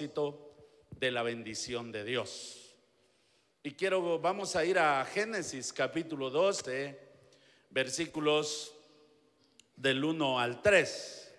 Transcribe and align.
de 0.00 1.10
la 1.10 1.22
bendición 1.22 1.92
de 1.92 2.02
Dios. 2.02 2.74
Y 3.62 3.72
quiero, 3.72 4.18
vamos 4.18 4.56
a 4.56 4.64
ir 4.64 4.78
a 4.78 5.04
Génesis 5.04 5.70
capítulo 5.70 6.30
12, 6.30 6.98
versículos 7.68 8.74
del 9.76 10.02
1 10.02 10.40
al 10.40 10.62
3. 10.62 11.34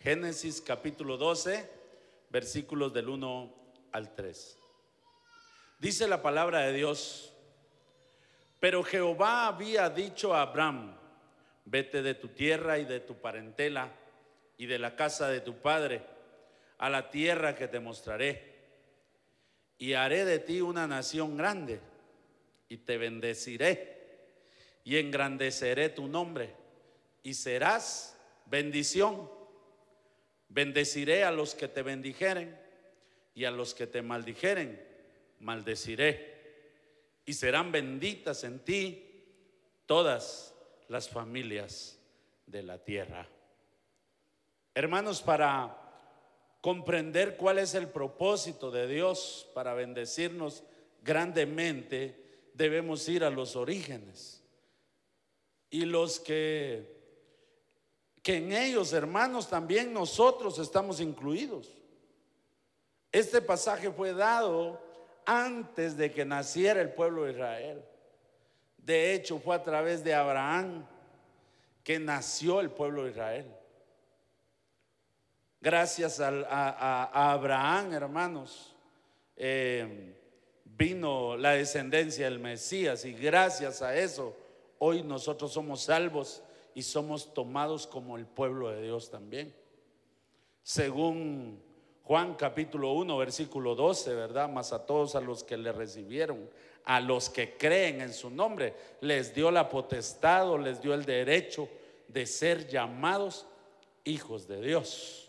Génesis 0.00 0.60
capítulo 0.60 1.16
12, 1.16 1.70
versículos 2.28 2.92
del 2.92 3.08
1 3.08 3.54
al 3.92 4.14
3. 4.14 4.58
Dice 5.78 6.06
la 6.08 6.20
palabra 6.20 6.60
de 6.60 6.74
Dios, 6.74 7.32
pero 8.60 8.82
Jehová 8.82 9.46
había 9.46 9.88
dicho 9.88 10.34
a 10.34 10.42
Abraham, 10.42 10.94
vete 11.64 12.02
de 12.02 12.14
tu 12.14 12.28
tierra 12.28 12.78
y 12.78 12.84
de 12.84 13.00
tu 13.00 13.14
parentela 13.14 14.01
y 14.56 14.66
de 14.66 14.78
la 14.78 14.96
casa 14.96 15.28
de 15.28 15.40
tu 15.40 15.56
padre 15.60 16.02
a 16.78 16.90
la 16.90 17.10
tierra 17.10 17.54
que 17.54 17.68
te 17.68 17.80
mostraré. 17.80 18.52
Y 19.78 19.94
haré 19.94 20.24
de 20.24 20.38
ti 20.38 20.60
una 20.60 20.86
nación 20.86 21.36
grande 21.36 21.80
y 22.68 22.78
te 22.78 22.98
bendeciré 22.98 23.92
y 24.84 24.96
engrandeceré 24.96 25.88
tu 25.88 26.08
nombre 26.08 26.54
y 27.22 27.34
serás 27.34 28.18
bendición. 28.46 29.30
Bendeciré 30.48 31.24
a 31.24 31.30
los 31.30 31.54
que 31.54 31.68
te 31.68 31.82
bendijeren 31.82 32.58
y 33.34 33.44
a 33.44 33.50
los 33.50 33.74
que 33.74 33.86
te 33.86 34.02
maldijeren, 34.02 34.84
maldeciré. 35.40 36.32
Y 37.24 37.32
serán 37.32 37.72
benditas 37.72 38.44
en 38.44 38.58
ti 38.58 39.08
todas 39.86 40.54
las 40.88 41.08
familias 41.08 41.98
de 42.46 42.62
la 42.62 42.78
tierra. 42.82 43.26
Hermanos, 44.74 45.20
para 45.20 45.76
comprender 46.62 47.36
cuál 47.36 47.58
es 47.58 47.74
el 47.74 47.88
propósito 47.88 48.70
de 48.70 48.86
Dios 48.86 49.48
para 49.54 49.74
bendecirnos 49.74 50.62
grandemente, 51.02 52.50
debemos 52.54 53.06
ir 53.08 53.24
a 53.24 53.30
los 53.30 53.56
orígenes. 53.56 54.42
Y 55.68 55.84
los 55.84 56.20
que, 56.20 56.86
que 58.22 58.36
en 58.36 58.52
ellos, 58.52 58.92
hermanos, 58.92 59.50
también 59.50 59.92
nosotros 59.92 60.58
estamos 60.58 61.00
incluidos. 61.00 61.82
Este 63.10 63.42
pasaje 63.42 63.90
fue 63.90 64.14
dado 64.14 64.80
antes 65.26 65.96
de 65.96 66.12
que 66.12 66.24
naciera 66.24 66.80
el 66.80 66.92
pueblo 66.92 67.24
de 67.24 67.32
Israel. 67.32 67.84
De 68.78 69.12
hecho, 69.12 69.38
fue 69.38 69.54
a 69.54 69.62
través 69.62 70.02
de 70.02 70.14
Abraham 70.14 70.86
que 71.84 71.98
nació 71.98 72.60
el 72.60 72.70
pueblo 72.70 73.04
de 73.04 73.10
Israel. 73.10 73.61
Gracias 75.62 76.18
a, 76.18 77.32
Abraham, 77.32 77.92
hermanos, 77.92 78.74
eh, 79.36 80.12
vino 80.64 81.36
la 81.36 81.52
descendencia 81.52 82.24
del 82.24 82.40
Mesías 82.40 83.04
y 83.04 83.12
gracias 83.12 83.80
a 83.80 83.96
eso 83.96 84.36
hoy 84.80 85.04
nosotros 85.04 85.52
somos 85.52 85.82
salvos 85.82 86.42
y 86.74 86.82
somos 86.82 87.32
tomados 87.32 87.86
como 87.86 88.16
el 88.16 88.26
pueblo 88.26 88.70
de 88.70 88.82
Dios 88.82 89.08
también. 89.08 89.54
Según 90.64 91.62
Juan 92.02 92.34
capítulo 92.34 92.94
1, 92.94 93.16
versículo 93.16 93.76
12, 93.76 94.16
¿verdad? 94.16 94.48
Más 94.48 94.72
a 94.72 94.84
todos 94.84 95.14
a 95.14 95.20
los 95.20 95.44
que 95.44 95.56
le 95.56 95.70
recibieron, 95.70 96.50
a 96.86 96.98
los 96.98 97.30
que 97.30 97.56
creen 97.56 98.00
en 98.00 98.12
su 98.12 98.30
nombre, 98.30 98.74
les 99.00 99.32
dio 99.32 99.52
la 99.52 99.68
potestad 99.68 100.50
o 100.50 100.58
les 100.58 100.82
dio 100.82 100.92
el 100.92 101.04
derecho 101.04 101.68
de 102.08 102.26
ser 102.26 102.66
llamados 102.66 103.46
hijos 104.02 104.48
de 104.48 104.60
Dios. 104.60 105.28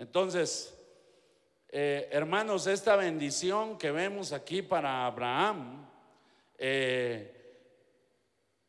Entonces, 0.00 0.74
eh, 1.68 2.08
hermanos, 2.10 2.66
esta 2.66 2.96
bendición 2.96 3.76
que 3.76 3.90
vemos 3.90 4.32
aquí 4.32 4.62
para 4.62 5.04
Abraham, 5.04 5.86
eh, 6.56 7.68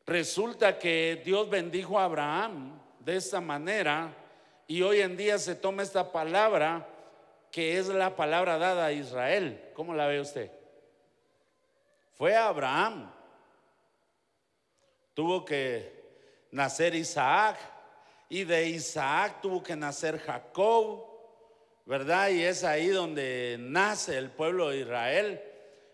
resulta 0.05 0.77
que 0.77 1.21
Dios 1.23 1.49
bendijo 1.49 1.97
a 1.97 2.03
Abraham 2.03 2.77
de 2.99 3.15
esta 3.15 3.39
manera 3.39 4.13
y 4.67 4.81
hoy 4.81 4.99
en 4.99 5.15
día 5.15 5.37
se 5.37 5.55
toma 5.55 5.83
esta 5.83 6.11
palabra 6.11 6.85
que 7.49 7.77
es 7.77 7.87
la 7.87 8.13
palabra 8.13 8.57
dada 8.57 8.87
a 8.87 8.91
Israel. 8.91 9.69
¿Cómo 9.73 9.93
la 9.93 10.07
ve 10.07 10.19
usted? 10.19 10.51
Fue 12.11 12.35
Abraham. 12.35 13.09
Tuvo 15.13 15.45
que 15.45 15.93
nacer 16.51 16.93
Isaac 16.93 17.57
y 18.27 18.43
de 18.43 18.67
Isaac 18.67 19.39
tuvo 19.41 19.63
que 19.63 19.77
nacer 19.77 20.19
Jacob 20.19 21.10
¿verdad? 21.85 22.29
Y 22.29 22.43
es 22.43 22.63
ahí 22.63 22.87
donde 22.87 23.57
nace 23.59 24.17
el 24.17 24.29
pueblo 24.29 24.69
de 24.69 24.79
Israel. 24.79 25.41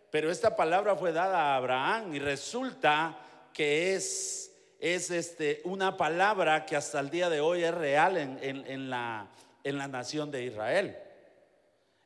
Pero 0.10 0.32
esta 0.32 0.56
palabra 0.56 0.96
fue 0.96 1.12
dada 1.12 1.38
a 1.38 1.56
Abraham 1.58 2.16
y 2.16 2.20
resulta 2.20 3.18
que 3.54 3.96
es, 3.96 4.54
es 4.80 5.12
este, 5.12 5.62
una 5.66 5.98
palabra 5.98 6.66
que 6.66 6.76
hasta 6.76 7.00
el 7.00 7.10
día 7.10 7.30
de 7.30 7.42
hoy 7.42 7.64
es 7.64 7.74
real 7.74 8.18
en, 8.18 8.90
la, 8.90 9.28
en 9.64 9.78
la 9.78 9.88
nación 9.88 10.32
de 10.32 10.44
Israel. 10.44 10.98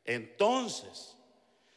Entonces, 0.04 1.16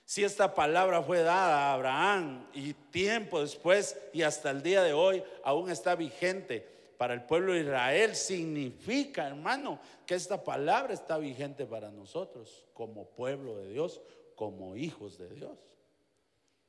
si 0.03 0.23
esta 0.23 0.53
palabra 0.55 1.01
fue 1.03 1.21
dada 1.21 1.69
a 1.69 1.73
Abraham 1.73 2.47
y 2.53 2.73
tiempo 2.73 3.41
después 3.41 3.99
y 4.13 4.23
hasta 4.23 4.51
el 4.51 4.63
día 4.63 4.81
de 4.83 4.93
hoy 4.93 5.23
aún 5.43 5.69
está 5.69 5.95
vigente, 5.95 6.74
para 6.97 7.13
el 7.13 7.23
pueblo 7.23 7.53
de 7.53 7.61
Israel 7.61 8.15
significa, 8.15 9.27
hermano, 9.27 9.79
que 10.05 10.15
esta 10.15 10.43
palabra 10.43 10.93
está 10.93 11.17
vigente 11.17 11.65
para 11.65 11.91
nosotros 11.91 12.65
como 12.73 13.09
pueblo 13.09 13.57
de 13.57 13.69
Dios, 13.69 14.01
como 14.35 14.75
hijos 14.75 15.17
de 15.17 15.29
Dios. 15.29 15.57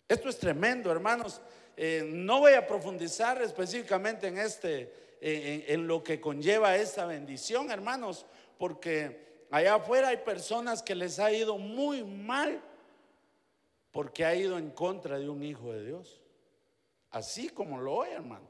Esto 0.09 0.29
es 0.29 0.39
tremendo, 0.39 0.91
hermanos. 0.91 1.41
Eh, 1.77 2.05
no 2.07 2.41
voy 2.41 2.55
a 2.55 2.67
profundizar 2.67 3.41
específicamente 3.43 4.29
en 4.29 4.39
este, 4.39 4.93
en, 5.21 5.87
lo 5.87 6.03
que 6.03 6.21
conlleva 6.21 6.77
esta 6.77 7.07
bendición, 7.07 7.71
hermanos, 7.71 8.27
porque 8.59 9.45
allá 9.51 9.75
afuera 9.75 10.09
hay 10.09 10.19
personas 10.19 10.83
que 10.83 10.95
les 10.95 11.19
ha 11.19 11.33
ido 11.33 11.59
muy 11.59 12.05
mal 12.05 12.63
porque 13.97 14.27
ha 14.27 14.35
ido 14.35 14.59
en 14.59 14.73
contra 14.73 15.19
de 15.19 15.27
un 15.27 15.43
hijo 15.43 15.73
de 15.73 15.87
Dios. 15.87 16.21
Así 17.11 17.49
como 17.49 17.81
lo 17.81 17.95
oye, 17.95 18.13
hermano. 18.13 18.47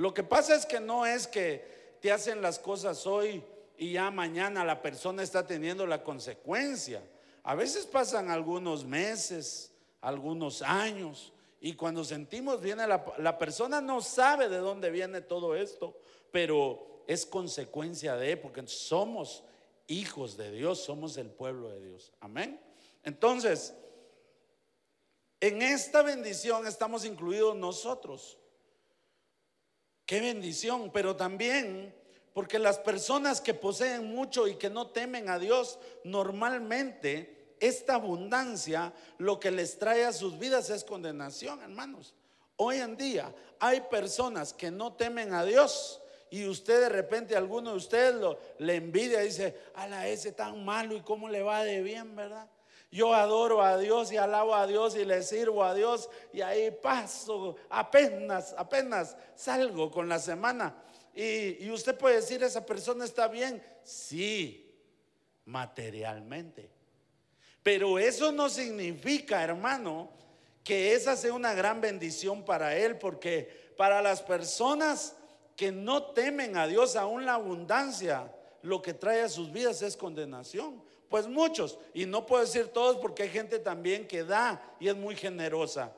Lo 0.00 0.14
que 0.14 0.22
pasa 0.22 0.54
es 0.54 0.64
que 0.64 0.80
no 0.80 1.04
es 1.04 1.26
que 1.26 1.98
te 2.00 2.10
hacen 2.10 2.40
las 2.40 2.58
cosas 2.58 3.06
hoy 3.06 3.44
y 3.76 3.92
ya 3.92 4.10
mañana 4.10 4.64
la 4.64 4.80
persona 4.80 5.22
está 5.22 5.46
teniendo 5.46 5.86
la 5.86 6.02
consecuencia. 6.02 7.02
A 7.42 7.54
veces 7.54 7.84
pasan 7.84 8.30
algunos 8.30 8.86
meses, 8.86 9.74
algunos 10.00 10.62
años, 10.62 11.34
y 11.60 11.74
cuando 11.74 12.02
sentimos 12.02 12.62
viene 12.62 12.86
la, 12.86 13.04
la 13.18 13.36
persona 13.36 13.82
no 13.82 14.00
sabe 14.00 14.48
de 14.48 14.56
dónde 14.56 14.90
viene 14.90 15.20
todo 15.20 15.54
esto, 15.54 15.94
pero 16.30 17.02
es 17.06 17.26
consecuencia 17.26 18.16
de, 18.16 18.38
porque 18.38 18.66
somos 18.68 19.44
hijos 19.86 20.38
de 20.38 20.50
Dios, 20.50 20.82
somos 20.82 21.18
el 21.18 21.28
pueblo 21.28 21.68
de 21.68 21.88
Dios. 21.88 22.10
Amén. 22.20 22.58
Entonces, 23.02 23.74
en 25.40 25.60
esta 25.60 26.00
bendición 26.00 26.66
estamos 26.66 27.04
incluidos 27.04 27.54
nosotros. 27.54 28.39
Qué 30.10 30.20
bendición, 30.20 30.90
pero 30.92 31.14
también 31.14 31.94
porque 32.32 32.58
las 32.58 32.80
personas 32.80 33.40
que 33.40 33.54
poseen 33.54 34.12
mucho 34.12 34.48
y 34.48 34.56
que 34.56 34.68
no 34.68 34.88
temen 34.88 35.28
a 35.28 35.38
Dios, 35.38 35.78
normalmente 36.02 37.54
esta 37.60 37.94
abundancia 37.94 38.92
lo 39.18 39.38
que 39.38 39.52
les 39.52 39.78
trae 39.78 40.04
a 40.04 40.12
sus 40.12 40.36
vidas 40.36 40.68
es 40.68 40.82
condenación, 40.82 41.62
hermanos. 41.62 42.12
Hoy 42.56 42.78
en 42.78 42.96
día 42.96 43.32
hay 43.60 43.82
personas 43.82 44.52
que 44.52 44.72
no 44.72 44.94
temen 44.94 45.32
a 45.32 45.44
Dios 45.44 46.02
y 46.28 46.44
usted 46.48 46.80
de 46.80 46.88
repente, 46.88 47.36
alguno 47.36 47.70
de 47.70 47.76
ustedes 47.76 48.16
lo, 48.16 48.36
le 48.58 48.74
envidia 48.74 49.22
y 49.22 49.26
dice, 49.26 49.60
a 49.76 49.86
la 49.86 50.08
ese 50.08 50.32
tan 50.32 50.64
malo 50.64 50.96
y 50.96 51.02
cómo 51.02 51.28
le 51.28 51.44
va 51.44 51.62
de 51.62 51.82
bien, 51.82 52.16
¿verdad? 52.16 52.48
Yo 52.90 53.14
adoro 53.14 53.62
a 53.62 53.78
Dios 53.78 54.10
y 54.10 54.16
alabo 54.16 54.54
a 54.54 54.66
Dios 54.66 54.96
y 54.96 55.04
le 55.04 55.22
sirvo 55.22 55.62
a 55.62 55.74
Dios 55.74 56.10
y 56.32 56.40
ahí 56.40 56.70
paso, 56.70 57.56
apenas, 57.68 58.54
apenas 58.58 59.16
salgo 59.36 59.90
con 59.90 60.08
la 60.08 60.18
semana. 60.18 60.74
Y, 61.14 61.64
y 61.64 61.70
usted 61.70 61.96
puede 61.96 62.16
decir, 62.16 62.42
esa 62.42 62.66
persona 62.66 63.04
está 63.04 63.28
bien. 63.28 63.62
Sí, 63.84 64.74
materialmente. 65.44 66.70
Pero 67.62 67.98
eso 67.98 68.32
no 68.32 68.48
significa, 68.48 69.42
hermano, 69.44 70.10
que 70.64 70.94
esa 70.94 71.16
sea 71.16 71.32
una 71.32 71.54
gran 71.54 71.80
bendición 71.80 72.44
para 72.44 72.76
él, 72.76 72.98
porque 72.98 73.72
para 73.76 74.02
las 74.02 74.22
personas 74.22 75.14
que 75.56 75.70
no 75.70 76.12
temen 76.12 76.56
a 76.56 76.66
Dios, 76.66 76.96
aún 76.96 77.24
la 77.24 77.34
abundancia, 77.34 78.34
lo 78.62 78.82
que 78.82 78.94
trae 78.94 79.22
a 79.22 79.28
sus 79.28 79.52
vidas 79.52 79.82
es 79.82 79.96
condenación. 79.96 80.82
Pues 81.10 81.26
muchos, 81.26 81.76
y 81.92 82.06
no 82.06 82.24
puedo 82.24 82.44
decir 82.44 82.68
todos 82.68 82.96
porque 82.98 83.24
hay 83.24 83.30
gente 83.30 83.58
también 83.58 84.06
que 84.06 84.22
da 84.22 84.62
y 84.78 84.86
es 84.86 84.94
muy 84.94 85.16
generosa, 85.16 85.92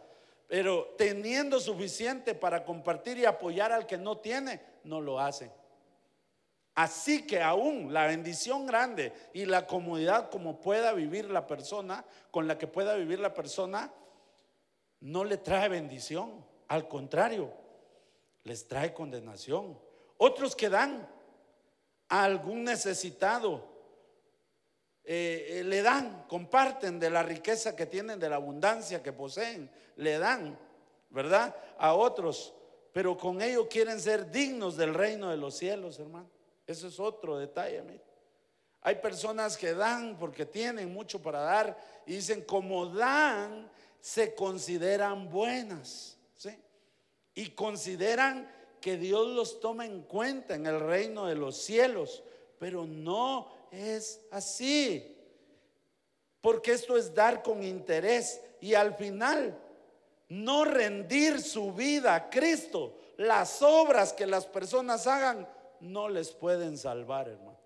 pero 0.49 0.95
teniendo 0.97 1.61
suficiente 1.61 2.35
para 2.35 2.65
compartir 2.65 3.19
y 3.19 3.27
apoyar 3.27 3.73
al 3.73 3.87
que 3.87 3.99
no 3.99 4.17
tiene, 4.17 4.63
no 4.85 5.03
lo 5.03 5.21
hacen. 5.21 5.53
Así 6.75 7.27
que 7.27 7.43
aún 7.43 7.93
la 7.93 8.07
bendición 8.07 8.65
grande 8.65 9.13
y 9.35 9.45
la 9.45 9.67
comodidad 9.67 10.31
como 10.31 10.63
pueda 10.63 10.95
vivir 10.95 11.31
la 11.31 11.47
persona, 11.47 12.07
con 12.31 12.49
la 12.49 12.57
que 12.57 12.67
pueda 12.67 12.95
vivir 12.95 13.21
la 13.21 13.35
persona, 13.35 13.93
no 15.01 15.25
le 15.25 15.37
trae 15.37 15.69
bendición. 15.69 16.43
Al 16.69 16.89
contrario, 16.89 17.53
les 18.45 18.67
trae 18.67 18.95
condenación. 18.95 19.79
Otros 20.17 20.57
que 20.57 20.71
dan 20.71 21.07
a 22.09 22.25
algún 22.25 22.65
necesitado, 22.65 23.72
eh, 25.05 25.59
eh, 25.59 25.65
le 25.65 25.83
dan, 25.83 26.27
comparten 26.29 27.01
de 27.01 27.11
la 27.11 27.23
riqueza 27.23 27.75
que 27.75 27.87
tienen, 27.87 28.21
de 28.21 28.29
la 28.29 28.37
abundancia 28.37 29.03
que 29.03 29.13
poseen, 29.13 29.71
le 29.97 30.19
dan, 30.19 30.59
¿verdad? 31.11 31.57
A 31.79 31.95
otros, 31.95 32.55
pero 32.93 33.17
con 33.17 33.43
ello 33.43 33.69
quieren 33.69 34.01
ser 34.01 34.31
dignos 34.31 34.77
del 34.77 34.95
reino 34.95 35.31
de 35.31 35.37
los 35.37 35.57
cielos, 35.57 35.99
hermano. 35.99 36.31
Ese 36.67 36.87
es 36.87 37.01
otro 37.01 37.39
detalle. 37.39 37.83
Hay 38.83 38.97
personas 38.97 39.57
que 39.57 39.75
dan 39.75 40.19
porque 40.19 40.47
tienen 40.47 40.93
mucho 40.93 41.21
para 41.21 41.41
dar 41.41 41.77
y 42.07 42.15
dicen, 42.15 42.43
como 42.43 42.87
dan, 42.87 43.71
se 44.01 44.35
consideran 44.35 45.31
buenas. 45.31 46.19
¿sí? 46.37 46.51
Y 47.35 47.51
consideran 47.51 48.51
que 48.81 48.97
Dios 48.97 49.29
los 49.29 49.61
toma 49.61 49.87
en 49.87 50.03
cuenta 50.03 50.55
en 50.55 50.67
el 50.67 50.81
reino 50.81 51.27
de 51.27 51.37
los 51.37 51.57
cielos. 51.57 52.23
Pero 52.59 52.85
no 52.85 53.62
es 53.73 54.21
así. 54.31 55.19
Porque 56.41 56.73
esto 56.73 56.97
es 56.97 57.13
dar 57.15 57.43
con 57.43 57.63
interés 57.63 58.41
y 58.61 58.75
al 58.75 58.95
final 58.95 59.59
no 60.29 60.65
rendir 60.65 61.41
su 61.41 61.73
vida 61.73 62.15
a 62.15 62.31
Cristo. 62.31 62.99
Las 63.17 63.63
obras 63.63 64.13
que 64.13 64.27
las 64.27 64.47
personas 64.47 65.07
hagan 65.07 65.49
no 65.81 66.09
les 66.09 66.31
pueden 66.31 66.79
salvar, 66.79 67.29
hermanos. 67.29 67.61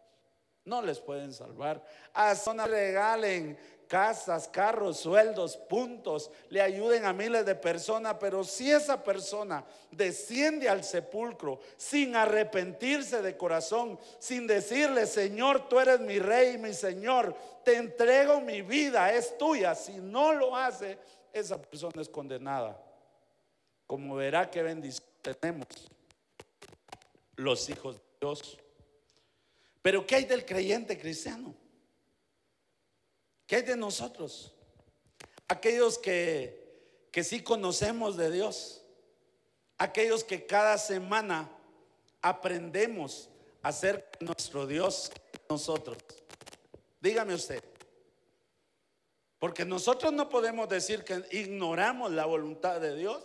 No 0.64 0.82
les 0.82 0.98
pueden 0.98 1.32
salvar. 1.32 1.82
A 2.12 2.34
zonas 2.34 2.68
regalen 2.68 3.56
casas, 3.88 4.48
carros, 4.48 4.98
sueldos, 4.98 5.56
puntos, 5.56 6.30
le 6.50 6.60
ayuden 6.60 7.04
a 7.04 7.12
miles 7.12 7.46
de 7.46 7.54
personas, 7.54 8.16
pero 8.20 8.44
si 8.44 8.70
esa 8.70 9.02
persona 9.02 9.64
desciende 9.90 10.68
al 10.68 10.84
sepulcro 10.84 11.60
sin 11.76 12.16
arrepentirse 12.16 13.22
de 13.22 13.36
corazón, 13.36 13.98
sin 14.18 14.46
decirle, 14.46 15.06
Señor, 15.06 15.68
tú 15.68 15.80
eres 15.80 16.00
mi 16.00 16.18
rey, 16.18 16.58
mi 16.58 16.72
Señor, 16.72 17.34
te 17.64 17.76
entrego 17.76 18.40
mi 18.40 18.62
vida, 18.62 19.12
es 19.12 19.36
tuya, 19.38 19.74
si 19.74 19.94
no 19.94 20.32
lo 20.32 20.54
hace, 20.56 20.98
esa 21.32 21.60
persona 21.60 22.02
es 22.02 22.08
condenada. 22.08 22.80
Como 23.86 24.16
verá 24.16 24.50
qué 24.50 24.62
bendición 24.62 25.06
tenemos 25.22 25.66
los 27.36 27.68
hijos 27.68 28.00
Dios. 28.20 28.58
Pero 29.82 30.06
¿qué 30.06 30.16
hay 30.16 30.24
del 30.24 30.44
creyente 30.44 30.98
cristiano? 30.98 31.54
¿Qué 33.46 33.56
hay 33.56 33.62
de 33.62 33.76
nosotros? 33.76 34.52
Aquellos 35.48 35.98
que, 35.98 37.08
que 37.12 37.22
sí 37.22 37.42
conocemos 37.42 38.16
de 38.16 38.30
Dios. 38.30 38.82
Aquellos 39.78 40.24
que 40.24 40.46
cada 40.46 40.78
semana 40.78 41.50
aprendemos 42.22 43.28
a 43.62 43.72
ser 43.72 44.08
nuestro 44.20 44.66
Dios 44.66 45.10
nosotros. 45.48 45.98
Dígame 47.00 47.34
usted. 47.34 47.62
Porque 49.38 49.64
nosotros 49.64 50.12
no 50.12 50.28
podemos 50.28 50.68
decir 50.68 51.04
que 51.04 51.22
ignoramos 51.30 52.10
la 52.10 52.24
voluntad 52.24 52.80
de 52.80 52.96
Dios, 52.96 53.22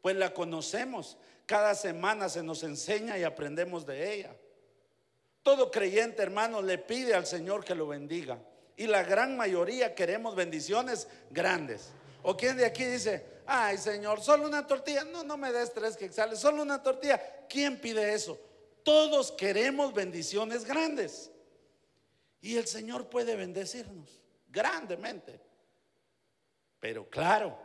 pues 0.00 0.16
la 0.16 0.32
conocemos. 0.32 1.18
Cada 1.46 1.74
semana 1.74 2.28
se 2.28 2.42
nos 2.42 2.62
enseña 2.62 3.18
y 3.18 3.24
aprendemos 3.24 3.84
de 3.84 4.14
ella. 4.14 4.36
Todo 5.42 5.70
creyente, 5.70 6.22
hermano, 6.22 6.62
le 6.62 6.78
pide 6.78 7.14
al 7.14 7.26
Señor 7.26 7.64
que 7.64 7.74
lo 7.74 7.88
bendiga. 7.88 8.38
Y 8.82 8.88
la 8.88 9.04
gran 9.04 9.36
mayoría 9.36 9.94
queremos 9.94 10.34
bendiciones 10.34 11.06
grandes. 11.30 11.90
¿O 12.24 12.36
quién 12.36 12.56
de 12.56 12.64
aquí 12.64 12.84
dice, 12.84 13.24
ay 13.46 13.78
Señor, 13.78 14.20
solo 14.20 14.44
una 14.44 14.66
tortilla? 14.66 15.04
No, 15.04 15.22
no 15.22 15.36
me 15.36 15.52
des 15.52 15.72
tres 15.72 15.96
que 15.96 16.12
sale, 16.12 16.34
solo 16.34 16.62
una 16.62 16.82
tortilla. 16.82 17.46
¿Quién 17.48 17.80
pide 17.80 18.12
eso? 18.12 18.36
Todos 18.82 19.30
queremos 19.30 19.94
bendiciones 19.94 20.64
grandes. 20.64 21.30
Y 22.40 22.56
el 22.56 22.66
Señor 22.66 23.08
puede 23.08 23.36
bendecirnos 23.36 24.20
grandemente. 24.48 25.40
Pero 26.80 27.08
claro, 27.08 27.56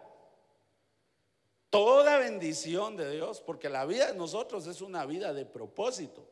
toda 1.71 2.19
bendición 2.19 2.95
de 2.95 3.09
Dios, 3.09 3.41
porque 3.41 3.69
la 3.69 3.87
vida 3.87 4.11
de 4.11 4.15
nosotros 4.15 4.67
es 4.67 4.81
una 4.81 5.03
vida 5.07 5.33
de 5.33 5.47
propósito. 5.47 6.29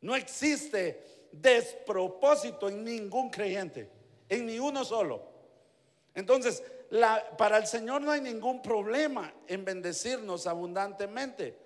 No 0.00 0.16
existe 0.16 1.23
despropósito 1.40 2.68
en 2.68 2.84
ningún 2.84 3.30
creyente, 3.30 3.90
en 4.28 4.46
ni 4.46 4.58
uno 4.58 4.84
solo. 4.84 5.22
Entonces, 6.14 6.62
para 7.36 7.58
el 7.58 7.66
Señor 7.66 8.02
no 8.02 8.12
hay 8.12 8.20
ningún 8.20 8.62
problema 8.62 9.32
en 9.46 9.64
bendecirnos 9.64 10.46
abundantemente, 10.46 11.58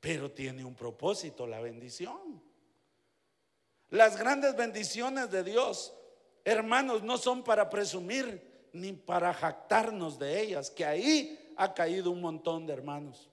pero 0.00 0.30
tiene 0.30 0.64
un 0.64 0.74
propósito 0.74 1.46
la 1.46 1.60
bendición. 1.60 2.40
Las 3.90 4.16
grandes 4.16 4.54
bendiciones 4.56 5.30
de 5.30 5.42
Dios, 5.42 5.94
hermanos, 6.44 7.02
no 7.02 7.18
son 7.18 7.42
para 7.42 7.68
presumir, 7.68 8.68
ni 8.72 8.92
para 8.92 9.32
jactarnos 9.32 10.18
de 10.18 10.40
ellas, 10.40 10.70
que 10.70 10.84
ahí 10.84 11.54
ha 11.56 11.74
caído 11.74 12.10
un 12.10 12.20
montón 12.20 12.66
de 12.66 12.74
hermanos. 12.74 13.30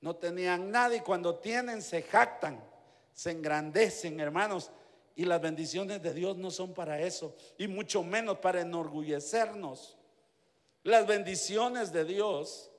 No 0.00 0.16
tenían 0.16 0.70
nada 0.70 0.96
y 0.96 1.00
cuando 1.00 1.38
tienen 1.38 1.82
se 1.82 2.02
jactan, 2.02 2.62
se 3.12 3.30
engrandecen, 3.30 4.20
hermanos. 4.20 4.70
Y 5.16 5.24
las 5.24 5.40
bendiciones 5.40 6.02
de 6.02 6.14
Dios 6.14 6.36
no 6.36 6.50
son 6.50 6.72
para 6.72 7.00
eso, 7.00 7.34
y 7.58 7.68
mucho 7.68 8.02
menos 8.02 8.38
para 8.38 8.60
enorgullecernos. 8.60 9.98
Las 10.82 11.06
bendiciones 11.06 11.92
de 11.92 12.04
Dios 12.04 12.70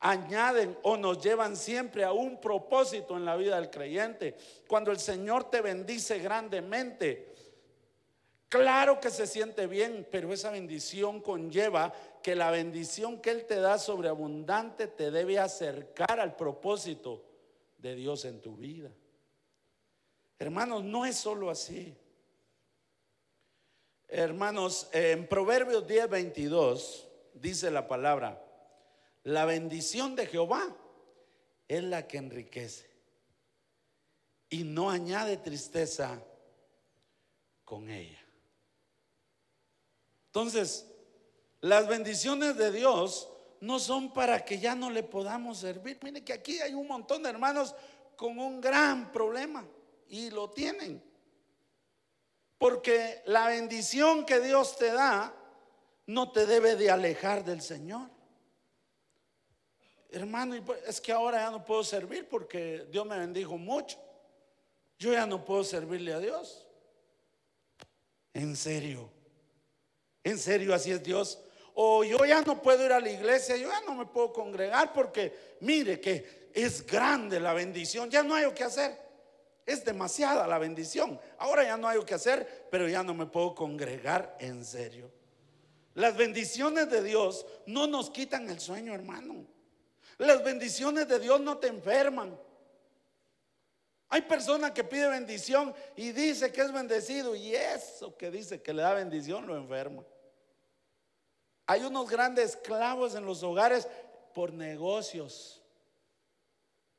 añaden 0.00 0.76
o 0.82 0.96
nos 0.96 1.22
llevan 1.22 1.56
siempre 1.56 2.04
a 2.04 2.12
un 2.12 2.40
propósito 2.40 3.16
en 3.16 3.24
la 3.24 3.36
vida 3.36 3.56
del 3.56 3.70
creyente. 3.70 4.36
Cuando 4.68 4.90
el 4.90 4.98
Señor 4.98 5.50
te 5.50 5.60
bendice 5.60 6.18
grandemente, 6.18 7.32
Claro 8.52 9.00
que 9.00 9.08
se 9.08 9.26
siente 9.26 9.66
bien, 9.66 10.06
pero 10.10 10.30
esa 10.30 10.50
bendición 10.50 11.22
conlleva 11.22 11.90
que 12.22 12.34
la 12.34 12.50
bendición 12.50 13.18
que 13.22 13.30
Él 13.30 13.46
te 13.46 13.58
da 13.58 13.78
sobreabundante 13.78 14.88
te 14.88 15.10
debe 15.10 15.38
acercar 15.38 16.20
al 16.20 16.36
propósito 16.36 17.24
de 17.78 17.94
Dios 17.94 18.26
en 18.26 18.42
tu 18.42 18.54
vida. 18.54 18.90
Hermanos, 20.42 20.82
no 20.82 21.06
es 21.06 21.18
solo 21.18 21.50
así. 21.50 21.96
Hermanos, 24.08 24.88
en 24.92 25.28
Proverbios 25.28 25.86
10, 25.86 26.10
22 26.10 27.08
dice 27.34 27.70
la 27.70 27.86
palabra, 27.86 28.44
la 29.22 29.44
bendición 29.44 30.16
de 30.16 30.26
Jehová 30.26 30.76
es 31.68 31.84
la 31.84 32.08
que 32.08 32.18
enriquece 32.18 32.90
y 34.48 34.64
no 34.64 34.90
añade 34.90 35.36
tristeza 35.36 36.20
con 37.64 37.88
ella. 37.88 38.20
Entonces, 40.26 40.88
las 41.60 41.86
bendiciones 41.86 42.56
de 42.56 42.72
Dios 42.72 43.30
no 43.60 43.78
son 43.78 44.12
para 44.12 44.44
que 44.44 44.58
ya 44.58 44.74
no 44.74 44.90
le 44.90 45.04
podamos 45.04 45.58
servir. 45.58 46.00
Mire 46.02 46.24
que 46.24 46.32
aquí 46.32 46.58
hay 46.58 46.74
un 46.74 46.88
montón 46.88 47.22
de 47.22 47.30
hermanos 47.30 47.76
con 48.16 48.40
un 48.40 48.60
gran 48.60 49.12
problema 49.12 49.64
y 50.12 50.30
lo 50.30 50.50
tienen. 50.50 51.02
Porque 52.58 53.22
la 53.26 53.48
bendición 53.48 54.24
que 54.24 54.40
Dios 54.40 54.76
te 54.76 54.92
da 54.92 55.34
no 56.06 56.30
te 56.30 56.46
debe 56.46 56.76
de 56.76 56.90
alejar 56.90 57.44
del 57.44 57.62
Señor. 57.62 58.08
Hermano, 60.10 60.62
pues, 60.64 60.80
es 60.86 61.00
que 61.00 61.12
ahora 61.12 61.38
ya 61.38 61.50
no 61.50 61.64
puedo 61.64 61.82
servir 61.82 62.28
porque 62.28 62.86
Dios 62.90 63.06
me 63.06 63.18
bendijo 63.18 63.56
mucho. 63.56 63.98
Yo 64.98 65.12
ya 65.12 65.26
no 65.26 65.44
puedo 65.44 65.64
servirle 65.64 66.12
a 66.12 66.20
Dios. 66.20 66.68
En 68.34 68.54
serio. 68.54 69.10
En 70.22 70.38
serio, 70.38 70.74
así 70.74 70.90
es 70.90 71.02
Dios. 71.02 71.40
O 71.72 72.04
yo 72.04 72.22
ya 72.26 72.42
no 72.42 72.60
puedo 72.60 72.84
ir 72.84 72.92
a 72.92 73.00
la 73.00 73.10
iglesia, 73.10 73.56
yo 73.56 73.70
ya 73.70 73.80
no 73.80 73.94
me 73.94 74.04
puedo 74.04 74.30
congregar 74.30 74.92
porque 74.92 75.56
mire 75.60 75.98
que 75.98 76.50
es 76.52 76.86
grande 76.86 77.40
la 77.40 77.54
bendición, 77.54 78.10
ya 78.10 78.22
no 78.22 78.34
hay 78.34 78.44
lo 78.44 78.54
que 78.54 78.64
hacer. 78.64 79.01
Es 79.64 79.84
demasiada 79.84 80.46
la 80.46 80.58
bendición. 80.58 81.20
Ahora 81.38 81.62
ya 81.64 81.76
no 81.76 81.88
hay 81.88 82.02
que 82.04 82.14
hacer, 82.14 82.68
pero 82.70 82.88
ya 82.88 83.02
no 83.02 83.14
me 83.14 83.26
puedo 83.26 83.54
congregar 83.54 84.36
en 84.40 84.64
serio. 84.64 85.10
Las 85.94 86.16
bendiciones 86.16 86.90
de 86.90 87.02
Dios 87.02 87.46
no 87.66 87.86
nos 87.86 88.10
quitan 88.10 88.48
el 88.48 88.58
sueño, 88.58 88.94
hermano. 88.94 89.46
Las 90.18 90.42
bendiciones 90.42 91.06
de 91.08 91.18
Dios 91.18 91.40
no 91.40 91.58
te 91.58 91.68
enferman. 91.68 92.38
Hay 94.08 94.22
personas 94.22 94.72
que 94.72 94.84
pide 94.84 95.08
bendición 95.08 95.74
y 95.96 96.12
dice 96.12 96.52
que 96.52 96.60
es 96.60 96.72
bendecido 96.72 97.34
y 97.34 97.54
eso 97.54 98.14
que 98.16 98.30
dice 98.30 98.60
que 98.60 98.74
le 98.74 98.82
da 98.82 98.92
bendición 98.92 99.46
lo 99.46 99.56
enferma. 99.56 100.04
Hay 101.66 101.82
unos 101.82 102.10
grandes 102.10 102.56
clavos 102.56 103.14
en 103.14 103.24
los 103.24 103.42
hogares 103.42 103.88
por 104.34 104.52
negocios. 104.52 105.61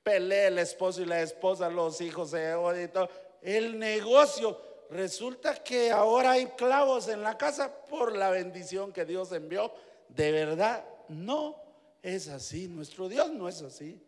Pelea 0.03 0.47
el 0.47 0.59
esposo 0.59 1.01
y 1.01 1.05
la 1.05 1.21
esposa, 1.21 1.69
los 1.69 1.99
hijos 2.01 2.31
se 2.31 2.53
odian 2.53 2.85
y 2.85 2.87
todo. 2.89 3.09
El 3.41 3.79
negocio, 3.79 4.59
resulta 4.89 5.55
que 5.63 5.91
ahora 5.91 6.31
hay 6.31 6.47
clavos 6.47 7.07
en 7.07 7.23
la 7.23 7.37
casa 7.37 7.73
por 7.89 8.15
la 8.15 8.29
bendición 8.29 8.91
que 8.91 9.05
Dios 9.05 9.31
envió. 9.31 9.71
De 10.09 10.31
verdad, 10.31 10.85
no 11.09 11.55
es 12.01 12.27
así. 12.27 12.67
Nuestro 12.67 13.09
Dios 13.09 13.31
no 13.31 13.49
es 13.49 13.61
así. 13.61 14.01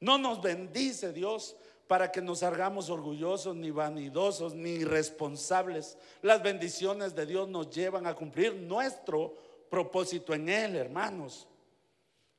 No 0.00 0.18
nos 0.18 0.42
bendice 0.42 1.12
Dios 1.12 1.54
para 1.86 2.10
que 2.10 2.20
nos 2.20 2.42
hagamos 2.42 2.90
orgullosos, 2.90 3.54
ni 3.54 3.70
vanidosos, 3.70 4.54
ni 4.54 4.70
irresponsables. 4.70 5.96
Las 6.22 6.42
bendiciones 6.42 7.14
de 7.14 7.26
Dios 7.26 7.48
nos 7.48 7.70
llevan 7.70 8.06
a 8.06 8.14
cumplir 8.14 8.54
nuestro 8.54 9.34
propósito 9.68 10.34
en 10.34 10.48
Él, 10.48 10.76
hermanos. 10.76 11.46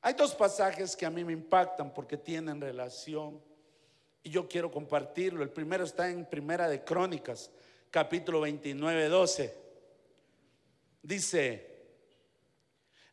Hay 0.06 0.12
dos 0.12 0.34
pasajes 0.34 0.94
que 0.94 1.06
a 1.06 1.10
mí 1.10 1.24
me 1.24 1.32
impactan 1.32 1.94
porque 1.94 2.18
tienen 2.18 2.60
relación 2.60 3.40
y 4.22 4.28
yo 4.28 4.46
quiero 4.46 4.70
compartirlo. 4.70 5.42
El 5.42 5.48
primero 5.48 5.82
está 5.82 6.10
en 6.10 6.26
Primera 6.26 6.68
de 6.68 6.84
Crónicas, 6.84 7.50
capítulo 7.90 8.42
29, 8.42 9.08
12. 9.08 9.54
Dice, 11.02 11.86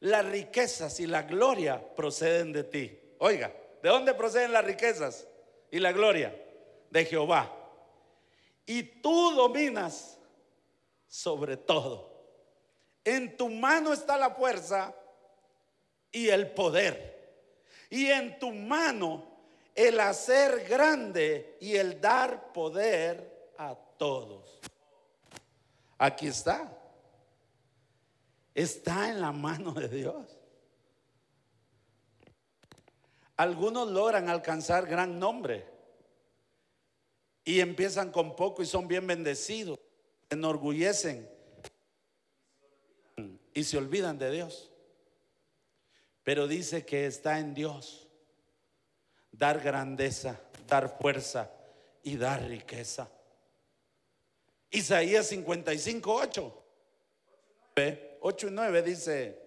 las 0.02 0.26
riquezas 0.26 1.00
y 1.00 1.08
la 1.08 1.22
gloria 1.24 1.82
proceden 1.96 2.52
de 2.52 2.66
ti. 2.66 3.00
Oiga, 3.20 3.56
¿de 3.82 3.88
dónde 3.88 4.14
proceden 4.14 4.52
las 4.52 4.66
riquezas 4.66 5.26
y 5.72 5.80
la 5.80 5.94
gloria? 5.94 6.36
De 6.90 7.06
Jehová. 7.06 7.56
Y 8.66 8.84
tú 8.84 9.32
dominas 9.32 10.20
sobre 11.08 11.56
todo. 11.56 12.12
En 13.06 13.38
tu 13.38 13.48
mano 13.48 13.94
está 13.94 14.18
la 14.18 14.32
fuerza 14.32 14.94
y 16.12 16.30
el 16.30 16.52
poder. 16.52 17.12
Y 17.90 18.08
en 18.08 18.38
tu 18.40 18.52
mano 18.52 19.32
el 19.76 20.00
hacer 20.00 20.68
grande 20.68 21.58
y 21.60 21.76
el 21.76 22.00
dar 22.02 22.52
poder 22.54 23.52
a 23.58 23.76
todos. 23.98 24.60
Aquí 25.98 26.28
está. 26.28 26.78
Está 28.54 29.10
en 29.10 29.22
la 29.22 29.32
mano 29.32 29.74
de 29.74 29.88
Dios. 29.88 30.38
Algunos 33.38 33.90
logran 33.90 34.30
alcanzar 34.30 34.86
gran 34.86 35.18
nombre 35.18 35.66
y 37.44 37.60
empiezan 37.60 38.12
con 38.12 38.36
poco 38.36 38.62
y 38.62 38.68
son 38.68 38.88
bien 38.88 39.08
bendecidos, 39.08 39.80
enorgullecen 40.30 41.28
y 43.54 43.64
se 43.64 43.78
olvidan 43.78 44.20
de 44.20 44.32
Dios 44.32 44.71
pero 46.24 46.48
dice 46.48 46.86
que 46.86 47.06
está 47.06 47.40
en 47.40 47.54
Dios 47.54 48.08
dar 49.32 49.60
grandeza, 49.60 50.40
dar 50.68 50.98
fuerza 51.00 51.52
y 52.04 52.18
dar 52.18 52.44
riqueza. 52.44 53.10
Isaías 54.70 55.28
55, 55.28 56.14
8. 56.14 56.58
8 58.22 58.48
y 58.48 58.52
9 58.52 58.82
dice, 58.84 59.42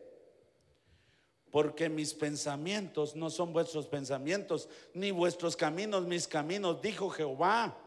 porque 1.51 1.89
mis 1.89 2.13
pensamientos 2.15 3.15
no 3.15 3.31
son 3.31 3.53
vuestros 3.53 3.87
pensamientos, 3.87 4.69
ni 4.93 5.13
vuestros 5.13 5.57
caminos 5.57 6.05
mis 6.05 6.27
caminos, 6.27 6.83
dijo 6.83 7.11
Jehová. 7.11 7.79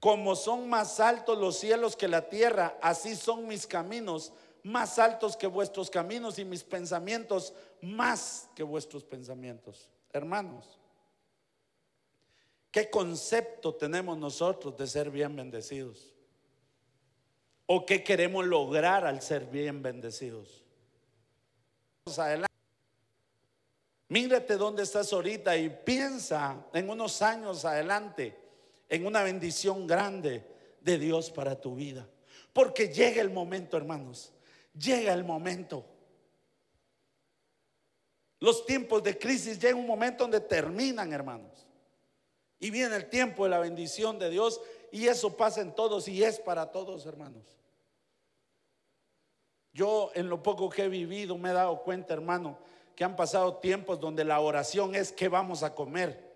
Como 0.00 0.34
son 0.34 0.68
más 0.68 0.98
altos 0.98 1.38
los 1.38 1.58
cielos 1.58 1.94
que 1.94 2.08
la 2.08 2.28
tierra, 2.28 2.76
así 2.82 3.14
son 3.14 3.46
mis 3.46 3.66
caminos 3.66 4.32
más 4.62 4.98
altos 4.98 5.36
que 5.36 5.46
vuestros 5.46 5.90
caminos 5.90 6.38
y 6.38 6.44
mis 6.44 6.64
pensamientos 6.64 7.54
más 7.80 8.48
que 8.54 8.62
vuestros 8.62 9.04
pensamientos. 9.04 9.88
Hermanos, 10.12 10.78
¿qué 12.70 12.90
concepto 12.90 13.74
tenemos 13.74 14.18
nosotros 14.18 14.76
de 14.76 14.86
ser 14.86 15.10
bien 15.10 15.34
bendecidos? 15.36 16.14
¿O 17.66 17.86
qué 17.86 18.02
queremos 18.02 18.44
lograr 18.46 19.06
al 19.06 19.22
ser 19.22 19.46
bien 19.46 19.82
bendecidos? 19.82 20.64
Adelante. 22.16 22.50
Mírate 24.08 24.56
dónde 24.56 24.82
estás 24.82 25.12
ahorita 25.12 25.56
y 25.56 25.70
piensa 25.70 26.66
en 26.72 26.90
unos 26.90 27.22
años 27.22 27.64
adelante 27.64 28.36
en 28.90 29.06
una 29.06 29.22
bendición 29.22 29.86
grande 29.86 30.44
de 30.80 30.98
Dios 30.98 31.30
para 31.30 31.60
tu 31.60 31.76
vida. 31.76 32.06
Porque 32.52 32.88
llega 32.88 33.22
el 33.22 33.30
momento, 33.30 33.76
hermanos, 33.76 34.32
llega 34.72 35.12
el 35.12 35.24
momento. 35.24 35.84
Los 38.38 38.64
tiempos 38.64 39.02
de 39.02 39.18
crisis 39.18 39.58
llega 39.58 39.76
un 39.76 39.86
momento 39.86 40.24
donde 40.24 40.40
terminan, 40.40 41.12
hermanos. 41.12 41.66
Y 42.58 42.70
viene 42.70 42.96
el 42.96 43.08
tiempo 43.08 43.44
de 43.44 43.50
la 43.50 43.58
bendición 43.58 44.18
de 44.18 44.30
Dios 44.30 44.60
y 44.90 45.06
eso 45.06 45.36
pasa 45.36 45.60
en 45.60 45.74
todos 45.74 46.08
y 46.08 46.22
es 46.22 46.38
para 46.40 46.70
todos, 46.70 47.06
hermanos. 47.06 47.44
Yo 49.72 50.10
en 50.14 50.28
lo 50.28 50.42
poco 50.42 50.68
que 50.68 50.84
he 50.84 50.88
vivido 50.88 51.38
me 51.38 51.50
he 51.50 51.54
dado 51.54 51.82
cuenta, 51.82 52.12
hermano, 52.12 52.58
que 52.96 53.04
han 53.04 53.16
pasado 53.16 53.56
tiempos 53.56 54.00
donde 54.00 54.24
la 54.24 54.40
oración 54.40 54.94
es 54.94 55.12
qué 55.12 55.28
vamos 55.28 55.62
a 55.62 55.74
comer. 55.74 56.30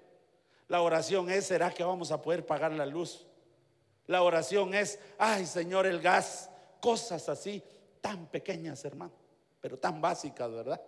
La 0.69 0.81
oración 0.81 1.31
es, 1.31 1.47
¿será 1.47 1.71
que 1.73 1.85
vamos 1.85 2.11
a 2.11 2.23
poder 2.23 2.47
pagar 2.47 2.73
la 2.73 2.87
luz? 2.87 3.27
La 4.07 4.23
oración 4.23 4.73
es, 4.75 4.99
ay 5.19 5.47
Señor, 5.47 5.87
el 5.87 6.01
gas, 6.01 6.49
cosas 6.81 7.29
así 7.29 7.63
tan 8.05 8.27
pequeñas, 8.27 8.85
hermano, 8.85 9.15
pero 9.63 9.79
tan 9.79 9.99
básicas, 9.99 10.53
¿verdad? 10.53 10.79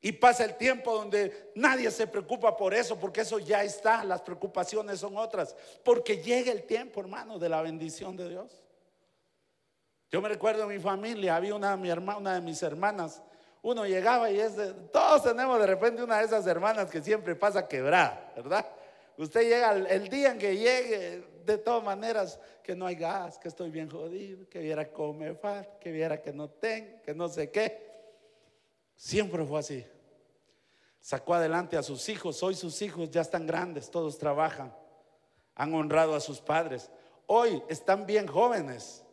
Y 0.00 0.12
pasa 0.12 0.44
el 0.44 0.56
tiempo 0.56 0.94
donde 0.94 1.50
nadie 1.56 1.90
se 1.90 2.06
preocupa 2.06 2.56
por 2.56 2.72
eso, 2.72 2.96
porque 2.96 3.22
eso 3.22 3.40
ya 3.40 3.64
está, 3.64 4.04
las 4.04 4.22
preocupaciones 4.22 5.00
son 5.00 5.16
otras, 5.16 5.56
porque 5.84 6.18
llega 6.22 6.52
el 6.52 6.62
tiempo, 6.62 7.00
hermano, 7.00 7.36
de 7.36 7.48
la 7.48 7.62
bendición 7.62 8.16
de 8.16 8.28
Dios. 8.28 8.62
Yo 10.08 10.22
me 10.22 10.28
recuerdo 10.28 10.62
en 10.62 10.68
mi 10.68 10.78
familia, 10.78 11.34
había 11.34 11.56
una, 11.56 11.74
una 11.74 12.34
de 12.34 12.40
mis 12.40 12.62
hermanas, 12.62 13.24
uno 13.62 13.84
llegaba 13.84 14.30
y 14.30 14.38
es 14.38 14.54
de, 14.54 14.72
todos 14.72 15.24
tenemos 15.24 15.58
de 15.58 15.66
repente 15.66 16.00
una 16.00 16.18
de 16.18 16.26
esas 16.26 16.46
hermanas 16.46 16.88
que 16.92 17.02
siempre 17.02 17.34
pasa 17.34 17.66
quebrada, 17.66 18.32
¿verdad? 18.36 18.64
Usted 19.16 19.42
llega 19.42 19.72
el, 19.72 20.08
día 20.08 20.30
en 20.30 20.38
que 20.38 20.56
llegue, 20.56 21.24
de 21.44 21.58
todas 21.58 21.82
maneras, 21.82 22.38
que 22.62 22.74
no 22.74 22.86
hay 22.86 22.94
gas, 22.94 23.38
que 23.38 23.48
estoy 23.48 23.70
bien 23.70 23.90
jodido, 23.90 24.48
que 24.48 24.60
viera 24.60 24.88
me 25.14 25.34
falta, 25.34 25.78
que 25.78 25.92
viera 25.92 26.20
que 26.20 26.32
no 26.32 26.48
tengo, 26.48 27.02
que 27.02 27.14
no 27.14 27.28
sé 27.28 27.50
qué. 27.50 27.90
Siempre 28.96 29.44
fue 29.44 29.60
así. 29.60 29.86
Sacó 31.00 31.34
adelante 31.34 31.76
a 31.76 31.82
sus 31.82 32.08
hijos. 32.08 32.42
Hoy 32.42 32.54
sus 32.54 32.80
hijos 32.82 33.10
ya 33.10 33.22
están 33.22 33.46
grandes, 33.46 33.90
todos 33.90 34.18
trabajan. 34.18 34.74
Han 35.54 35.74
honrado 35.74 36.14
a 36.14 36.20
sus 36.20 36.40
padres. 36.40 36.90
Hoy 37.26 37.62
están 37.68 38.06
bien 38.06 38.26
jóvenes. 38.26 39.04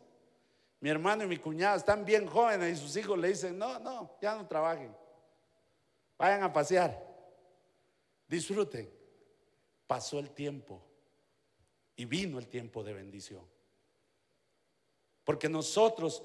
Mi 0.80 0.90
hermano 0.90 1.24
y 1.24 1.26
mi 1.26 1.38
cuñado 1.38 1.76
están 1.76 2.04
bien 2.04 2.26
jóvenes 2.26 2.78
y 2.78 2.80
sus 2.80 2.96
hijos 2.96 3.18
le 3.18 3.28
dicen, 3.28 3.58
no, 3.58 3.78
no, 3.78 4.16
ya 4.20 4.36
no 4.36 4.46
trabajen. 4.46 4.94
Vayan 6.16 6.42
a 6.42 6.52
pasear. 6.52 7.06
Disfruten 8.28 8.98
pasó 9.88 10.18
el 10.20 10.30
tiempo 10.30 10.80
y 11.98 12.04
vino 12.04 12.38
el 12.38 12.46
tiempo 12.46 12.82
de 12.82 12.94
bendición. 12.94 13.42
Porque 15.24 15.48
nosotros 15.48 16.22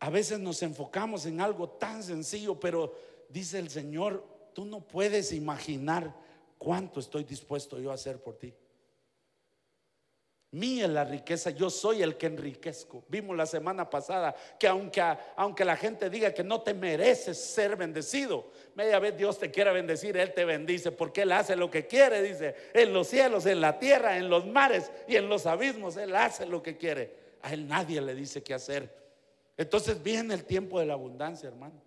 a 0.00 0.10
veces 0.10 0.40
nos 0.40 0.62
enfocamos 0.62 1.24
en 1.24 1.40
algo 1.40 1.68
tan 1.70 2.02
sencillo, 2.02 2.58
pero 2.58 2.92
dice 3.28 3.60
el 3.60 3.70
Señor, 3.70 4.22
tú 4.52 4.64
no 4.64 4.86
puedes 4.86 5.32
imaginar 5.32 6.14
cuánto 6.58 6.98
estoy 6.98 7.22
dispuesto 7.22 7.78
yo 7.78 7.92
a 7.92 7.94
hacer 7.94 8.20
por 8.20 8.36
ti. 8.36 8.52
Mía 10.54 10.86
la 10.86 11.02
riqueza, 11.02 11.50
yo 11.50 11.68
soy 11.68 12.00
el 12.00 12.16
que 12.16 12.26
enriquezco. 12.26 13.02
Vimos 13.08 13.36
la 13.36 13.44
semana 13.44 13.90
pasada 13.90 14.36
que 14.56 14.68
aunque, 14.68 15.02
aunque 15.34 15.64
la 15.64 15.76
gente 15.76 16.08
diga 16.08 16.32
que 16.32 16.44
no 16.44 16.60
te 16.60 16.72
mereces 16.72 17.36
ser 17.36 17.74
bendecido, 17.74 18.52
media 18.76 19.00
vez 19.00 19.16
Dios 19.16 19.36
te 19.36 19.50
quiera 19.50 19.72
bendecir, 19.72 20.16
Él 20.16 20.32
te 20.32 20.44
bendice 20.44 20.92
porque 20.92 21.22
Él 21.22 21.32
hace 21.32 21.56
lo 21.56 21.72
que 21.72 21.88
quiere, 21.88 22.22
dice, 22.22 22.54
en 22.72 22.92
los 22.92 23.08
cielos, 23.08 23.46
en 23.46 23.60
la 23.60 23.80
tierra, 23.80 24.16
en 24.16 24.30
los 24.30 24.46
mares 24.46 24.92
y 25.08 25.16
en 25.16 25.28
los 25.28 25.44
abismos, 25.46 25.96
Él 25.96 26.14
hace 26.14 26.46
lo 26.46 26.62
que 26.62 26.76
quiere. 26.76 27.16
A 27.42 27.52
Él 27.52 27.66
nadie 27.66 28.00
le 28.00 28.14
dice 28.14 28.40
qué 28.44 28.54
hacer. 28.54 28.88
Entonces 29.56 30.00
viene 30.00 30.34
el 30.34 30.44
tiempo 30.44 30.78
de 30.78 30.86
la 30.86 30.92
abundancia, 30.92 31.48
hermano. 31.48 31.82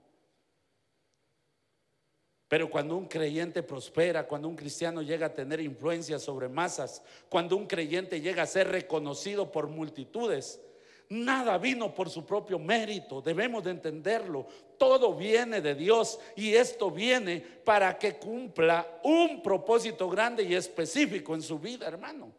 Pero 2.47 2.69
cuando 2.69 2.95
un 2.95 3.07
creyente 3.07 3.61
prospera, 3.61 4.25
cuando 4.25 4.47
un 4.47 4.55
cristiano 4.55 5.01
llega 5.01 5.27
a 5.27 5.33
tener 5.33 5.59
influencia 5.59 6.17
sobre 6.17 6.47
masas, 6.47 7.01
cuando 7.27 7.57
un 7.57 7.67
creyente 7.67 8.21
llega 8.21 8.43
a 8.43 8.47
ser 8.47 8.69
reconocido 8.69 9.51
por 9.51 9.67
multitudes, 9.67 10.61
nada 11.09 11.57
vino 11.57 11.93
por 11.93 12.09
su 12.09 12.25
propio 12.25 12.57
mérito, 12.57 13.21
debemos 13.21 13.65
de 13.65 13.71
entenderlo. 13.71 14.47
Todo 14.77 15.13
viene 15.13 15.59
de 15.59 15.75
Dios 15.75 16.19
y 16.37 16.53
esto 16.53 16.89
viene 16.89 17.41
para 17.41 17.97
que 17.97 18.15
cumpla 18.15 18.99
un 19.03 19.41
propósito 19.41 20.09
grande 20.09 20.43
y 20.43 20.55
específico 20.55 21.35
en 21.35 21.41
su 21.41 21.59
vida, 21.59 21.85
hermano. 21.85 22.31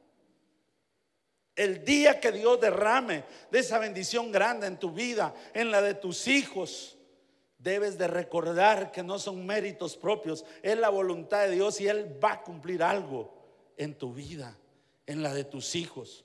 El 1.55 1.85
día 1.85 2.21
que 2.21 2.33
Dios 2.33 2.61
derrame 2.61 3.25
de 3.50 3.59
esa 3.59 3.79
bendición 3.79 4.31
grande 4.31 4.69
en 4.69 4.79
tu 4.79 4.93
vida, 4.93 5.35
en 5.53 5.71
la 5.71 5.83
de 5.83 5.95
tus 5.95 6.29
hijos, 6.29 6.98
Debes 7.59 7.99
de 7.99 8.07
recordar 8.07 8.93
que 8.93 9.03
no 9.03 9.19
son 9.19 9.45
méritos 9.45 9.97
propios, 9.97 10.45
es 10.62 10.79
la 10.79 10.91
voluntad 10.91 11.45
de 11.45 11.53
Dios 11.53 11.81
y 11.81 11.88
Él 11.88 12.17
va 12.23 12.33
a 12.33 12.43
cumplir 12.43 12.83
algo 12.83 13.33
en 13.77 13.95
tu 13.95 14.15
vida, 14.15 14.57
en 15.07 15.23
la 15.23 15.35
de 15.35 15.45
tus 15.45 15.75
hijos. 15.75 16.25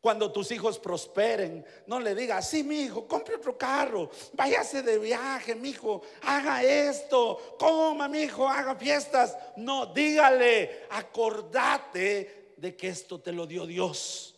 Cuando 0.00 0.30
tus 0.30 0.50
hijos 0.50 0.78
prosperen, 0.78 1.64
no 1.86 1.98
le 1.98 2.14
digas, 2.14 2.50
sí, 2.50 2.62
mi 2.62 2.82
hijo, 2.82 3.08
compre 3.08 3.36
otro 3.36 3.56
carro, 3.56 4.10
váyase 4.34 4.82
de 4.82 4.98
viaje, 4.98 5.54
mi 5.54 5.70
hijo, 5.70 6.02
haga 6.22 6.62
esto, 6.62 7.56
coma, 7.58 8.06
mi 8.06 8.18
hijo, 8.24 8.46
haga 8.46 8.74
fiestas. 8.74 9.34
No, 9.56 9.86
dígale, 9.86 10.82
acordate 10.90 12.52
de 12.58 12.76
que 12.76 12.88
esto 12.88 13.20
te 13.20 13.32
lo 13.32 13.46
dio 13.46 13.64
Dios. 13.64 14.33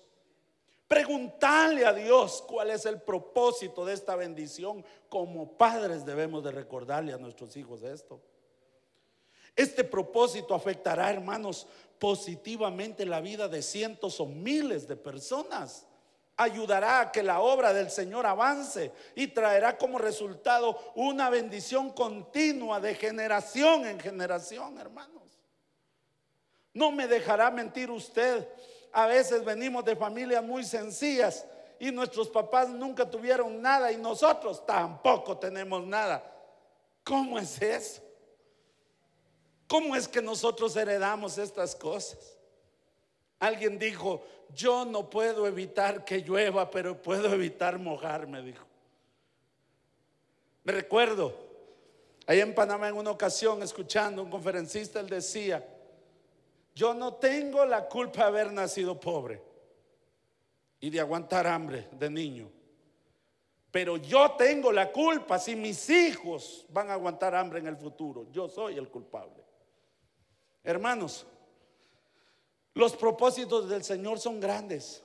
Preguntarle 0.89 1.85
a 1.85 1.93
Dios 1.93 2.45
cuál 2.47 2.71
es 2.71 2.87
el 2.87 3.01
propósito 3.01 3.85
de 3.85 3.95
esta 3.95 4.15
bendición. 4.15 4.85
Como 5.09 5.57
padres 5.57 6.05
debemos 6.05 6.45
de 6.45 6.53
recordarle 6.53 7.13
a 7.13 7.19
nuestros 7.19 7.57
hijos 7.57 7.83
esto. 7.83 8.21
Este 9.57 9.83
propósito 9.83 10.55
afectará, 10.55 11.11
hermanos, 11.11 11.67
positivamente 11.99 13.07
la 13.07 13.21
vida 13.21 13.49
de 13.49 13.63
cientos 13.63 14.21
o 14.21 14.27
miles 14.27 14.87
de 14.87 14.97
personas. 14.97 15.87
Ayudará 16.37 17.01
a 17.01 17.13
que 17.13 17.23
la 17.23 17.41
obra 17.41 17.73
del 17.73 17.91
Señor 17.91 18.27
avance 18.27 18.93
y 19.15 19.29
traerá 19.29 19.79
como 19.79 19.99
resultado 19.99 20.79
una 20.95 21.31
bendición 21.31 21.91
continua 21.91 22.79
de 22.79 22.95
generación 22.95 23.87
en 23.87 23.99
generación, 23.99 24.79
hermanos. 24.79 25.23
No 26.75 26.93
me 26.93 27.09
dejará 27.09 27.51
mentir 27.51 27.91
usted. 27.91 28.47
A 28.97 29.07
veces 29.07 29.45
venimos 29.45 29.85
de 29.85 29.95
familias 29.95 30.43
muy 30.43 30.65
sencillas 30.65 31.45
y 31.79 31.91
nuestros 31.91 32.31
papás 32.31 32.71
nunca 32.71 33.05
tuvieron 33.11 33.61
nada 33.61 33.93
y 33.93 33.99
nosotros 33.99 34.65
tampoco 34.65 35.37
tenemos 35.37 35.85
nada. 35.85 36.25
¿Cómo 37.05 37.39
es 37.39 37.61
eso? 37.61 38.03
¿Cómo 39.69 39.95
es 39.95 40.09
que 40.09 40.23
nosotros 40.23 40.75
heredamos 40.77 41.37
estas 41.37 41.77
cosas? 41.77 42.39
Alguien 43.39 43.79
dijo, 43.79 44.25
yo 44.55 44.87
no 44.87 45.11
puedo 45.11 45.47
evitar 45.47 46.03
que 46.03 46.23
llueva, 46.23 46.71
pero 46.71 47.03
puedo 47.03 47.31
evitar 47.35 47.79
mojarme, 47.79 48.41
dijo. 48.41 48.65
Me 50.65 50.73
recuerdo, 50.73 51.35
ahí 52.27 52.41
en 52.41 52.55
Panamá 52.55 52.89
en 52.89 52.97
una 52.97 53.11
ocasión, 53.11 53.63
escuchando 53.63 54.23
un 54.23 54.31
conferencista, 54.31 55.01
él 55.01 55.11
decía, 55.11 55.63
yo 56.77 56.93
no 56.93 57.15
tengo 57.15 57.65
la 57.65 57.89
culpa 57.89 58.21
de 58.21 58.27
haber 58.27 58.53
nacido 58.53 59.01
pobre 59.01 59.43
y 60.79 60.91
de 60.91 61.01
aguantar 61.01 61.47
hambre 61.47 61.89
de 61.93 62.11
niño. 62.11 62.53
Pero 63.71 63.97
yo 63.97 64.33
tengo 64.33 64.71
la 64.71 64.93
culpa 64.93 65.39
si 65.39 65.57
mis 65.57 65.89
hijos 65.89 66.67
van 66.69 66.91
a 66.91 66.93
aguantar 66.93 67.35
hambre 67.35 67.61
en 67.61 67.67
el 67.67 67.79
futuro. 67.79 68.27
Yo 68.31 68.47
soy 68.47 68.77
el 68.77 68.91
culpable. 68.91 69.43
Hermanos, 70.63 71.27
los 72.75 72.95
propósitos 72.95 73.71
del 73.71 73.83
Señor 73.83 74.19
son 74.19 74.39
grandes 74.39 75.03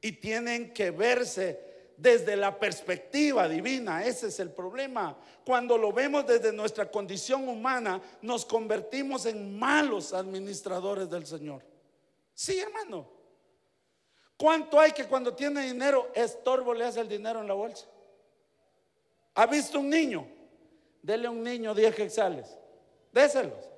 y 0.00 0.12
tienen 0.12 0.72
que 0.72 0.92
verse 0.92 1.75
desde 1.96 2.36
la 2.36 2.58
perspectiva 2.58 3.48
divina. 3.48 4.04
Ese 4.04 4.28
es 4.28 4.40
el 4.40 4.50
problema. 4.50 5.16
Cuando 5.44 5.78
lo 5.78 5.92
vemos 5.92 6.26
desde 6.26 6.52
nuestra 6.52 6.90
condición 6.90 7.48
humana, 7.48 8.00
nos 8.22 8.44
convertimos 8.44 9.26
en 9.26 9.58
malos 9.58 10.12
administradores 10.12 11.08
del 11.08 11.26
Señor. 11.26 11.62
Sí, 12.34 12.58
hermano. 12.58 13.08
¿Cuánto 14.36 14.78
hay 14.78 14.92
que 14.92 15.06
cuando 15.06 15.34
tiene 15.34 15.62
dinero, 15.62 16.10
estorbo 16.14 16.74
le 16.74 16.84
hace 16.84 17.00
el 17.00 17.08
dinero 17.08 17.40
en 17.40 17.48
la 17.48 17.54
bolsa? 17.54 17.86
¿Ha 19.34 19.46
visto 19.46 19.80
un 19.80 19.88
niño? 19.88 20.26
Dele 21.00 21.26
a 21.26 21.30
un 21.30 21.42
niño 21.42 21.74
10 21.74 21.94
quexales. 21.94 22.58
Déselos. 23.12 23.70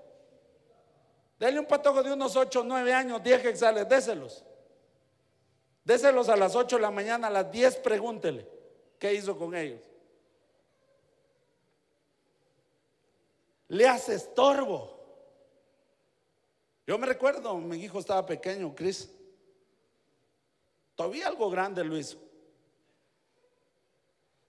Dele 1.38 1.60
un 1.60 1.66
patojo 1.66 2.02
de 2.02 2.12
unos 2.12 2.34
8, 2.34 2.64
9 2.64 2.92
años, 2.92 3.22
10 3.22 3.44
exales, 3.44 3.88
déselos. 3.88 4.44
Déselos 5.88 6.28
a 6.28 6.36
las 6.36 6.54
8 6.54 6.76
de 6.76 6.82
la 6.82 6.90
mañana, 6.90 7.28
a 7.28 7.30
las 7.30 7.50
10 7.50 7.76
pregúntele 7.76 8.46
qué 8.98 9.14
hizo 9.14 9.38
con 9.38 9.54
ellos. 9.54 9.80
Le 13.68 13.88
hace 13.88 14.16
estorbo. 14.16 14.98
Yo 16.86 16.98
me 16.98 17.06
recuerdo, 17.06 17.54
mi 17.56 17.82
hijo 17.82 18.00
estaba 18.00 18.26
pequeño, 18.26 18.74
Cris. 18.74 19.10
Todavía 20.94 21.26
algo 21.26 21.48
grande 21.48 21.82
lo 21.82 21.96
hizo. 21.96 22.18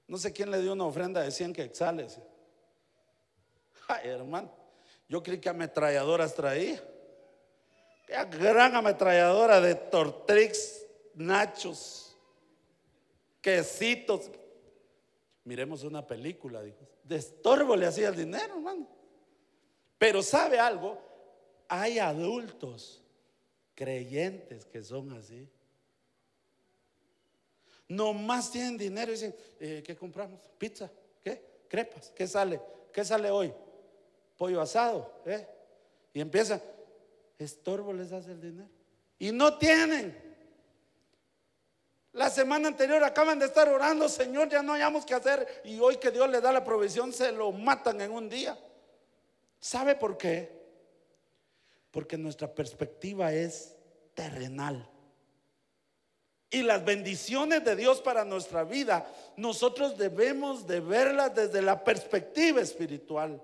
No 0.08 0.17
sé 0.17 0.34
quién 0.34 0.52
le 0.52 0.62
dio 0.62 0.73
una 0.73 0.84
ofrenda 0.84 1.21
de 1.21 1.32
100 1.32 1.54
quexales. 1.54 2.19
Ay, 3.88 4.10
hermano. 4.10 4.52
Yo 5.08 5.23
creí 5.23 5.39
que 5.39 5.47
ametralladoras 5.47 6.36
traía. 6.36 6.84
Qué 8.06 8.25
gran 8.25 8.75
ametralladora 8.75 9.62
de 9.62 9.75
Tortrix, 9.75 10.88
nachos, 11.19 12.17
quesitos. 13.41 14.32
Miremos 15.43 15.84
una 15.84 16.05
película, 16.05 16.63
dijo. 16.63 16.88
De 17.03 17.17
estorbo 17.17 17.75
le 17.75 17.86
hacía 17.86 18.10
el 18.10 18.15
dinero, 18.15 18.55
hermano. 18.55 18.88
Pero 19.97 20.23
¿sabe 20.23 20.60
algo? 20.60 20.99
Hay 21.67 21.99
adultos 21.99 23.03
creyentes 23.75 24.65
que 24.65 24.84
son 24.84 25.12
así. 25.13 25.47
Nomás 27.88 28.51
tienen 28.51 28.77
dinero 28.77 29.12
y 29.12 29.15
dicen, 29.15 29.36
eh, 29.60 29.84
¿qué 29.86 29.95
compramos? 29.95 30.39
¿Pizza? 30.58 30.89
¿Qué? 31.23 31.43
¿Crepas? 31.67 32.12
¿Qué 32.15 32.27
sale? 32.27 32.62
¿Qué 32.93 33.03
sale 33.03 33.29
hoy? 33.29 33.53
pollo 34.39 34.62
asado, 34.62 35.21
¿eh? 35.25 35.45
Y 36.13 36.21
empieza, 36.21 36.62
estorbo 37.38 37.91
les 37.91 38.13
hace 38.13 38.32
el 38.32 38.39
dinero. 38.39 38.69
Y 39.19 39.34
no 39.34 39.58
tienen. 39.58 40.28
La 42.13 42.30
semana 42.30 42.67
anterior 42.67 43.04
acaban 43.04 43.38
de 43.39 43.45
estar 43.45 43.69
orando, 43.69 44.10
Señor, 44.10 44.50
ya 44.50 44.63
no 44.63 44.74
hayamos 44.74 45.06
que 45.06 45.13
hacer. 45.13 45.62
Y 45.63 45.80
hoy 45.80 45.98
que 45.98 46.12
Dios 46.12 46.30
le 46.30 46.41
da 46.41 46.52
la 46.52 46.63
provisión, 46.63 47.13
se 47.13 47.32
lo 47.32 47.52
matan 47.52 48.02
en 48.02 48.12
un 48.12 48.30
día. 48.30 48.58
¿Sabe 49.60 49.95
por 49.95 50.17
qué? 50.17 50.52
Porque 51.91 52.17
nuestra 52.17 52.54
perspectiva 52.54 53.32
es 53.32 53.76
terrenal. 54.13 54.89
Y 56.50 56.63
las 56.63 56.84
bendiciones 56.84 57.63
de 57.63 57.76
Dios 57.76 58.02
para 58.02 58.26
nuestra 58.26 58.63
vida, 58.63 59.08
nosotros 59.38 59.98
debemos 59.98 60.65
de 60.65 60.80
verlas 60.80 61.36
desde 61.36 61.62
la 61.62 61.84
perspectiva 61.84 62.60
espiritual 62.60 63.39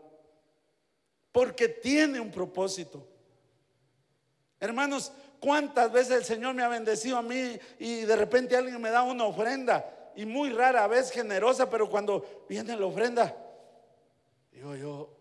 porque 1.36 1.68
tiene 1.68 2.22
un 2.22 2.32
propósito. 2.32 3.06
Hermanos, 4.58 5.12
¿cuántas 5.46 5.92
veces 5.92 6.18
el 6.18 6.26
Señor 6.26 6.56
me 6.56 6.64
ha 6.64 6.68
bendecido 6.68 7.18
a 7.18 7.22
mí 7.22 7.60
y 7.78 8.02
de 8.02 8.16
repente 8.16 8.58
alguien 8.58 8.82
me 8.82 8.90
da 8.90 9.04
una 9.04 9.26
ofrenda? 9.26 10.12
Y 10.16 10.26
muy 10.26 10.50
rara 10.50 10.88
vez 10.88 11.12
generosa, 11.12 11.70
pero 11.70 11.88
cuando 11.88 12.46
viene 12.50 12.76
la 12.76 12.88
ofrenda, 12.88 13.38
digo 14.52 14.76
yo, 14.76 15.16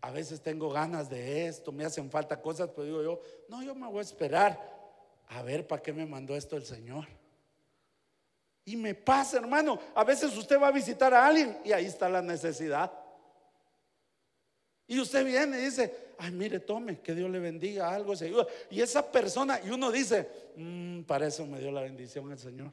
a 0.00 0.10
veces 0.10 0.40
tengo 0.40 0.68
ganas 0.70 1.08
de 1.08 1.46
esto, 1.46 1.70
me 1.70 1.84
hacen 1.84 2.10
falta 2.10 2.40
cosas, 2.40 2.70
pero 2.74 2.86
digo 2.86 3.02
yo, 3.04 3.20
no, 3.48 3.62
yo 3.62 3.72
me 3.76 3.86
voy 3.86 4.00
a 4.00 4.02
esperar 4.02 4.58
a 5.28 5.42
ver 5.42 5.64
para 5.64 5.80
qué 5.80 5.92
me 5.92 6.06
mandó 6.06 6.34
esto 6.34 6.56
el 6.56 6.64
Señor. 6.64 7.06
Y 8.64 8.74
me 8.76 8.96
pasa, 8.96 9.36
hermano, 9.36 9.78
a 9.94 10.02
veces 10.02 10.36
usted 10.36 10.60
va 10.60 10.68
a 10.68 10.72
visitar 10.72 11.14
a 11.14 11.24
alguien 11.24 11.56
y 11.64 11.70
ahí 11.70 11.86
está 11.86 12.08
la 12.08 12.20
necesidad. 12.20 12.90
Y 14.88 14.98
usted 14.98 15.24
viene 15.24 15.60
y 15.60 15.66
dice, 15.66 16.01
ay, 16.18 16.30
mire, 16.32 16.60
tome, 16.60 17.00
que 17.00 17.14
Dios 17.14 17.30
le 17.30 17.38
bendiga, 17.38 17.94
algo 17.94 18.14
se 18.16 18.26
ayuda. 18.26 18.46
Y 18.70 18.80
esa 18.80 19.10
persona, 19.10 19.60
y 19.64 19.70
uno 19.70 19.90
dice, 19.90 20.28
mm, 20.56 21.02
para 21.02 21.26
eso 21.26 21.46
me 21.46 21.58
dio 21.58 21.70
la 21.70 21.82
bendición 21.82 22.30
el 22.30 22.38
Señor. 22.38 22.72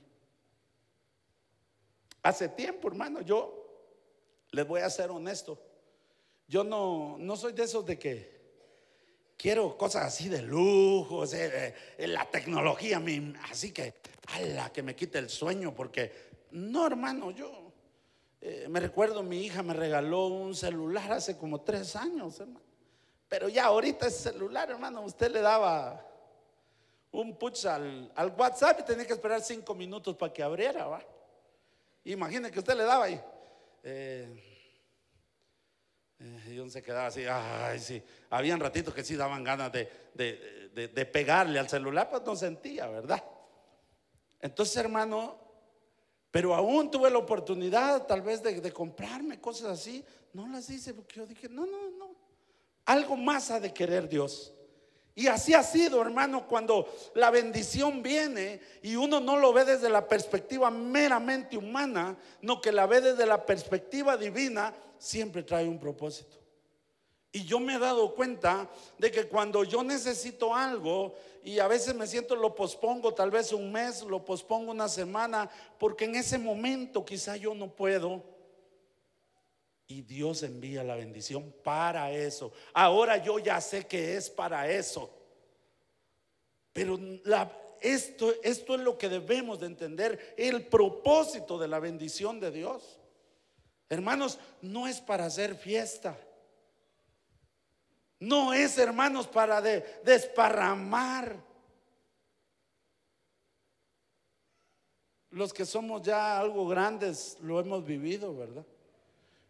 Hace 2.21 2.49
tiempo, 2.49 2.87
hermano, 2.87 3.21
yo 3.21 3.59
les 4.51 4.67
voy 4.67 4.81
a 4.81 4.89
ser 4.89 5.09
honesto. 5.09 5.61
Yo 6.47 6.63
no, 6.63 7.17
no 7.19 7.35
soy 7.35 7.53
de 7.53 7.63
esos 7.63 7.85
de 7.85 7.97
que 7.97 8.39
quiero 9.37 9.77
cosas 9.77 10.05
así 10.05 10.27
de 10.27 10.41
lujo, 10.41 11.23
eh, 11.33 11.73
la 11.99 12.29
tecnología, 12.29 13.01
así 13.49 13.71
que, 13.71 13.95
ala, 14.27 14.71
que 14.71 14.83
me 14.83 14.95
quite 14.95 15.17
el 15.19 15.29
sueño, 15.29 15.73
porque 15.73 16.11
no, 16.51 16.85
hermano, 16.85 17.31
yo 17.31 17.71
eh, 18.41 18.67
me 18.69 18.79
recuerdo, 18.79 19.23
mi 19.23 19.41
hija 19.45 19.63
me 19.63 19.73
regaló 19.73 20.27
un 20.27 20.55
celular 20.55 21.13
hace 21.13 21.37
como 21.37 21.61
tres 21.61 21.95
años, 21.95 22.39
hermano. 22.39 22.68
Pero 23.29 23.47
ya 23.47 23.65
ahorita 23.65 24.07
ese 24.07 24.31
celular, 24.31 24.69
hermano, 24.69 25.01
usted 25.01 25.31
le 25.31 25.39
daba 25.39 26.05
un 27.11 27.37
push 27.37 27.67
al, 27.67 28.11
WhatsApp 28.37 28.81
y 28.81 28.83
tenía 28.83 29.07
que 29.07 29.13
esperar 29.13 29.41
cinco 29.41 29.73
minutos 29.73 30.15
para 30.17 30.33
que 30.33 30.43
abriera, 30.43 30.87
¿va? 30.87 31.01
Imagine 32.03 32.51
que 32.51 32.59
usted 32.59 32.75
le 32.75 32.83
daba 32.83 33.05
ahí. 33.05 33.21
Eh, 33.83 34.43
eh, 36.19 36.43
y 36.49 36.59
uno 36.59 36.69
se 36.69 36.81
quedaba 36.81 37.07
así, 37.07 37.23
ay, 37.25 37.79
sí. 37.79 38.03
Habían 38.31 38.59
ratitos 38.59 38.93
que 38.93 39.03
sí 39.03 39.15
daban 39.15 39.43
ganas 39.43 39.71
de, 39.71 39.89
de 40.13 41.05
pegarle 41.05 41.59
al 41.59 41.69
celular, 41.69 42.09
pues 42.09 42.23
no 42.23 42.35
sentía, 42.35 42.87
¿verdad? 42.87 43.23
Entonces, 44.41 44.75
hermano, 44.77 45.37
Pero 46.31 46.53
aún 46.53 46.91
tuve 46.91 47.09
la 47.09 47.17
oportunidad 47.17 48.05
tal 48.05 48.21
vez 48.21 48.43
de, 48.43 48.71
comprarme 48.71 49.39
cosas 49.41 49.79
así. 49.79 50.05
No 50.33 50.47
las 50.47 50.69
hice 50.69 50.93
porque 50.93 51.15
yo 51.15 51.25
dije, 51.25 51.49
no, 51.49 51.65
no, 51.65 51.89
no. 51.89 52.15
Algo 52.89 53.15
más 53.15 53.51
ha 53.51 53.59
de 53.59 53.71
querer 53.71 54.09
Dios. 54.09 54.51
Y 55.13 55.27
así 55.27 55.53
ha 55.53 55.61
sido, 55.61 56.01
hermano, 56.01 56.47
cuando 56.47 56.91
la 57.13 57.29
bendición 57.29 58.01
viene 58.01 58.61
y 58.81 58.95
uno 58.95 59.19
no 59.19 59.37
lo 59.37 59.53
ve 59.53 59.63
desde 59.63 59.89
la 59.89 60.07
perspectiva 60.07 60.71
meramente 60.71 61.55
humana, 61.55 62.17
no 62.41 62.59
que 62.59 62.71
la 62.71 62.87
ve 62.87 62.99
desde 62.99 63.27
la 63.27 63.45
perspectiva 63.45 64.17
divina, 64.17 64.73
siempre 64.97 65.43
trae 65.43 65.67
un 65.67 65.77
propósito. 65.77 66.39
Y 67.31 67.45
yo 67.45 67.59
me 67.59 67.75
he 67.75 67.77
dado 67.79 68.15
cuenta 68.15 68.67
de 68.97 69.11
que 69.11 69.27
cuando 69.27 69.63
yo 69.63 69.83
necesito 69.83 70.55
algo 70.55 71.13
y 71.43 71.59
a 71.59 71.67
veces 71.67 71.93
me 71.93 72.07
siento 72.07 72.35
lo 72.35 72.55
pospongo 72.55 73.13
tal 73.13 73.29
vez 73.29 73.53
un 73.53 73.71
mes, 73.71 74.01
lo 74.01 74.25
pospongo 74.25 74.71
una 74.71 74.89
semana, 74.89 75.47
porque 75.77 76.05
en 76.05 76.15
ese 76.15 76.39
momento 76.39 77.05
quizá 77.05 77.37
yo 77.37 77.53
no 77.53 77.69
puedo. 77.69 78.38
Y 79.91 80.03
Dios 80.03 80.43
envía 80.43 80.83
la 80.83 80.95
bendición 80.95 81.51
para 81.63 82.11
eso. 82.11 82.53
Ahora 82.73 83.17
yo 83.17 83.39
ya 83.39 83.59
sé 83.59 83.87
que 83.87 84.15
es 84.15 84.29
para 84.29 84.69
eso. 84.69 85.11
Pero 86.71 86.99
esto, 87.81 88.31
esto 88.43 88.75
es 88.75 88.81
lo 88.81 88.99
que 88.99 89.09
debemos 89.09 89.59
de 89.59 89.65
entender, 89.65 90.35
el 90.37 90.67
propósito 90.67 91.57
de 91.57 91.67
la 91.67 91.79
bendición 91.79 92.39
de 92.39 92.51
Dios. 92.51 92.99
Hermanos, 93.89 94.37
no 94.61 94.87
es 94.87 95.01
para 95.01 95.25
hacer 95.25 95.55
fiesta. 95.55 96.15
No 98.19 98.53
es, 98.53 98.77
hermanos, 98.77 99.25
para 99.25 99.59
desparramar. 99.59 101.35
Los 105.31 105.51
que 105.51 105.65
somos 105.65 106.03
ya 106.03 106.39
algo 106.39 106.67
grandes 106.67 107.37
lo 107.41 107.59
hemos 107.59 107.83
vivido, 107.83 108.35
¿verdad? 108.37 108.65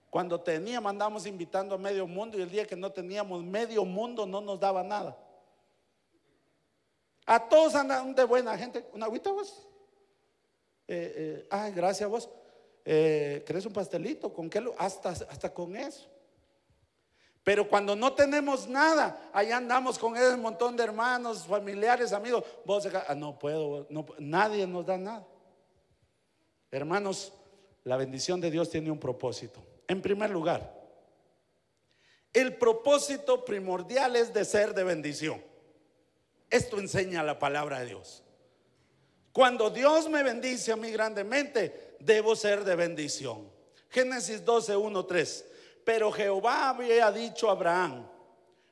Cuando 0.10 0.42
teníamos, 0.42 0.90
andamos 0.90 1.26
invitando 1.26 1.76
a 1.76 1.78
medio 1.78 2.08
mundo 2.08 2.38
y 2.38 2.42
el 2.42 2.50
día 2.50 2.66
que 2.66 2.76
no 2.76 2.92
teníamos 2.92 3.44
medio 3.44 3.86
mundo 3.86 4.26
no 4.26 4.42
nos 4.42 4.60
daba 4.60 4.84
nada. 4.84 5.18
A 7.26 7.48
todos 7.48 7.76
andan 7.76 8.16
de 8.16 8.24
buena 8.24 8.58
gente. 8.58 8.86
¿Una 8.92 9.06
agüita 9.06 9.32
vos? 9.32 9.68
Eh, 10.88 11.14
eh, 11.16 11.48
ay, 11.52 11.72
gracias 11.72 12.10
vos. 12.10 12.28
Eh, 12.84 13.44
¿Querés 13.46 13.68
un 13.68 13.74
pastelito? 13.74 14.34
¿Con 14.34 14.50
qué? 14.50 14.64
Hasta, 14.80 15.10
hasta 15.10 15.54
con 15.54 15.76
eso. 15.76 16.10
Pero 17.44 17.68
cuando 17.68 17.96
no 17.96 18.14
tenemos 18.14 18.68
nada, 18.68 19.30
ahí 19.32 19.52
andamos 19.52 20.00
con 20.00 20.18
ese 20.18 20.36
montón 20.38 20.76
de 20.76 20.84
hermanos, 20.84 21.46
familiares, 21.46 22.14
amigos. 22.14 22.44
Vos, 22.66 22.88
ah, 23.08 23.14
no 23.14 23.38
puedo, 23.38 23.88
nadie 24.18 24.66
nos 24.66 24.86
da 24.88 24.98
nada. 24.98 25.26
Hermanos, 26.72 27.32
la 27.84 27.96
bendición 27.96 28.42
de 28.42 28.52
Dios 28.52 28.70
tiene 28.70 28.92
un 28.92 29.00
propósito. 29.00 29.62
En 29.90 30.04
primer 30.04 30.30
lugar, 30.30 30.72
el 32.32 32.56
propósito 32.58 33.44
primordial 33.44 34.16
es 34.16 34.32
de 34.32 34.46
ser 34.46 34.76
de 34.76 34.84
bendición. 34.84 35.44
Esto 36.48 36.80
enseña 36.80 37.24
la 37.24 37.40
palabra 37.40 37.80
de 37.80 37.88
Dios. 37.88 38.24
Cuando 39.34 39.72
Dios 39.72 40.08
me 40.08 40.22
bendice 40.22 40.72
a 40.72 40.76
mí 40.76 40.92
grandemente, 40.92 41.96
debo 42.00 42.36
ser 42.36 42.64
de 42.64 42.76
bendición. 42.76 43.50
Génesis 43.90 44.46
12, 44.46 44.76
1, 44.76 45.06
3. 45.08 45.46
Pero 45.84 46.12
Jehová 46.12 46.70
había 46.70 47.12
dicho 47.12 47.50
a 47.50 47.54
Abraham, 47.54 48.08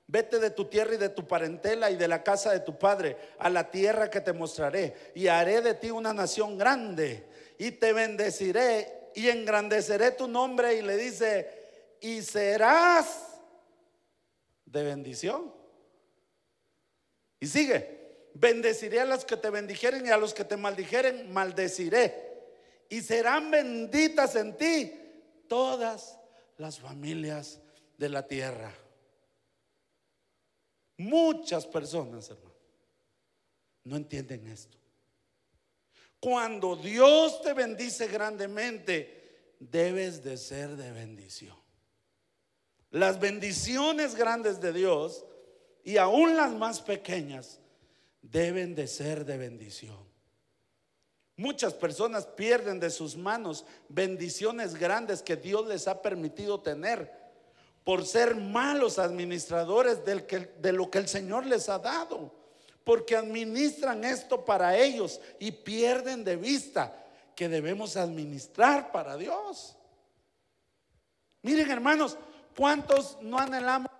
vete 0.06 0.38
de 0.38 0.51
tu 0.51 0.65
tierra 0.65 0.93
y 0.93 0.97
de 0.97 1.10
tu 1.10 1.25
parentela 1.25 1.89
y 1.89 1.95
de 1.95 2.08
la 2.08 2.21
casa 2.21 2.51
de 2.51 2.60
tu 2.60 2.77
padre 2.77 3.17
a 3.39 3.49
la 3.49 3.71
tierra 3.71 4.12
que 4.12 4.21
te 4.21 4.34
mostraré 4.34 5.12
y 5.15 5.27
haré 5.27 5.62
de 5.62 5.73
ti 5.73 5.89
una 5.89 6.13
nación 6.13 6.60
grande 6.60 7.25
y 7.58 7.71
te 7.71 7.91
bendeciré 7.91 8.96
y 9.17 9.30
engrandeceré 9.30 10.12
tu 10.12 10.27
nombre 10.27 10.75
y 10.75 10.84
le 10.84 10.95
dice, 10.95 11.97
y 11.99 12.21
serás 12.21 13.39
de 14.63 14.84
bendición. 14.84 15.51
Y 17.39 17.47
sigue, 17.47 18.30
bendeciré 18.36 18.99
a 18.99 19.06
los 19.06 19.25
que 19.25 19.36
te 19.36 19.49
bendijeren 19.49 20.06
y 20.06 20.10
a 20.10 20.17
los 20.17 20.36
que 20.36 20.43
te 20.43 20.56
maldijeren, 20.56 21.34
maldeciré. 21.34 22.13
Y 22.89 23.01
serán 23.01 23.49
benditas 23.49 24.36
en 24.36 24.56
ti 24.56 24.93
todas 25.47 26.19
las 26.58 26.80
familias 26.80 27.60
de 27.97 28.10
la 28.10 28.27
tierra. 28.27 28.71
Muchas 30.97 31.65
personas, 31.65 32.30
hermano, 32.30 32.53
no 33.84 33.95
entienden 33.95 34.45
esto. 34.45 34.77
Cuando 36.19 36.75
Dios 36.75 37.41
te 37.41 37.53
bendice 37.53 38.08
grandemente, 38.08 39.56
debes 39.60 40.23
de 40.23 40.38
ser 40.38 40.75
de 40.75 40.91
bendición. 40.91 41.56
Las 42.91 43.19
bendiciones 43.19 44.15
grandes 44.15 44.60
de 44.60 44.73
Dios 44.73 45.25
y 45.84 45.97
aún 45.97 46.36
las 46.36 46.51
más 46.53 46.82
pequeñas 46.82 47.60
deben 48.21 48.75
de 48.75 48.88
ser 48.88 49.25
de 49.25 49.38
bendición. 49.38 50.08
Muchas 51.36 51.73
personas 51.73 52.25
pierden 52.25 52.80
de 52.80 52.89
sus 52.89 53.15
manos 53.15 53.63
bendiciones 53.88 54.73
grandes 54.73 55.21
que 55.21 55.36
Dios 55.36 55.67
les 55.67 55.88
ha 55.88 56.01
permitido 56.01 56.60
tener 56.62 57.13
por 57.84 58.06
ser 58.06 58.36
malos 58.36 58.97
administradores 58.97 59.99
de 60.03 60.73
lo 60.73 60.89
que 60.89 60.97
el 60.97 61.08
Señor 61.08 61.45
les 61.45 61.69
ha 61.69 61.77
dado. 61.77 62.37
Porque 62.88 63.17
administran 63.17 64.06
esto 64.06 64.45
para 64.45 64.78
ellos 64.78 65.19
y 65.39 65.52
pierden 65.52 66.23
de 66.23 66.38
vista 66.38 67.06
que 67.36 67.50
debemos 67.50 67.97
administrar 67.97 68.93
para 68.93 69.17
Dios. 69.17 69.76
Miren 71.41 71.69
hermanos, 71.69 72.17
¿cuántos 72.56 73.21
no 73.21 73.38
anhelamos? 73.38 73.91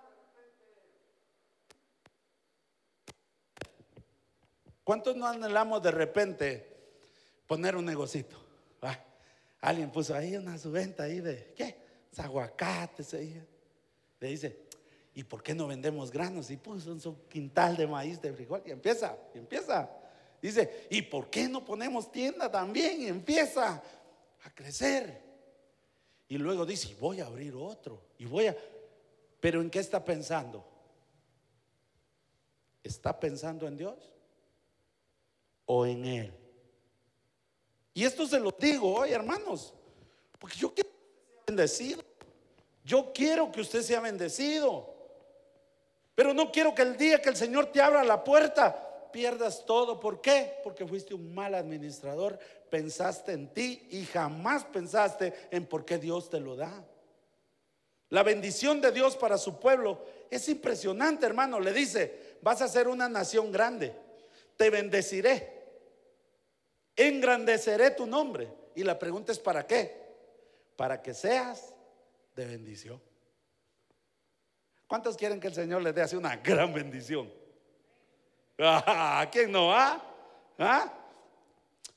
¿Cuántos 4.82 5.14
no 5.16 5.26
anhelamos 5.26 5.82
de 5.82 5.90
repente 5.90 6.78
poner 7.46 7.74
un 7.74 7.84
negocito. 7.84 8.36
Alguien 9.60 9.90
puso 9.90 10.14
ahí 10.14 10.36
una 10.36 10.56
subventa 10.56 11.02
ahí 11.02 11.20
de, 11.20 11.52
¿qué? 11.56 11.76
Aguacates 12.16 13.14
ahí. 13.14 13.44
Le 14.20 14.28
dice, 14.28 14.67
¿y 15.18 15.24
por 15.24 15.42
qué 15.42 15.52
no 15.52 15.66
vendemos 15.66 16.12
granos? 16.12 16.48
Y 16.48 16.56
puso 16.56 16.92
un 16.92 17.16
quintal 17.28 17.76
de 17.76 17.88
maíz, 17.88 18.22
de 18.22 18.32
frijol, 18.32 18.62
y 18.64 18.70
empieza, 18.70 19.18
y 19.34 19.38
empieza. 19.38 19.90
Dice, 20.40 20.86
¿y 20.90 21.02
por 21.02 21.28
qué 21.28 21.48
no 21.48 21.64
ponemos 21.64 22.12
tienda 22.12 22.48
también? 22.48 23.02
Y 23.02 23.08
empieza 23.08 23.82
a 24.44 24.54
crecer. 24.54 25.20
Y 26.28 26.38
luego 26.38 26.64
dice, 26.64 26.94
voy 27.00 27.20
a 27.20 27.26
abrir 27.26 27.56
otro, 27.56 28.00
y 28.16 28.26
voy 28.26 28.46
a... 28.46 28.56
Pero 29.40 29.60
¿en 29.60 29.70
qué 29.70 29.80
está 29.80 30.04
pensando? 30.04 30.64
¿Está 32.84 33.18
pensando 33.18 33.66
en 33.66 33.76
Dios 33.76 34.14
o 35.66 35.84
en 35.84 36.04
Él? 36.04 36.32
Y 37.92 38.04
esto 38.04 38.24
se 38.24 38.38
lo 38.38 38.52
digo 38.52 39.00
hoy, 39.00 39.10
hermanos, 39.10 39.74
porque 40.38 40.56
yo 40.56 40.72
quiero 40.72 40.90
bendecido. 41.44 42.04
Yo 42.84 43.12
quiero 43.12 43.50
que 43.50 43.62
usted 43.62 43.82
sea 43.82 43.98
bendecido. 43.98 44.97
Pero 46.18 46.34
no 46.34 46.50
quiero 46.50 46.74
que 46.74 46.82
el 46.82 46.96
día 46.96 47.22
que 47.22 47.28
el 47.28 47.36
Señor 47.36 47.66
te 47.66 47.80
abra 47.80 48.02
la 48.02 48.24
puerta 48.24 49.08
pierdas 49.12 49.64
todo. 49.64 50.00
¿Por 50.00 50.20
qué? 50.20 50.58
Porque 50.64 50.84
fuiste 50.84 51.14
un 51.14 51.32
mal 51.32 51.54
administrador, 51.54 52.36
pensaste 52.68 53.30
en 53.30 53.54
ti 53.54 53.86
y 53.92 54.04
jamás 54.04 54.64
pensaste 54.64 55.32
en 55.52 55.64
por 55.66 55.84
qué 55.84 55.96
Dios 55.96 56.28
te 56.28 56.40
lo 56.40 56.56
da. 56.56 56.84
La 58.08 58.24
bendición 58.24 58.80
de 58.80 58.90
Dios 58.90 59.14
para 59.14 59.38
su 59.38 59.60
pueblo 59.60 60.04
es 60.28 60.48
impresionante, 60.48 61.24
hermano. 61.24 61.60
Le 61.60 61.72
dice, 61.72 62.38
vas 62.42 62.62
a 62.62 62.66
ser 62.66 62.88
una 62.88 63.08
nación 63.08 63.52
grande, 63.52 63.94
te 64.56 64.70
bendeciré 64.70 65.56
engrandeceré 66.96 67.92
tu 67.92 68.08
nombre. 68.08 68.52
Y 68.74 68.82
la 68.82 68.98
pregunta 68.98 69.30
es, 69.30 69.38
¿para 69.38 69.64
qué? 69.64 69.94
Para 70.74 71.00
que 71.00 71.14
seas 71.14 71.72
de 72.34 72.44
bendición. 72.44 73.07
¿Cuántos 74.88 75.18
quieren 75.18 75.38
que 75.38 75.48
el 75.48 75.54
Señor 75.54 75.82
les 75.82 75.94
dé 75.94 76.02
así 76.02 76.16
una 76.16 76.36
gran 76.42 76.72
bendición? 76.72 77.30
¿A 78.58 79.28
quién 79.30 79.52
no 79.52 79.68
va? 79.68 80.02
¿Ah? 80.58 80.92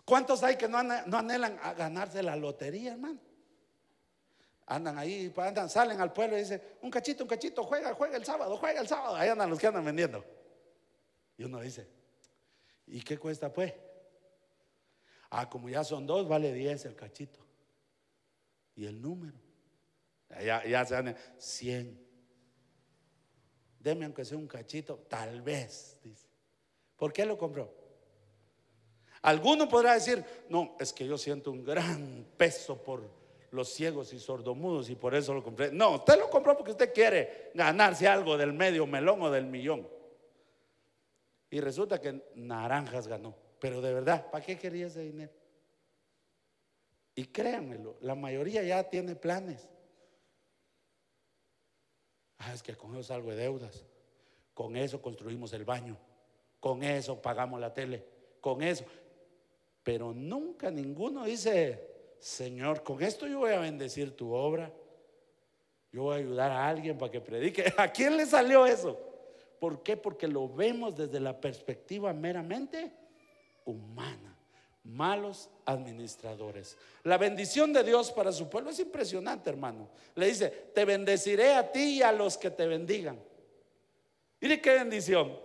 ¿Cuántos 0.05 0.43
hay 0.43 0.57
que 0.57 0.67
no, 0.67 0.77
anhelan 0.77 1.57
a 1.63 1.73
ganarse 1.73 2.21
la 2.21 2.35
lotería, 2.35 2.91
hermano? 2.91 3.19
Andan 4.67 4.97
ahí, 4.99 5.33
andan, 5.37 5.69
salen 5.69 5.99
al 5.99 6.13
pueblo 6.13 6.37
y 6.37 6.41
dicen, 6.41 6.61
un 6.81 6.91
cachito, 6.91 7.23
un 7.23 7.29
cachito, 7.29 7.63
juega, 7.63 7.93
juega 7.93 8.17
el 8.17 8.25
sábado, 8.25 8.57
juega 8.57 8.81
el 8.81 8.87
sábado. 8.87 9.15
Ahí 9.15 9.29
andan 9.29 9.49
los 9.49 9.57
que 9.57 9.67
andan 9.67 9.83
vendiendo. 9.83 10.23
Y 11.37 11.45
uno 11.45 11.59
dice, 11.61 11.87
¿y 12.87 13.01
qué 13.01 13.17
cuesta 13.17 13.51
pues? 13.51 13.73
Ah, 15.29 15.49
como 15.49 15.69
ya 15.69 15.83
son 15.83 16.05
dos, 16.05 16.27
vale 16.27 16.53
10 16.53 16.85
el 16.85 16.95
cachito. 16.95 17.39
Y 18.75 18.85
el 18.85 19.01
número. 19.01 19.37
Ya, 20.43 20.65
ya 20.65 20.85
se 20.85 20.93
dan 20.93 21.17
100. 21.37 22.10
Deme 23.81 24.05
aunque 24.05 24.23
sea 24.23 24.37
un 24.37 24.47
cachito, 24.47 25.05
tal 25.09 25.41
vez, 25.41 25.97
dice. 26.03 26.27
¿Por 26.95 27.11
qué 27.11 27.25
lo 27.25 27.35
compró? 27.35 27.73
Alguno 29.23 29.67
podrá 29.67 29.95
decir, 29.95 30.23
no, 30.49 30.75
es 30.79 30.93
que 30.93 31.05
yo 31.05 31.17
siento 31.17 31.51
un 31.51 31.63
gran 31.63 32.27
peso 32.37 32.81
por 32.81 33.09
los 33.51 33.69
ciegos 33.69 34.13
y 34.13 34.19
sordomudos 34.19 34.89
y 34.89 34.95
por 34.95 35.15
eso 35.15 35.33
lo 35.33 35.43
compré. 35.43 35.71
No, 35.71 35.95
usted 35.95 36.19
lo 36.19 36.29
compró 36.29 36.55
porque 36.55 36.71
usted 36.71 36.93
quiere 36.93 37.51
ganarse 37.55 38.07
algo 38.07 38.37
del 38.37 38.53
medio 38.53 38.85
melón 38.85 39.21
o 39.23 39.31
del 39.31 39.45
millón. 39.45 39.87
Y 41.49 41.59
resulta 41.59 41.99
que 41.99 42.23
Naranjas 42.35 43.07
ganó. 43.07 43.35
Pero 43.59 43.81
de 43.81 43.93
verdad, 43.93 44.29
¿para 44.29 44.45
qué 44.45 44.57
quería 44.57 44.87
ese 44.87 45.01
dinero? 45.01 45.33
Y 47.15 47.25
créanmelo, 47.25 47.97
la 48.01 48.15
mayoría 48.15 48.63
ya 48.63 48.83
tiene 48.89 49.15
planes. 49.15 49.67
Ah, 52.43 52.53
es 52.53 52.63
que 52.63 52.75
con 52.75 52.91
eso 52.93 53.03
salgo 53.03 53.29
de 53.29 53.37
deudas. 53.37 53.85
Con 54.55 54.75
eso 54.75 54.99
construimos 54.99 55.53
el 55.53 55.63
baño. 55.63 55.95
Con 56.59 56.83
eso 56.83 57.21
pagamos 57.21 57.59
la 57.59 57.71
tele. 57.71 58.03
Con 58.39 58.63
eso. 58.63 58.83
Pero 59.83 60.11
nunca 60.13 60.71
ninguno 60.71 61.25
dice, 61.25 62.15
Señor, 62.19 62.81
con 62.81 63.01
esto 63.03 63.27
yo 63.27 63.39
voy 63.39 63.53
a 63.53 63.59
bendecir 63.59 64.15
tu 64.15 64.33
obra. 64.33 64.73
Yo 65.91 66.03
voy 66.03 66.15
a 66.15 66.19
ayudar 66.19 66.51
a 66.51 66.67
alguien 66.67 66.97
para 66.97 67.11
que 67.11 67.21
predique. 67.21 67.71
¿A 67.77 67.91
quién 67.91 68.17
le 68.17 68.25
salió 68.25 68.65
eso? 68.65 68.99
¿Por 69.59 69.83
qué? 69.83 69.95
Porque 69.95 70.27
lo 70.27 70.49
vemos 70.49 70.95
desde 70.95 71.19
la 71.19 71.39
perspectiva 71.39 72.11
meramente 72.11 72.91
humana. 73.65 74.30
Malos 74.83 75.49
administradores. 75.65 76.77
La 77.03 77.17
bendición 77.17 77.71
de 77.71 77.83
Dios 77.83 78.11
para 78.11 78.31
su 78.31 78.49
pueblo 78.49 78.71
es 78.71 78.79
impresionante, 78.79 79.49
hermano. 79.49 79.89
Le 80.15 80.27
dice, 80.27 80.49
te 80.73 80.85
bendeciré 80.85 81.53
a 81.53 81.71
ti 81.71 81.97
y 81.97 82.01
a 82.01 82.11
los 82.11 82.37
que 82.37 82.49
te 82.49 82.65
bendigan. 82.65 83.19
Mire 84.39 84.59
qué 84.59 84.71
bendición. 84.71 85.37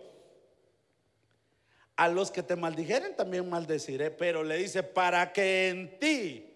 A 1.96 2.08
los 2.08 2.30
que 2.30 2.42
te 2.42 2.56
maldijeren 2.56 3.14
también 3.14 3.48
maldeciré, 3.48 4.10
pero 4.10 4.42
le 4.42 4.56
dice, 4.58 4.82
para 4.82 5.32
que 5.32 5.68
en 5.68 5.98
ti 5.98 6.52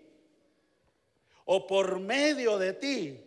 o 1.44 1.66
por 1.66 1.98
medio 1.98 2.58
de 2.58 2.72
ti 2.74 3.24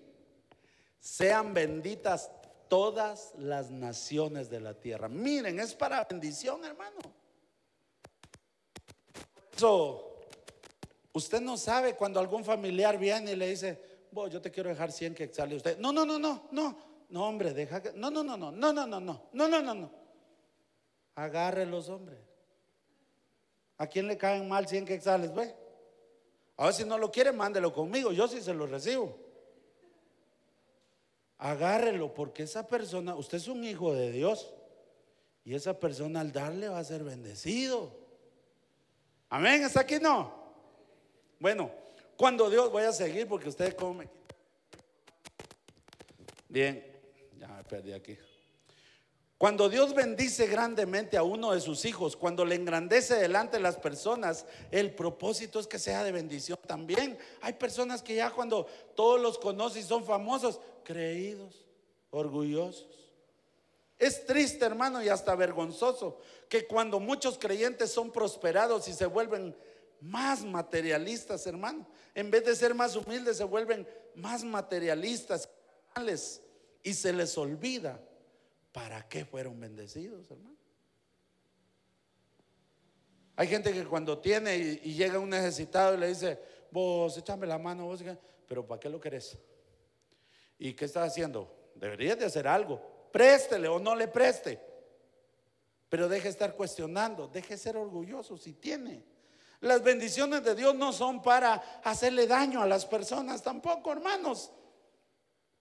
sean 1.00 1.54
benditas 1.54 2.32
todas 2.70 3.34
las 3.38 3.70
naciones 3.70 4.50
de 4.50 4.62
la 4.62 4.74
tierra. 4.74 5.10
Miren, 5.10 5.60
es 5.60 5.76
para 5.76 6.06
bendición, 6.06 6.64
hermano. 6.64 7.23
Eso, 9.56 10.16
usted 11.14 11.42
no 11.42 11.58
sabe 11.58 11.96
cuando 11.96 12.20
algún 12.20 12.44
familiar 12.44 12.98
viene 12.98 13.34
y 13.34 13.36
le 13.36 13.50
dice, 13.50 13.94
Vos, 14.14 14.30
yo 14.30 14.40
te 14.40 14.52
quiero 14.52 14.70
dejar 14.70 14.92
100 14.92 15.16
que 15.16 15.34
sale 15.34 15.56
usted. 15.56 15.80
No, 15.80 15.92
no, 15.92 16.06
no, 16.06 16.20
no, 16.20 16.48
no, 16.52 16.78
no, 17.10 17.28
hombre, 17.28 17.52
deja 17.52 17.82
que. 17.82 17.94
No, 17.94 18.12
no, 18.12 18.24
no, 18.24 18.38
no, 18.38 18.52
no, 18.52 18.72
no, 18.72 18.86
no, 18.86 19.00
no, 19.00 19.22
no, 19.34 19.48
no, 19.48 19.62
no, 19.62 19.74
no. 19.74 19.92
Agarre 21.16 21.66
los 21.66 21.90
hombres. 21.90 22.20
¿A 23.80 23.88
quién 23.88 24.08
le 24.08 24.16
caen 24.16 24.48
mal 24.48 24.68
100 24.68 24.86
quetzales? 24.86 25.34
Ve. 25.34 25.56
A 26.58 26.66
ver 26.66 26.74
si 26.76 26.86
no 26.86 27.00
lo 27.00 27.12
quiere, 27.12 27.32
mándelo 27.32 27.74
conmigo. 27.74 28.12
Yo 28.12 28.28
sí 28.28 28.40
se 28.40 28.54
lo 28.54 28.68
recibo. 28.68 29.18
Agárrelo, 31.40 32.14
porque 32.14 32.44
esa 32.44 32.68
persona, 32.68 33.16
usted 33.16 33.40
es 33.40 33.48
un 33.48 33.64
hijo 33.64 33.96
de 33.96 34.12
Dios. 34.12 34.54
Y 35.44 35.56
esa 35.56 35.80
persona 35.80 36.22
al 36.22 36.32
darle 36.32 36.70
va 36.70 36.78
a 36.78 36.84
ser 36.84 37.04
bendecido. 37.04 38.03
Amén, 39.34 39.64
¿está 39.64 39.80
aquí 39.80 39.96
no? 40.00 40.32
Bueno, 41.40 41.72
cuando 42.16 42.52
Dios, 42.52 42.72
voy 42.72 42.84
a 42.84 42.92
seguir 42.92 43.28
porque 43.28 43.50
usted 43.50 43.76
come. 43.76 44.08
Bien, 46.48 46.86
ya 47.40 47.48
me 47.48 47.64
perdí 47.64 47.94
aquí. 47.94 48.16
Cuando 49.40 49.70
Dios 49.70 49.96
bendice 49.96 50.46
grandemente 50.46 51.18
a 51.18 51.24
uno 51.24 51.52
de 51.52 51.62
sus 51.62 51.84
hijos, 51.86 52.16
cuando 52.16 52.46
le 52.46 52.54
engrandece 52.54 53.16
delante 53.16 53.58
de 53.58 53.64
las 53.64 53.78
personas, 53.78 54.46
el 54.70 54.94
propósito 54.94 55.60
es 55.60 55.66
que 55.66 55.80
sea 55.80 56.04
de 56.04 56.12
bendición 56.12 56.60
también. 56.68 57.18
Hay 57.42 57.54
personas 57.54 58.04
que 58.04 58.14
ya 58.14 58.30
cuando 58.30 58.68
todos 58.94 59.20
los 59.20 59.40
conocen 59.40 59.82
y 59.82 59.86
son 59.86 60.06
famosos, 60.06 60.62
creídos, 60.84 61.66
orgullosos. 62.12 63.03
Es 64.00 64.26
triste, 64.26 64.66
hermano, 64.66 65.04
y 65.04 65.10
hasta 65.10 65.36
vergonzoso 65.36 66.20
que 66.50 66.68
cuando 66.68 67.00
muchos 67.00 67.38
creyentes 67.38 67.92
son 67.92 68.12
prosperados 68.12 68.88
y 68.88 68.94
se 68.94 69.06
vuelven 69.06 69.56
más 70.02 70.44
materialistas, 70.44 71.48
hermano, 71.48 71.88
en 72.14 72.30
vez 72.30 72.46
de 72.46 72.56
ser 72.56 72.74
más 72.74 72.96
humildes, 72.96 73.38
se 73.38 73.44
vuelven 73.44 73.88
más 74.16 74.44
materialistas 74.44 75.50
y 76.84 76.94
se 76.94 77.14
les 77.14 77.38
olvida 77.38 78.02
¿para 78.74 79.08
qué 79.08 79.24
fueron 79.24 79.58
bendecidos, 79.60 80.30
hermano? 80.30 80.58
Hay 83.36 83.48
gente 83.48 83.72
que 83.72 83.86
cuando 83.86 84.20
tiene 84.20 84.58
y, 84.58 84.94
llega 84.94 85.18
un 85.20 85.30
necesitado 85.30 85.96
y 85.96 86.00
le 86.00 86.08
dice, 86.08 86.40
vos 86.72 87.18
échame 87.18 87.48
la 87.48 87.58
mano, 87.58 87.86
vos, 87.86 88.04
pero 88.48 88.68
¿para 88.68 88.80
qué 88.80 88.90
lo 88.90 89.00
querés? 89.00 89.38
¿Y 90.60 90.74
qué 90.74 90.86
estás 90.86 91.08
haciendo? 91.08 91.72
Deberías 91.76 92.18
de 92.20 92.26
hacer 92.26 92.48
algo. 92.48 92.82
Préstele 93.14 93.70
o 93.70 93.80
no 93.80 93.96
le 93.96 94.10
preste. 94.10 94.60
Pero 95.88 96.10
deje 96.10 96.28
estar 96.28 96.56
cuestionando, 96.56 97.30
deje 97.30 97.56
ser 97.56 97.78
orgulloso 97.78 98.36
si 98.36 98.54
tiene. 98.54 99.06
Las 99.62 99.82
bendiciones 99.82 100.44
de 100.44 100.56
Dios 100.56 100.76
no 100.76 100.92
son 100.92 101.22
para 101.22 101.54
hacerle 101.84 102.28
daño 102.28 102.62
a 102.62 102.68
las 102.68 102.86
personas 102.86 103.42
tampoco, 103.42 103.94
hermanos 103.94 104.52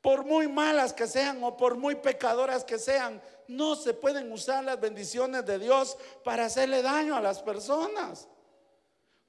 por 0.02 0.24
muy 0.24 0.48
malas 0.48 0.92
que 0.92 1.06
sean 1.06 1.42
o 1.44 1.56
por 1.56 1.76
muy 1.76 1.94
pecadoras 1.94 2.64
que 2.64 2.78
sean, 2.78 3.22
no 3.46 3.76
se 3.76 3.94
pueden 3.94 4.30
usar 4.32 4.64
las 4.64 4.78
bendiciones 4.80 5.46
de 5.46 5.60
Dios 5.60 5.96
para 6.24 6.46
hacerle 6.46 6.82
daño 6.82 7.14
a 7.14 7.20
las 7.20 7.40
personas. 7.40 8.28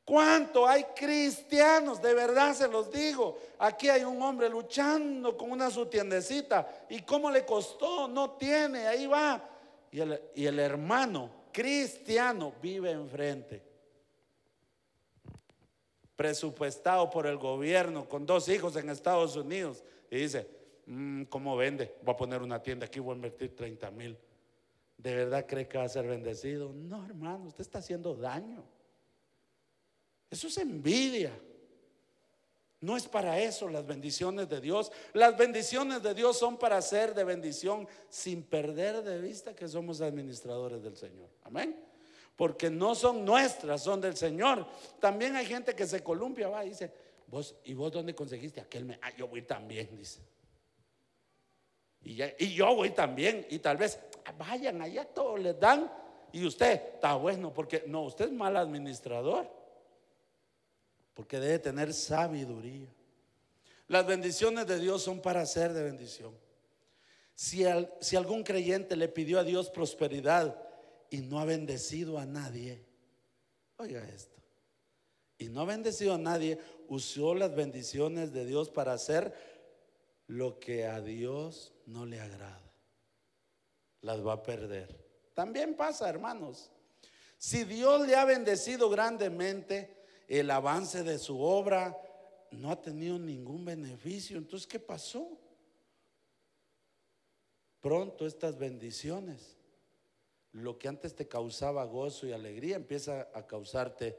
¿Cuánto 0.05 0.67
hay 0.67 0.83
cristianos? 0.95 2.01
De 2.01 2.13
verdad 2.13 2.53
se 2.53 2.67
los 2.67 2.91
digo. 2.91 3.37
Aquí 3.59 3.89
hay 3.89 4.03
un 4.03 4.21
hombre 4.21 4.49
luchando 4.49 5.37
con 5.37 5.51
una 5.51 5.69
su 5.69 5.85
tiendecita. 5.85 6.85
¿Y 6.89 7.01
cómo 7.01 7.31
le 7.31 7.45
costó? 7.45 8.07
No 8.07 8.31
tiene, 8.31 8.87
ahí 8.87 9.07
va. 9.07 9.49
Y 9.91 10.01
el, 10.01 10.21
y 10.35 10.45
el 10.45 10.59
hermano 10.59 11.29
cristiano 11.51 12.53
vive 12.61 12.91
enfrente. 12.91 13.63
Presupuestado 16.15 17.09
por 17.09 17.25
el 17.25 17.37
gobierno 17.37 18.07
con 18.07 18.25
dos 18.25 18.49
hijos 18.49 18.75
en 18.75 18.89
Estados 18.89 19.35
Unidos. 19.35 19.83
Y 20.11 20.17
dice, 20.17 20.47
Mm, 20.85 21.23
¿cómo 21.23 21.55
vende? 21.55 21.95
Voy 22.03 22.13
a 22.13 22.17
poner 22.17 22.41
una 22.41 22.61
tienda 22.61 22.85
aquí, 22.85 22.99
voy 22.99 23.13
a 23.13 23.15
invertir 23.15 23.55
30 23.55 23.91
mil. 23.91 24.17
¿De 24.97 25.15
verdad 25.15 25.45
cree 25.47 25.67
que 25.67 25.77
va 25.77 25.85
a 25.85 25.89
ser 25.89 26.07
bendecido? 26.07 26.71
No, 26.73 27.05
hermano, 27.05 27.45
usted 27.45 27.61
está 27.61 27.79
haciendo 27.79 28.15
daño. 28.15 28.63
Eso 30.33 30.47
es 30.47 30.57
envidia. 30.57 31.31
No 32.81 32.97
es 32.97 33.07
para 33.07 33.39
eso 33.39 33.69
las 33.69 33.85
bendiciones 33.85 34.49
de 34.49 34.59
Dios. 34.59 34.91
Las 35.13 35.37
bendiciones 35.37 36.01
de 36.01 36.15
Dios 36.15 36.39
son 36.39 36.57
para 36.57 36.81
ser 36.81 37.13
de 37.13 37.23
bendición 37.23 37.87
sin 38.09 38.41
perder 38.41 39.03
de 39.03 39.21
vista 39.21 39.55
que 39.55 39.67
somos 39.67 40.01
administradores 40.01 40.81
del 40.81 40.97
Señor. 40.97 41.29
Amén. 41.43 41.79
Porque 42.35 42.71
no 42.71 42.95
son 42.95 43.23
nuestras, 43.23 43.83
son 43.83 44.01
del 44.01 44.17
Señor. 44.17 44.65
También 44.99 45.35
hay 45.35 45.45
gente 45.45 45.75
que 45.75 45.85
se 45.85 46.01
columpia, 46.01 46.47
va 46.47 46.65
y 46.65 46.69
dice, 46.69 46.91
vos, 47.27 47.55
¿y 47.65 47.75
vos 47.75 47.91
dónde 47.91 48.15
conseguiste 48.15 48.59
aquel? 48.59 48.85
Me, 48.85 48.97
ah, 49.03 49.11
yo 49.15 49.27
voy 49.27 49.43
también, 49.43 49.95
dice. 49.95 50.19
Y, 52.01 52.55
yo 52.55 52.75
voy 52.75 52.89
también. 52.89 53.45
Y 53.51 53.59
tal 53.59 53.77
vez 53.77 53.99
vayan 54.39 54.81
allá, 54.81 55.05
todos 55.05 55.39
les 55.39 55.59
dan. 55.59 55.93
Y 56.31 56.43
usted 56.43 56.95
está 56.95 57.13
bueno, 57.17 57.53
porque 57.53 57.83
no, 57.85 58.05
usted 58.05 58.25
es 58.25 58.31
mal 58.31 58.57
administrador. 58.57 59.61
Porque 61.13 61.39
debe 61.39 61.59
tener 61.59 61.93
sabiduría. 61.93 62.87
Las 63.87 64.05
bendiciones 64.05 64.65
de 64.65 64.79
Dios 64.79 65.03
son 65.03 65.21
para 65.21 65.45
ser 65.45 65.73
de 65.73 65.83
bendición. 65.83 66.33
Si, 67.35 67.63
si 67.99 68.15
algún 68.15 68.43
creyente 68.43 68.95
le 68.95 69.07
pidió 69.07 69.39
a 69.39 69.43
Dios 69.43 69.69
prosperidad 69.69 70.55
y 71.09 71.21
no 71.21 71.39
ha 71.39 71.45
bendecido 71.45 72.17
a 72.17 72.25
nadie, 72.25 72.83
oiga 73.77 74.03
esto, 74.09 74.33
y 75.37 75.49
no 75.49 75.61
ha 75.61 75.65
bendecido 75.65 76.13
a 76.13 76.17
nadie, 76.17 76.57
usó 76.87 77.35
las 77.35 77.53
bendiciones 77.53 78.31
de 78.31 78.45
Dios 78.45 78.69
para 78.69 78.93
hacer 78.93 79.33
lo 80.27 80.59
que 80.59 80.85
a 80.85 81.01
Dios 81.01 81.73
no 81.85 82.05
le 82.05 82.19
agrada. 82.19 82.61
Las 84.01 84.25
va 84.25 84.33
a 84.33 84.43
perder. 84.43 85.03
También 85.33 85.75
pasa, 85.75 86.09
hermanos. 86.09 86.69
Si 87.37 87.63
Dios 87.63 88.07
le 88.07 88.15
ha 88.15 88.25
bendecido 88.25 88.89
grandemente, 88.89 90.02
el 90.27 90.49
avance 90.51 91.03
de 91.03 91.19
su 91.19 91.41
obra 91.41 91.97
no 92.51 92.71
ha 92.71 92.81
tenido 92.81 93.17
ningún 93.17 93.65
beneficio. 93.65 94.37
Entonces, 94.37 94.67
¿qué 94.67 94.79
pasó? 94.79 95.27
Pronto 97.81 98.25
estas 98.25 98.57
bendiciones, 98.57 99.57
lo 100.51 100.77
que 100.77 100.87
antes 100.87 101.15
te 101.15 101.27
causaba 101.27 101.83
gozo 101.83 102.27
y 102.27 102.31
alegría, 102.31 102.75
empieza 102.75 103.29
a 103.33 103.45
causarte 103.45 104.17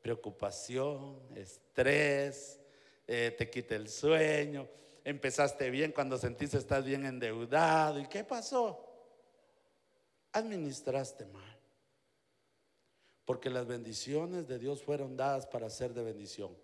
preocupación, 0.00 1.20
estrés, 1.34 2.60
eh, 3.06 3.34
te 3.36 3.50
quita 3.50 3.74
el 3.74 3.88
sueño 3.88 4.68
empezaste 5.04 5.70
bien, 5.70 5.92
cuando 5.92 6.18
sentiste 6.18 6.58
estás 6.58 6.84
bien 6.84 7.04
endeudado. 7.04 7.98
¿Y 8.00 8.06
qué 8.06 8.24
pasó? 8.24 8.88
Administraste 10.32 11.26
mal. 11.26 11.51
Porque 13.24 13.50
las 13.50 13.66
bendiciones 13.66 14.48
de 14.48 14.58
Dios 14.58 14.82
fueron 14.82 15.16
dadas 15.16 15.46
para 15.46 15.70
ser 15.70 15.94
de 15.94 16.02
bendición. 16.02 16.56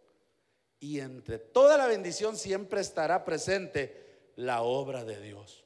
Y 0.80 1.00
entre 1.00 1.38
toda 1.38 1.76
la 1.76 1.86
bendición 1.86 2.36
siempre 2.36 2.80
estará 2.80 3.24
presente 3.24 4.30
la 4.36 4.62
obra 4.62 5.04
de 5.04 5.20
Dios. 5.20 5.64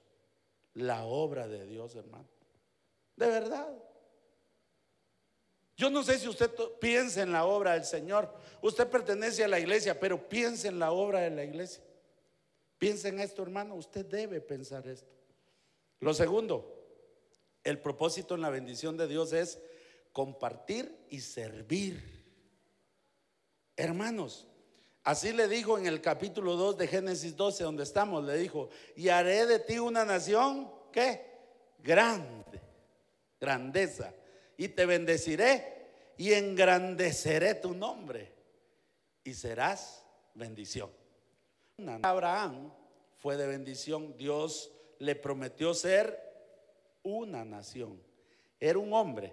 La 0.74 1.05
obra 1.05 1.48
de 1.48 1.66
Dios, 1.66 1.94
hermano. 1.94 2.28
De 3.16 3.26
verdad. 3.26 3.72
Yo 5.76 5.90
no 5.90 6.02
sé 6.02 6.18
si 6.18 6.28
usted 6.28 6.50
piensa 6.81 7.22
en 7.22 7.33
la 7.33 7.44
obra 7.44 7.72
del 7.72 7.85
Señor. 7.85 8.33
Usted 8.61 8.88
pertenece 8.88 9.44
a 9.44 9.48
la 9.48 9.59
iglesia, 9.59 9.98
pero 9.98 10.28
piensa 10.28 10.68
en 10.68 10.78
la 10.78 10.92
obra 10.92 11.20
de 11.20 11.31
la 11.31 11.44
iglesia. 11.44 11.83
Piensa 12.78 13.09
en 13.09 13.20
esto, 13.20 13.42
hermano. 13.42 13.74
Usted 13.74 14.07
debe 14.07 14.40
pensar 14.40 14.87
esto. 14.87 15.12
Lo 16.00 16.14
segundo, 16.14 16.83
el 17.64 17.78
propósito 17.78 18.35
en 18.35 18.40
la 18.40 18.50
bendición 18.50 18.96
de 18.96 19.07
Dios 19.07 19.33
es 19.33 19.61
compartir 20.12 21.07
y 21.11 21.20
servir. 21.20 22.22
Hermanos, 23.77 24.46
así 25.03 25.33
le 25.33 25.48
dijo 25.48 25.79
en 25.79 25.87
el 25.87 26.01
capítulo 26.01 26.57
2 26.57 26.77
de 26.77 26.87
Génesis 26.87 27.37
12, 27.37 27.64
donde 27.64 27.83
estamos, 27.83 28.25
le 28.25 28.37
dijo, 28.37 28.68
y 28.94 29.09
haré 29.09 29.46
de 29.46 29.59
ti 29.59 29.79
una 29.79 30.05
nación, 30.05 30.70
¿qué? 30.92 31.33
Grande, 31.79 32.61
grandeza, 33.40 34.14
y 34.57 34.68
te 34.68 34.87
bendeciré 34.87 35.83
y 36.18 36.33
engrandeceré 36.35 37.55
tu 37.55 37.75
nombre, 37.75 38.33
y 39.25 39.35
serás 39.35 40.05
bendición. 40.35 40.90
Abraham 42.03 42.72
fue 43.16 43.37
de 43.37 43.46
bendición, 43.46 44.16
Dios 44.16 44.70
le 44.98 45.16
prometió 45.16 45.75
ser 45.75 46.20
una 47.03 47.44
nación. 47.44 48.01
Era 48.61 48.79
un 48.79 48.92
hombre 48.92 49.33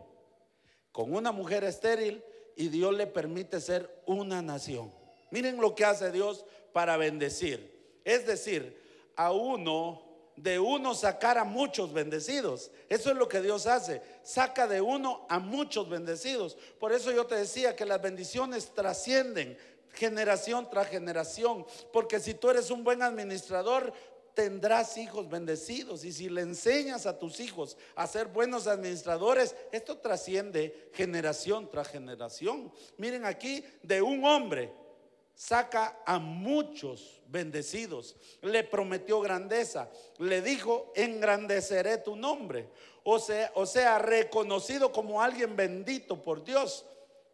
con 0.92 1.14
una 1.14 1.32
mujer 1.32 1.64
estéril 1.64 2.24
y 2.56 2.68
Dios 2.68 2.94
le 2.94 3.08
permite 3.08 3.62
ser 3.62 4.02
una 4.06 4.42
nación. 4.42 4.92
Miren 5.32 5.58
lo 5.62 5.76
que 5.76 5.86
hace 5.86 6.12
Dios 6.12 6.46
para 6.74 6.98
bendecir. 6.98 8.00
Es 8.04 8.26
decir, 8.26 8.78
a 9.16 9.32
uno, 9.32 10.02
de 10.36 10.60
uno 10.60 10.96
sacar 10.96 11.38
a 11.38 11.44
muchos 11.44 11.94
bendecidos. 11.94 12.72
Eso 12.88 13.12
es 13.12 13.18
lo 13.18 13.28
que 13.28 13.42
Dios 13.42 13.68
hace. 13.68 14.02
Saca 14.24 14.68
de 14.68 14.82
uno 14.82 15.26
a 15.30 15.40
muchos 15.40 15.90
bendecidos. 15.90 16.58
Por 16.80 16.94
eso 16.94 17.12
yo 17.12 17.26
te 17.26 17.36
decía 17.36 17.76
que 17.76 17.86
las 17.86 18.02
bendiciones 18.02 18.74
trascienden 18.74 19.58
generación 19.94 20.70
tras 20.70 20.88
generación. 20.88 21.66
Porque 21.92 22.20
si 22.20 22.34
tú 22.34 22.50
eres 22.50 22.72
un 22.72 22.84
buen 22.84 23.02
administrador, 23.02 23.94
tendrás 24.40 24.96
hijos 24.96 25.28
bendecidos. 25.28 26.06
Y 26.06 26.14
si 26.14 26.30
le 26.30 26.40
enseñas 26.40 27.06
a 27.06 27.20
tus 27.20 27.42
hijos 27.42 27.76
a 27.94 28.08
ser 28.08 28.28
buenos 28.28 28.68
administradores, 28.68 29.54
esto 29.74 29.98
trasciende 29.98 30.90
generación 30.94 31.70
tras 31.70 31.90
generación. 31.90 32.72
Miren 32.96 33.26
aquí, 33.26 33.66
de 33.84 34.02
un 34.02 34.24
hombre 34.24 34.72
saca 35.36 36.02
a 36.06 36.20
muchos 36.20 37.22
bendecidos. 37.28 38.16
Le 38.42 38.64
prometió 38.64 39.20
grandeza. 39.20 39.90
Le 40.20 40.42
dijo, 40.42 40.94
engrandeceré 40.96 41.98
tu 41.98 42.16
nombre. 42.16 42.70
O 43.04 43.20
sea, 43.20 44.00
reconocido 44.00 44.94
como 44.94 45.22
alguien 45.22 45.58
bendito 45.58 46.22
por 46.22 46.46
Dios. 46.46 46.86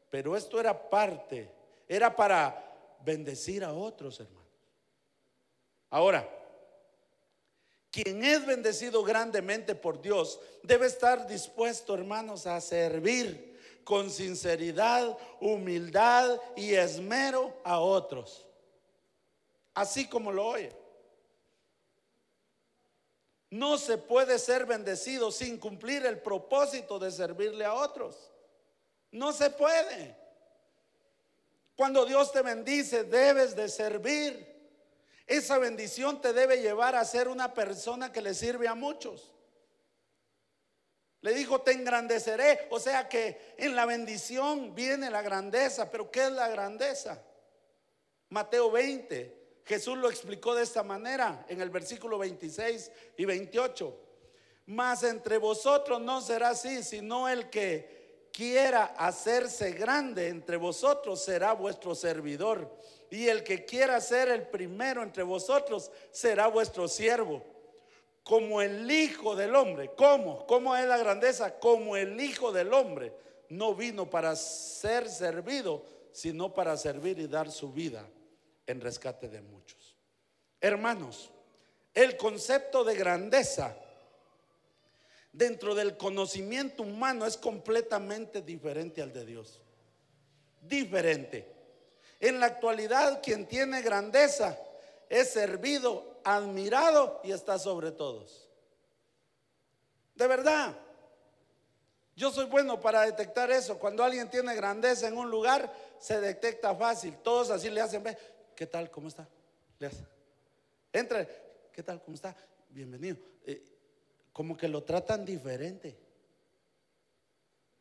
Pero 0.09 0.35
esto 0.35 0.59
era 0.59 0.89
parte, 0.89 1.51
era 1.87 2.15
para 2.15 2.97
bendecir 3.03 3.63
a 3.63 3.73
otros 3.73 4.19
hermanos. 4.19 4.43
Ahora, 5.91 6.41
quien 7.95 8.25
es 8.25 8.45
bendecido 8.45 9.03
grandemente 9.03 9.73
por 9.73 10.01
Dios 10.01 10.37
debe 10.63 10.85
estar 10.85 11.27
dispuesto, 11.27 11.93
hermanos, 11.93 12.45
a 12.45 12.59
servir 12.59 13.57
con 13.85 14.11
sinceridad, 14.11 15.17
humildad 15.39 16.37
y 16.57 16.73
esmero 16.73 17.57
a 17.63 17.79
otros. 17.79 18.45
Así 19.73 20.09
como 20.09 20.33
lo 20.33 20.45
oye. 20.45 20.75
No 23.49 23.77
se 23.77 23.97
puede 23.97 24.39
ser 24.39 24.65
bendecido 24.65 25.31
sin 25.31 25.57
cumplir 25.57 26.05
el 26.05 26.19
propósito 26.19 26.99
de 26.99 27.11
servirle 27.11 27.63
a 27.63 27.75
otros. 27.75 28.29
No 29.09 29.31
se 29.31 29.49
puede. 29.51 30.17
Cuando 31.77 32.05
Dios 32.05 32.33
te 32.33 32.41
bendice, 32.41 33.05
debes 33.05 33.55
de 33.55 33.69
servir. 33.69 34.54
Esa 35.27 35.57
bendición 35.57 36.21
te 36.21 36.33
debe 36.33 36.61
llevar 36.61 36.95
a 36.95 37.03
ser 37.03 37.27
una 37.27 37.53
persona 37.53 38.11
que 38.11 38.21
le 38.21 38.33
sirve 38.33 38.67
a 38.67 38.75
muchos. 38.75 39.31
Le 41.21 41.33
dijo, 41.33 41.61
te 41.61 41.71
engrandeceré. 41.71 42.67
O 42.69 42.79
sea 42.79 43.09
que 43.09 43.55
en 43.57 43.75
la 43.75 43.87
bendición 43.87 44.75
viene 44.75 45.09
la 45.09 45.23
grandeza. 45.23 45.89
Pero 45.89 46.11
¿qué 46.11 46.25
es 46.25 46.31
la 46.31 46.47
grandeza? 46.47 47.23
Mateo 48.29 48.69
20. 48.69 49.61
Jesús 49.65 49.97
lo 49.97 50.11
explicó 50.11 50.53
de 50.53 50.61
esta 50.61 50.83
manera 50.83 51.43
en 51.49 51.59
el 51.59 51.71
versículo 51.71 52.19
26 52.19 52.91
y 53.17 53.25
28. 53.25 53.99
Mas 54.67 55.01
entre 55.01 55.39
vosotros 55.39 55.99
no 55.99 56.21
será 56.21 56.49
así, 56.49 56.83
sino 56.83 57.27
el 57.27 57.49
que 57.49 58.29
quiera 58.31 58.93
hacerse 58.97 59.71
grande 59.71 60.27
entre 60.27 60.57
vosotros 60.57 61.23
será 61.23 61.53
vuestro 61.53 61.95
servidor 61.95 62.77
y 63.09 63.27
el 63.27 63.43
que 63.43 63.65
quiera 63.65 63.99
ser 64.01 64.29
el 64.29 64.47
primero 64.47 65.03
entre 65.03 65.23
vosotros 65.23 65.91
será 66.11 66.47
vuestro 66.47 66.87
siervo. 66.87 67.43
Como 68.23 68.61
el 68.61 68.89
Hijo 68.89 69.35
del 69.35 69.55
Hombre. 69.55 69.91
¿Cómo? 69.95 70.45
¿Cómo 70.47 70.75
es 70.75 70.85
la 70.87 70.97
grandeza? 70.97 71.59
Como 71.59 71.95
el 71.95 72.19
Hijo 72.19 72.51
del 72.51 72.73
Hombre 72.73 73.13
no 73.49 73.75
vino 73.75 74.09
para 74.09 74.35
ser 74.35 75.07
servido, 75.07 75.85
sino 76.11 76.53
para 76.53 76.75
servir 76.77 77.19
y 77.19 77.27
dar 77.27 77.51
su 77.51 77.71
vida 77.71 78.07
en 78.65 78.81
rescate 78.81 79.29
de 79.29 79.41
muchos. 79.41 79.95
Hermanos, 80.59 81.31
el 81.93 82.17
concepto 82.17 82.83
de 82.83 82.95
grandeza 82.95 83.77
dentro 85.31 85.75
del 85.75 85.97
conocimiento 85.97 86.83
humano 86.83 87.25
es 87.25 87.37
completamente 87.37 88.41
diferente 88.41 89.01
al 89.01 89.13
de 89.13 89.25
Dios. 89.25 89.61
Diferente. 90.61 91.54
En 92.25 92.39
la 92.39 92.47
actualidad 92.47 93.21
quien 93.21 93.45
tiene 93.45 93.83
grandeza 93.83 94.57
es 95.09 95.29
servido, 95.29 96.19
admirado 96.23 97.21
y 97.23 97.31
está 97.31 97.59
sobre 97.59 97.91
todos. 97.91 98.49
De 100.15 100.25
verdad. 100.25 100.75
Yo 102.15 102.31
soy 102.31 102.45
bueno 102.45 102.79
para 102.81 103.01
detectar 103.01 103.51
eso. 103.51 103.77
Cuando 103.77 104.03
alguien 104.03 104.27
tiene 104.27 104.55
grandeza 104.55 105.07
en 105.07 105.19
un 105.19 105.29
lugar, 105.29 105.71
se 105.99 106.19
detecta 106.19 106.73
fácil. 106.73 107.15
Todos 107.17 107.51
así 107.51 107.69
le 107.69 107.81
hacen, 107.81 108.01
ve, 108.01 108.17
¿qué 108.55 108.65
tal? 108.65 108.89
¿Cómo 108.89 109.07
está? 109.07 109.29
Le 109.77 109.85
hace. 109.85 110.03
Entre, 110.93 111.29
¿qué 111.71 111.83
tal? 111.83 112.01
¿Cómo 112.01 112.15
está? 112.15 112.35
Bienvenido. 112.69 113.17
Eh, 113.45 113.63
como 114.33 114.57
que 114.57 114.67
lo 114.67 114.83
tratan 114.83 115.23
diferente. 115.25 115.95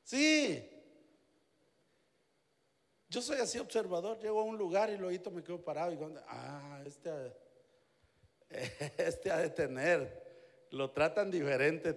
Sí, 0.02 0.73
yo 3.14 3.22
soy 3.22 3.38
así 3.38 3.60
observador, 3.60 4.18
llego 4.18 4.40
a 4.40 4.42
un 4.42 4.58
lugar 4.58 4.90
y 4.90 4.96
luego 4.96 5.30
me 5.30 5.44
quedo 5.44 5.62
parado 5.62 5.92
y 5.92 5.96
digo, 5.96 6.12
ah, 6.26 6.82
este 6.84 7.32
este 8.98 9.30
ha 9.30 9.38
de 9.38 9.50
tener, 9.50 10.66
lo 10.70 10.90
tratan 10.90 11.30
diferente. 11.30 11.96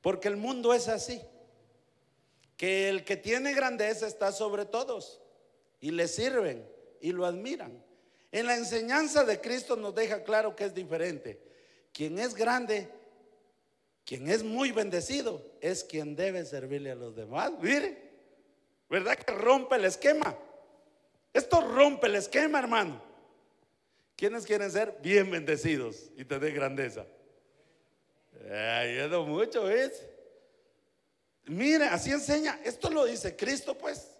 Porque 0.00 0.26
el 0.26 0.36
mundo 0.36 0.74
es 0.74 0.88
así, 0.88 1.22
que 2.56 2.88
el 2.88 3.04
que 3.04 3.16
tiene 3.16 3.54
grandeza 3.54 4.08
está 4.08 4.32
sobre 4.32 4.64
todos 4.64 5.20
y 5.80 5.92
le 5.92 6.08
sirven 6.08 6.68
y 7.00 7.12
lo 7.12 7.24
admiran. 7.24 7.80
En 8.32 8.46
la 8.46 8.56
enseñanza 8.56 9.22
de 9.22 9.40
Cristo 9.40 9.76
nos 9.76 9.94
deja 9.94 10.24
claro 10.24 10.56
que 10.56 10.64
es 10.64 10.74
diferente. 10.74 11.40
Quien 11.92 12.18
es 12.18 12.34
grande, 12.34 12.88
quien 14.04 14.28
es 14.28 14.42
muy 14.42 14.72
bendecido, 14.72 15.44
es 15.60 15.84
quien 15.84 16.16
debe 16.16 16.44
servirle 16.44 16.90
a 16.90 16.96
los 16.96 17.14
demás. 17.14 17.52
Mire. 17.60 18.05
¿Verdad 18.88 19.16
que 19.16 19.32
rompe 19.32 19.76
el 19.76 19.84
esquema? 19.84 20.36
Esto 21.32 21.60
rompe 21.60 22.06
el 22.06 22.16
esquema, 22.16 22.58
hermano. 22.58 23.02
¿Quiénes 24.16 24.46
quieren 24.46 24.70
ser 24.70 24.96
bien 25.02 25.30
bendecidos 25.30 26.10
y 26.16 26.24
tener 26.24 26.52
grandeza? 26.52 27.04
Ayudo 28.50 29.24
mucho, 29.24 29.64
¿ves? 29.64 30.02
Mire, 31.44 31.86
así 31.86 32.10
enseña. 32.10 32.60
Esto 32.64 32.90
lo 32.90 33.04
dice 33.04 33.36
Cristo, 33.36 33.76
pues. 33.76 34.16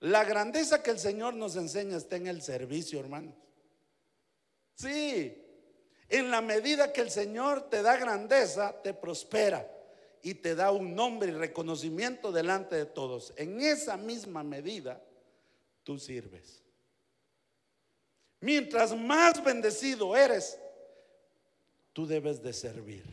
La 0.00 0.24
grandeza 0.24 0.82
que 0.82 0.90
el 0.90 0.98
Señor 0.98 1.34
nos 1.34 1.56
enseña 1.56 1.96
está 1.96 2.16
en 2.16 2.26
el 2.26 2.42
servicio, 2.42 3.00
hermanos. 3.00 3.34
Sí, 4.74 5.44
en 6.08 6.30
la 6.30 6.40
medida 6.40 6.92
que 6.92 7.00
el 7.00 7.10
Señor 7.10 7.68
te 7.68 7.82
da 7.82 7.96
grandeza, 7.96 8.80
te 8.82 8.94
prospera 8.94 9.77
y 10.28 10.34
te 10.34 10.54
da 10.54 10.70
un 10.72 10.94
nombre 10.94 11.30
y 11.30 11.34
reconocimiento 11.34 12.30
delante 12.30 12.76
de 12.76 12.84
todos. 12.84 13.32
En 13.36 13.62
esa 13.62 13.96
misma 13.96 14.42
medida, 14.42 15.02
tú 15.82 15.98
sirves. 15.98 16.62
Mientras 18.38 18.94
más 18.94 19.42
bendecido 19.42 20.14
eres, 20.14 20.58
tú 21.94 22.06
debes 22.06 22.42
de 22.42 22.52
servir. 22.52 23.04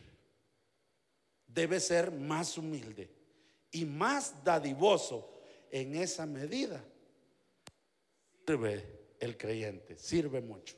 Debes 1.46 1.86
ser 1.86 2.10
más 2.10 2.58
humilde 2.58 3.08
y 3.70 3.86
más 3.86 4.44
dadivoso 4.44 5.40
en 5.70 5.94
esa 5.94 6.26
medida. 6.26 6.84
Sirve 8.46 8.84
el 9.20 9.38
creyente, 9.38 9.96
sirve 9.96 10.42
mucho. 10.42 10.76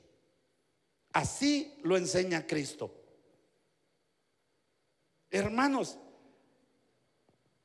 Así 1.12 1.80
lo 1.82 1.96
enseña 1.96 2.46
Cristo. 2.46 2.94
Hermanos, 5.30 5.98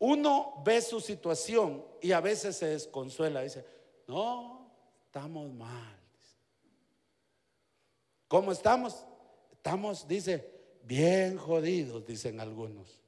uno 0.06 0.62
ve 0.66 0.82
su 0.82 1.00
situación 1.00 1.82
y 2.02 2.12
a 2.12 2.20
veces 2.20 2.58
se 2.58 2.66
desconsuela. 2.66 3.42
Dice, 3.42 3.66
no, 4.06 4.70
estamos 5.06 5.50
mal. 5.54 5.98
¿Cómo 8.28 8.52
estamos? 8.52 9.06
Estamos, 9.54 10.06
dice, 10.06 10.46
bien 10.84 11.38
jodidos, 11.38 12.06
dicen 12.06 12.42
algunos. 12.42 13.02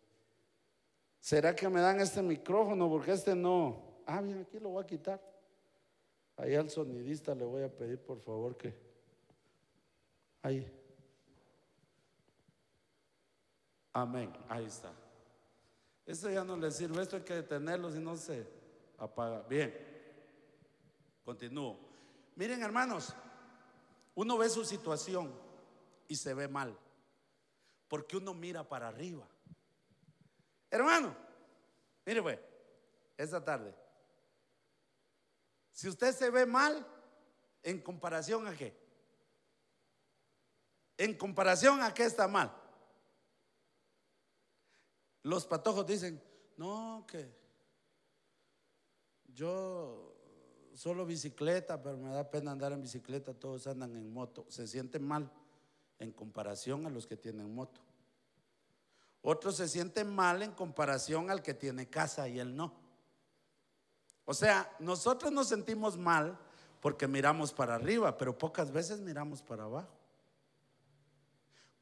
¿Será 1.20 1.54
que 1.54 1.68
me 1.68 1.82
dan 1.82 2.00
este 2.00 2.22
micrófono? 2.22 2.88
Porque 2.88 3.12
este 3.12 3.36
no. 3.36 4.00
Ah, 4.06 4.22
bien, 4.22 4.46
aquí 4.48 4.58
lo 4.58 4.70
voy 4.70 4.84
a 4.86 4.88
quitar. 4.88 5.22
Ahí 6.38 6.56
al 6.56 6.70
sonidista 6.70 7.36
le 7.36 7.43
voy 7.43 7.64
a 7.64 7.70
pedir 7.70 8.00
por 8.00 8.22
favor 8.22 8.56
que. 8.56 8.74
Ahí. 10.41 10.66
Amén. 13.91 14.32
Ahí 14.48 14.64
está. 14.64 14.93
Esto 16.06 16.30
ya 16.30 16.43
no 16.43 16.56
le 16.56 16.72
sirve. 16.72 17.01
Esto 17.01 17.16
hay 17.16 17.24
que 17.24 17.34
detenerlo 17.34 17.91
si 17.91 17.99
no 17.99 18.16
se 18.16 18.47
apaga. 18.97 19.41
Bien. 19.43 19.74
Continúo. 21.24 21.80
Miren, 22.36 22.62
hermanos. 22.62 23.14
Uno 24.14 24.38
ve 24.38 24.49
su 24.49 24.64
situación 24.64 25.34
y 26.08 26.16
se 26.16 26.34
ve 26.34 26.47
mal. 26.47 26.78
Porque 27.88 28.18
uno 28.18 28.34
mira 28.34 28.68
para 28.68 28.88
arriba. 28.88 29.28
Hermano, 30.70 31.16
mire 32.06 32.22
pues, 32.22 32.39
esta 33.18 33.43
tarde. 33.43 33.74
Si 35.72 35.88
usted 35.89 36.14
se 36.14 36.30
ve 36.30 36.45
mal, 36.45 36.86
¿en 37.64 37.82
comparación 37.82 38.47
a 38.47 38.56
qué? 38.56 38.74
¿En 40.97 41.18
comparación 41.18 41.82
a 41.82 41.93
qué 41.93 42.06
está 42.06 42.28
mal? 42.28 42.53
Los 45.26 45.48
patojos 45.48 45.88
dicen, 45.88 46.22
no, 46.56 47.04
que 47.08 47.28
yo 49.34 50.14
solo 50.76 51.04
bicicleta, 51.04 51.82
pero 51.82 51.98
me 51.98 52.12
da 52.12 52.30
pena 52.30 52.52
andar 52.52 52.74
en 52.74 52.84
bicicleta, 52.84 53.34
todos 53.34 53.66
andan 53.66 53.96
en 53.96 54.14
moto. 54.14 54.46
Se 54.50 54.68
sienten 54.68 55.04
mal 55.04 55.32
en 55.98 56.12
comparación 56.12 56.86
a 56.86 56.92
los 56.92 57.08
que 57.08 57.18
tienen 57.18 57.56
moto. 57.56 57.82
Otros 59.24 59.56
se 59.56 59.68
sienten 59.68 60.14
mal 60.14 60.44
en 60.44 60.52
comparación 60.52 61.32
al 61.32 61.42
que 61.42 61.56
tiene 61.56 61.90
casa 61.90 62.30
y 62.30 62.38
él 62.38 62.56
no. 62.56 62.72
O 64.26 64.34
sea, 64.36 64.72
nosotros 64.78 65.32
nos 65.32 65.48
sentimos 65.48 65.98
mal 65.98 66.38
porque 66.82 67.08
miramos 67.08 67.52
para 67.52 67.74
arriba, 67.74 68.16
pero 68.16 68.38
pocas 68.38 68.72
veces 68.72 69.00
miramos 69.00 69.42
para 69.42 69.64
abajo. 69.64 70.05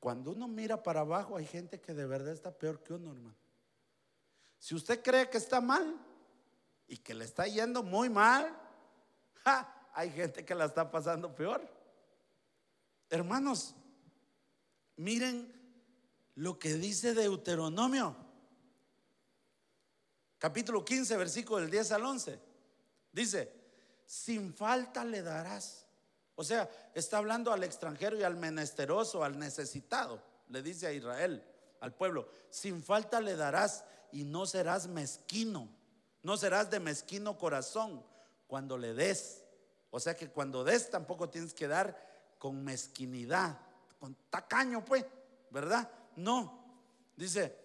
Cuando 0.04 0.32
uno 0.32 0.50
mira 0.50 0.84
para 0.84 1.00
abajo 1.00 1.38
hay 1.38 1.46
gente 1.46 1.80
que 1.80 1.94
de 1.94 2.06
verdad 2.06 2.34
está 2.34 2.52
peor 2.52 2.84
que 2.84 2.92
uno, 2.92 3.14
hermano. 3.14 3.38
Si 4.60 4.76
usted 4.76 5.02
cree 5.02 5.30
que 5.30 5.38
está 5.38 5.62
mal 5.62 5.98
y 6.90 6.98
que 6.98 7.14
le 7.14 7.24
está 7.24 7.48
yendo 7.48 7.84
muy 7.84 8.10
mal, 8.10 8.54
hay 9.94 10.12
gente 10.12 10.44
que 10.44 10.54
la 10.56 10.66
está 10.66 10.92
pasando 10.92 11.34
peor. 11.34 11.66
Hermanos, 13.10 13.76
miren 14.98 15.50
lo 16.36 16.60
que 16.60 16.74
dice 16.74 17.14
Deuteronomio, 17.14 18.14
capítulo 20.38 20.84
15, 20.84 21.16
versículo 21.16 21.62
del 21.62 21.72
10 21.72 21.92
al 21.94 22.04
11. 22.04 22.40
Dice, 23.10 23.54
sin 24.06 24.54
falta 24.54 25.06
le 25.06 25.22
darás. 25.22 25.83
O 26.36 26.44
sea, 26.44 26.70
está 26.94 27.18
hablando 27.18 27.52
al 27.52 27.64
extranjero 27.64 28.18
y 28.18 28.24
al 28.24 28.36
menesteroso, 28.36 29.24
al 29.24 29.38
necesitado. 29.38 30.22
Le 30.50 30.62
dice 30.62 30.88
a 30.88 30.92
Israel, 30.92 31.44
al 31.80 31.94
pueblo, 31.94 32.28
sin 32.50 32.82
falta 32.82 33.22
le 33.22 33.36
darás 33.36 33.86
y 34.12 34.24
no 34.24 34.46
serás 34.46 34.88
mezquino, 34.88 35.68
no 36.22 36.38
serás 36.38 36.70
de 36.70 36.80
mezquino 36.80 37.38
corazón 37.38 38.04
cuando 38.48 38.78
le 38.78 38.94
des. 38.94 39.44
O 39.90 40.00
sea 40.00 40.16
que 40.16 40.30
cuando 40.30 40.64
des 40.64 40.90
tampoco 40.90 41.30
tienes 41.30 41.54
que 41.54 41.68
dar 41.68 42.36
con 42.40 42.64
mezquinidad, 42.64 43.60
con 44.00 44.16
tacaño 44.30 44.84
pues, 44.84 45.06
¿verdad? 45.50 45.90
No. 46.16 46.64
Dice, 47.16 47.56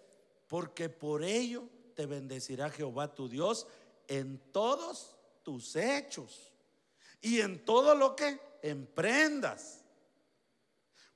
porque 0.47 0.89
por 0.89 1.23
ello 1.23 1.67
te 1.95 2.05
bendecirá 2.05 2.69
Jehová 2.69 3.13
tu 3.13 3.27
Dios 3.27 3.67
en 4.07 4.39
todos 4.51 5.15
tus 5.43 5.75
hechos 5.75 6.51
y 7.21 7.41
en 7.41 7.63
todo 7.65 7.95
lo 7.95 8.15
que 8.15 8.48
emprendas. 8.61 9.83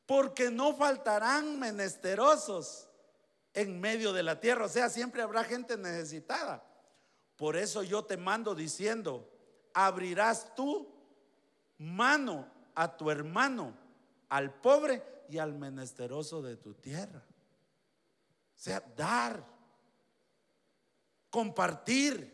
Porque 0.06 0.52
no 0.52 0.76
faltarán 0.76 1.60
menesterosos 1.60 2.90
en 3.54 3.80
medio 3.80 4.14
de 4.14 4.24
la 4.24 4.40
tierra. 4.40 4.66
O 4.66 4.70
sea, 4.70 4.90
siempre 4.90 5.22
habrá 5.22 5.44
gente 5.44 5.78
necesitada. 5.78 6.64
Por 7.36 7.56
eso 7.56 7.84
yo 7.84 8.04
te 8.04 8.18
mando 8.18 8.56
diciendo, 8.56 9.30
abrirás 9.74 10.54
tú 10.56 10.94
mano 11.78 12.48
a 12.76 12.96
tu 12.96 13.10
hermano, 13.10 13.76
al 14.30 14.54
pobre 14.54 15.04
y 15.30 15.38
al 15.38 15.54
menesteroso 15.54 16.42
de 16.42 16.58
tu 16.58 16.74
tierra. 16.74 17.24
O 18.56 18.60
sea, 18.60 18.84
dar, 18.96 19.44
compartir. 21.30 22.32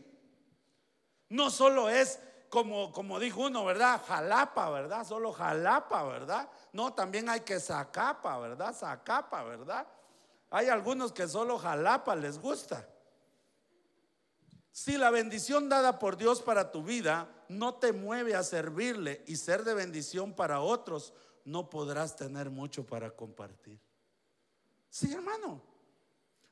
No 1.28 1.50
solo 1.50 1.88
es 1.88 2.20
como, 2.50 2.92
como 2.92 3.18
dijo 3.20 3.42
uno, 3.42 3.64
¿verdad? 3.64 4.02
Jalapa, 4.06 4.68
¿verdad? 4.70 5.06
Solo 5.06 5.32
jalapa, 5.32 6.02
¿verdad? 6.02 6.48
No, 6.72 6.92
también 6.92 7.28
hay 7.28 7.40
que 7.40 7.60
sacapa, 7.60 8.38
¿verdad? 8.38 8.74
Sacapa, 8.76 9.44
¿verdad? 9.44 9.86
Hay 10.50 10.68
algunos 10.68 11.12
que 11.12 11.28
solo 11.28 11.58
jalapa 11.58 12.16
les 12.16 12.38
gusta. 12.38 12.86
Si 14.72 14.96
la 14.96 15.10
bendición 15.10 15.68
dada 15.68 15.98
por 15.98 16.16
Dios 16.16 16.42
para 16.42 16.72
tu 16.72 16.82
vida 16.82 17.28
no 17.48 17.74
te 17.74 17.92
mueve 17.92 18.34
a 18.34 18.42
servirle 18.42 19.22
y 19.26 19.36
ser 19.36 19.62
de 19.62 19.74
bendición 19.74 20.34
para 20.34 20.60
otros, 20.60 21.12
no 21.44 21.70
podrás 21.70 22.16
tener 22.16 22.50
mucho 22.50 22.84
para 22.84 23.10
compartir. 23.12 23.78
Sí, 24.88 25.12
hermano. 25.12 25.62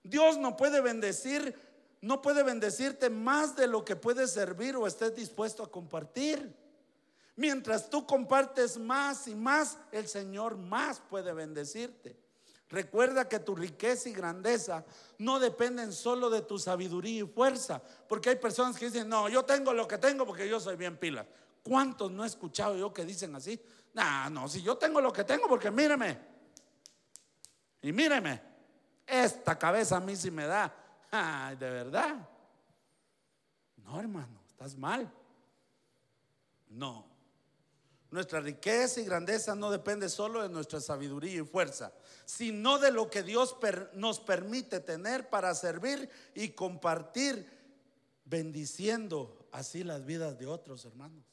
Dios 0.02 0.38
no 0.38 0.56
puede 0.56 0.80
bendecir, 0.80 1.58
no 2.00 2.22
puede 2.22 2.42
bendecirte 2.42 3.10
más 3.10 3.56
de 3.56 3.66
lo 3.66 3.84
que 3.84 3.96
puedes 3.96 4.32
servir 4.32 4.76
o 4.76 4.86
estés 4.86 5.14
dispuesto 5.14 5.62
a 5.62 5.70
compartir. 5.70 6.54
Mientras 7.36 7.88
tú 7.88 8.06
compartes 8.06 8.78
más 8.78 9.28
y 9.28 9.34
más, 9.34 9.78
el 9.92 10.08
Señor 10.08 10.56
más 10.56 11.00
puede 11.00 11.32
bendecirte. 11.32 12.16
Recuerda 12.70 13.28
que 13.28 13.38
tu 13.38 13.56
riqueza 13.56 14.08
y 14.08 14.12
grandeza 14.12 14.84
no 15.18 15.38
dependen 15.38 15.92
solo 15.92 16.28
de 16.28 16.42
tu 16.42 16.58
sabiduría 16.58 17.22
y 17.22 17.26
fuerza, 17.26 17.80
porque 18.08 18.30
hay 18.30 18.36
personas 18.36 18.76
que 18.76 18.86
dicen, 18.86 19.08
no, 19.08 19.28
yo 19.28 19.44
tengo 19.44 19.72
lo 19.72 19.88
que 19.88 19.98
tengo 19.98 20.26
porque 20.26 20.48
yo 20.48 20.60
soy 20.60 20.76
bien 20.76 20.98
pila. 20.98 21.26
¿Cuántos 21.62 22.10
no 22.10 22.24
he 22.24 22.26
escuchado 22.26 22.76
yo 22.76 22.92
que 22.92 23.04
dicen 23.04 23.34
así? 23.34 23.60
No, 23.94 24.30
no, 24.30 24.48
si 24.48 24.62
yo 24.62 24.76
tengo 24.76 25.00
lo 25.00 25.12
que 25.12 25.24
tengo, 25.24 25.48
porque 25.48 25.70
míreme. 25.70 26.18
Y 27.80 27.92
míreme, 27.92 28.42
esta 29.06 29.58
cabeza 29.58 29.96
a 29.96 30.00
mí 30.00 30.14
sí 30.14 30.30
me 30.30 30.46
da. 30.46 30.74
Ay, 31.10 31.56
de 31.56 31.70
verdad. 31.70 32.28
No, 33.76 33.98
hermano, 33.98 34.40
estás 34.48 34.76
mal. 34.76 35.10
No. 36.68 37.06
Nuestra 38.10 38.40
riqueza 38.40 39.00
y 39.00 39.04
grandeza 39.04 39.54
no 39.54 39.70
depende 39.70 40.08
solo 40.08 40.42
de 40.42 40.48
nuestra 40.48 40.80
sabiduría 40.80 41.42
y 41.42 41.44
fuerza, 41.44 41.92
sino 42.24 42.78
de 42.78 42.90
lo 42.90 43.10
que 43.10 43.22
Dios 43.22 43.56
nos 43.94 44.20
permite 44.20 44.80
tener 44.80 45.28
para 45.28 45.54
servir 45.54 46.08
y 46.34 46.50
compartir, 46.50 47.46
bendiciendo 48.24 49.48
así 49.52 49.84
las 49.84 50.04
vidas 50.04 50.38
de 50.38 50.46
otros 50.46 50.84
hermanos. 50.84 51.24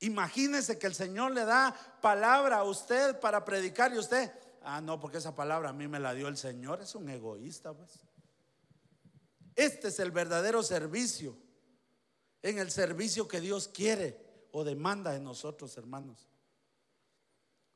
Imagínese 0.00 0.78
que 0.78 0.88
el 0.88 0.94
Señor 0.94 1.32
le 1.32 1.44
da 1.44 1.74
palabra 2.00 2.58
a 2.58 2.64
usted 2.64 3.18
para 3.20 3.44
predicar 3.44 3.94
y 3.94 3.98
usted, 3.98 4.30
ah, 4.64 4.80
no, 4.80 5.00
porque 5.00 5.18
esa 5.18 5.34
palabra 5.34 5.70
a 5.70 5.72
mí 5.72 5.88
me 5.88 6.00
la 6.00 6.14
dio 6.14 6.28
el 6.28 6.36
Señor, 6.36 6.80
es 6.80 6.94
un 6.94 7.08
egoísta, 7.08 7.72
pues. 7.72 8.00
Este 9.54 9.88
es 9.88 9.98
el 10.00 10.10
verdadero 10.10 10.62
servicio, 10.62 11.36
en 12.42 12.58
el 12.58 12.70
servicio 12.70 13.28
que 13.28 13.40
Dios 13.40 13.68
quiere 13.68 14.48
o 14.52 14.64
demanda 14.64 15.12
de 15.12 15.20
nosotros, 15.20 15.76
hermanos. 15.76 16.28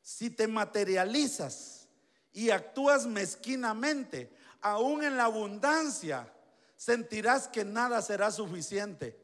Si 0.00 0.30
te 0.30 0.48
materializas 0.48 1.88
y 2.32 2.50
actúas 2.50 3.06
mezquinamente, 3.06 4.32
aún 4.60 5.04
en 5.04 5.16
la 5.16 5.24
abundancia, 5.24 6.32
sentirás 6.76 7.48
que 7.48 7.64
nada 7.64 8.02
será 8.02 8.30
suficiente. 8.30 9.20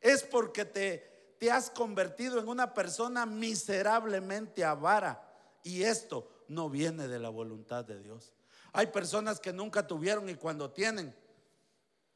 Es 0.00 0.22
porque 0.22 0.64
te 0.64 1.14
te 1.38 1.50
has 1.50 1.70
convertido 1.70 2.38
en 2.38 2.48
una 2.48 2.72
persona 2.72 3.26
miserablemente 3.26 4.64
avara. 4.64 5.22
Y 5.62 5.82
esto 5.82 6.28
no 6.48 6.70
viene 6.70 7.08
de 7.08 7.18
la 7.18 7.28
voluntad 7.28 7.84
de 7.84 7.98
Dios. 8.00 8.32
Hay 8.72 8.88
personas 8.88 9.40
que 9.40 9.52
nunca 9.52 9.86
tuvieron 9.86 10.28
y 10.28 10.34
cuando 10.34 10.70
tienen, 10.70 11.14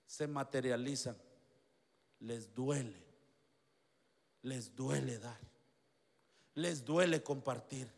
se 0.06 0.26
materializan, 0.26 1.16
les 2.20 2.52
duele, 2.54 2.96
les 4.42 4.74
duele 4.74 5.18
dar, 5.18 5.38
les 6.54 6.84
duele 6.84 7.22
compartir, 7.22 7.88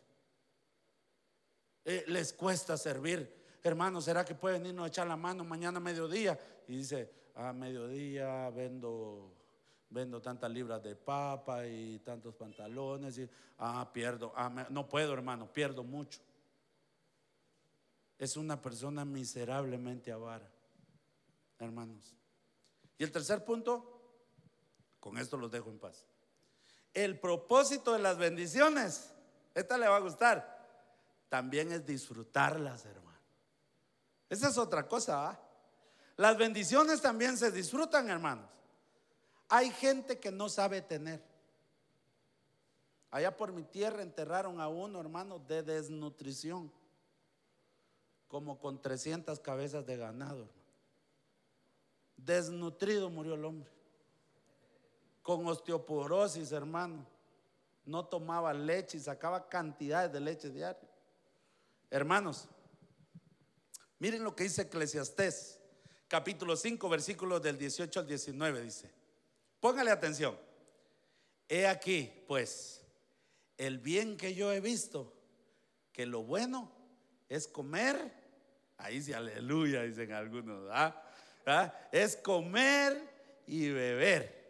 eh, 1.85 2.03
les 2.07 2.33
cuesta 2.33 2.77
servir. 2.77 3.41
Hermano, 3.63 4.01
¿será 4.01 4.25
que 4.25 4.35
pueden 4.35 4.65
irnos 4.65 4.85
a 4.85 4.87
echar 4.87 5.07
la 5.07 5.17
mano 5.17 5.43
mañana 5.43 5.77
a 5.77 5.81
mediodía? 5.81 6.39
Y 6.67 6.77
dice, 6.77 7.11
a 7.35 7.53
mediodía 7.53 8.49
vendo 8.51 9.40
vendo 9.91 10.21
tantas 10.21 10.49
libras 10.49 10.81
de 10.81 10.95
papa 10.95 11.67
y 11.67 11.99
tantos 11.99 12.33
pantalones 12.33 13.17
y 13.17 13.29
ah 13.57 13.87
pierdo 13.93 14.31
ah, 14.35 14.49
no 14.69 14.87
puedo 14.87 15.13
hermano 15.13 15.51
pierdo 15.51 15.83
mucho. 15.83 16.19
Es 18.17 18.37
una 18.37 18.61
persona 18.61 19.03
miserablemente 19.03 20.11
avara 20.11 20.49
hermanos. 21.59 22.15
Y 22.97 23.03
el 23.03 23.11
tercer 23.11 23.43
punto 23.43 23.99
con 24.99 25.17
esto 25.17 25.37
los 25.37 25.51
dejo 25.51 25.69
en 25.69 25.79
paz. 25.79 26.05
El 26.93 27.19
propósito 27.19 27.93
de 27.93 27.99
las 27.99 28.17
bendiciones 28.17 29.13
esta 29.53 29.77
le 29.77 29.87
va 29.87 29.97
a 29.97 30.01
gustar 30.01 30.59
también 31.27 31.71
es 31.71 31.85
disfrutarlas 31.85 32.85
hermano. 32.85 33.19
Esa 34.29 34.47
es 34.47 34.57
otra 34.57 34.87
cosa 34.87 35.29
¿ah? 35.31 35.39
las 36.15 36.37
bendiciones 36.37 37.01
también 37.01 37.37
se 37.37 37.51
disfrutan 37.51 38.09
hermanos 38.09 38.60
hay 39.51 39.69
gente 39.69 40.17
que 40.17 40.31
no 40.31 40.47
sabe 40.47 40.81
tener. 40.81 41.21
Allá 43.11 43.35
por 43.35 43.51
mi 43.51 43.63
tierra 43.63 44.01
enterraron 44.01 44.61
a 44.61 44.69
uno, 44.69 45.01
hermano, 45.01 45.39
de 45.39 45.61
desnutrición, 45.61 46.71
como 48.29 48.57
con 48.57 48.81
300 48.81 49.41
cabezas 49.41 49.85
de 49.85 49.97
ganado. 49.97 50.47
Desnutrido 52.15 53.09
murió 53.09 53.33
el 53.33 53.43
hombre, 53.43 53.69
con 55.21 55.45
osteoporosis, 55.45 56.53
hermano. 56.53 57.05
No 57.83 58.05
tomaba 58.05 58.53
leche 58.53 58.97
y 58.97 59.01
sacaba 59.01 59.49
cantidades 59.49 60.13
de 60.13 60.21
leche 60.21 60.49
diaria. 60.49 60.89
Hermanos, 61.89 62.47
miren 63.99 64.23
lo 64.23 64.33
que 64.33 64.45
dice 64.45 64.61
Eclesiastés, 64.61 65.59
capítulo 66.07 66.55
5, 66.55 66.87
versículos 66.87 67.41
del 67.41 67.57
18 67.57 67.99
al 67.99 68.07
19, 68.07 68.61
dice. 68.61 69.00
Póngale 69.61 69.91
atención. 69.91 70.35
He 71.47 71.67
aquí, 71.67 72.11
pues, 72.27 72.81
el 73.57 73.77
bien 73.77 74.17
que 74.17 74.33
yo 74.33 74.51
he 74.51 74.59
visto, 74.59 75.13
que 75.93 76.05
lo 76.05 76.23
bueno 76.23 76.71
es 77.29 77.47
comer, 77.47 78.11
ahí 78.77 79.01
sí, 79.01 79.13
aleluya, 79.13 79.83
dicen 79.83 80.11
algunos, 80.13 80.67
¿ah? 80.71 81.01
¿Ah? 81.45 81.73
es 81.91 82.17
comer 82.17 83.41
y 83.47 83.69
beber 83.69 84.41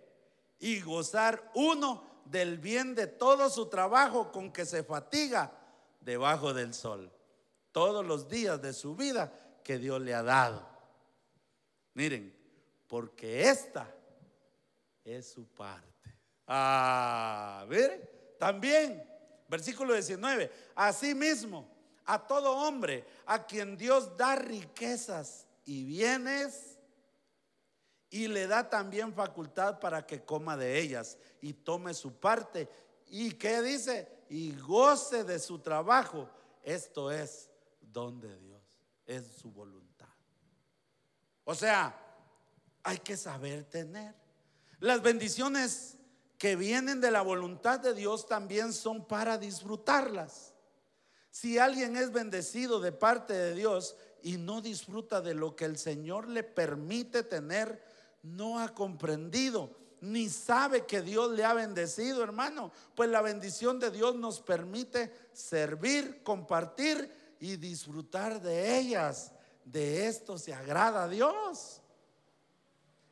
y 0.59 0.81
gozar 0.81 1.51
uno 1.55 2.21
del 2.25 2.57
bien 2.57 2.95
de 2.95 3.07
todo 3.07 3.49
su 3.49 3.67
trabajo 3.67 4.31
con 4.31 4.51
que 4.51 4.65
se 4.65 4.83
fatiga 4.83 5.51
debajo 5.99 6.53
del 6.53 6.73
sol, 6.73 7.11
todos 7.71 8.05
los 8.05 8.29
días 8.29 8.61
de 8.61 8.73
su 8.73 8.95
vida 8.95 9.33
que 9.63 9.77
Dios 9.77 10.01
le 10.01 10.13
ha 10.13 10.23
dado. 10.23 10.67
Miren, 11.93 12.33
porque 12.87 13.49
esta 13.49 13.93
es 15.03 15.31
su 15.31 15.47
parte. 15.47 15.87
A 16.47 17.65
ver, 17.69 18.35
también, 18.39 19.03
versículo 19.47 19.93
19, 19.93 20.51
asimismo, 20.75 21.69
a 22.05 22.25
todo 22.25 22.57
hombre 22.57 23.05
a 23.25 23.45
quien 23.45 23.77
Dios 23.77 24.17
da 24.17 24.35
riquezas 24.35 25.47
y 25.65 25.83
bienes 25.83 26.77
y 28.09 28.27
le 28.27 28.47
da 28.47 28.69
también 28.69 29.13
facultad 29.13 29.79
para 29.79 30.05
que 30.05 30.25
coma 30.25 30.57
de 30.57 30.79
ellas 30.79 31.17
y 31.39 31.53
tome 31.53 31.93
su 31.93 32.13
parte. 32.19 32.67
¿Y 33.07 33.31
qué 33.31 33.61
dice? 33.61 34.25
Y 34.29 34.55
goce 34.57 35.23
de 35.23 35.39
su 35.39 35.59
trabajo. 35.59 36.29
Esto 36.63 37.09
es 37.11 37.49
don 37.79 38.19
de 38.19 38.37
Dios, 38.39 38.61
es 39.05 39.27
su 39.27 39.51
voluntad. 39.51 40.09
O 41.45 41.55
sea, 41.55 41.97
hay 42.83 42.97
que 42.99 43.15
saber 43.15 43.63
tener. 43.63 44.20
Las 44.81 45.01
bendiciones 45.01 45.97
que 46.37 46.57
vienen 46.57 46.99
de 46.99 47.11
la 47.11 47.21
voluntad 47.21 47.79
de 47.79 47.93
Dios 47.93 48.27
también 48.27 48.73
son 48.73 49.05
para 49.07 49.37
disfrutarlas. 49.37 50.53
Si 51.29 51.57
alguien 51.57 51.95
es 51.95 52.11
bendecido 52.11 52.81
de 52.81 52.91
parte 52.91 53.31
de 53.31 53.55
Dios 53.55 53.95
y 54.21 54.37
no 54.37 54.59
disfruta 54.59 55.21
de 55.21 55.33
lo 55.33 55.55
que 55.55 55.63
el 55.63 55.77
Señor 55.77 56.27
le 56.27 56.43
permite 56.43 57.23
tener, 57.23 57.81
no 58.23 58.59
ha 58.59 58.73
comprendido 58.73 59.79
ni 60.01 60.29
sabe 60.29 60.85
que 60.85 61.01
Dios 61.01 61.31
le 61.31 61.45
ha 61.45 61.53
bendecido, 61.53 62.23
hermano. 62.23 62.71
Pues 62.95 63.09
la 63.09 63.21
bendición 63.21 63.79
de 63.79 63.91
Dios 63.91 64.15
nos 64.15 64.41
permite 64.41 65.11
servir, 65.31 66.23
compartir 66.23 67.35
y 67.39 67.55
disfrutar 67.55 68.41
de 68.41 68.79
ellas. 68.79 69.31
De 69.63 70.07
esto 70.07 70.39
se 70.39 70.53
agrada 70.53 71.03
a 71.03 71.07
Dios. 71.07 71.80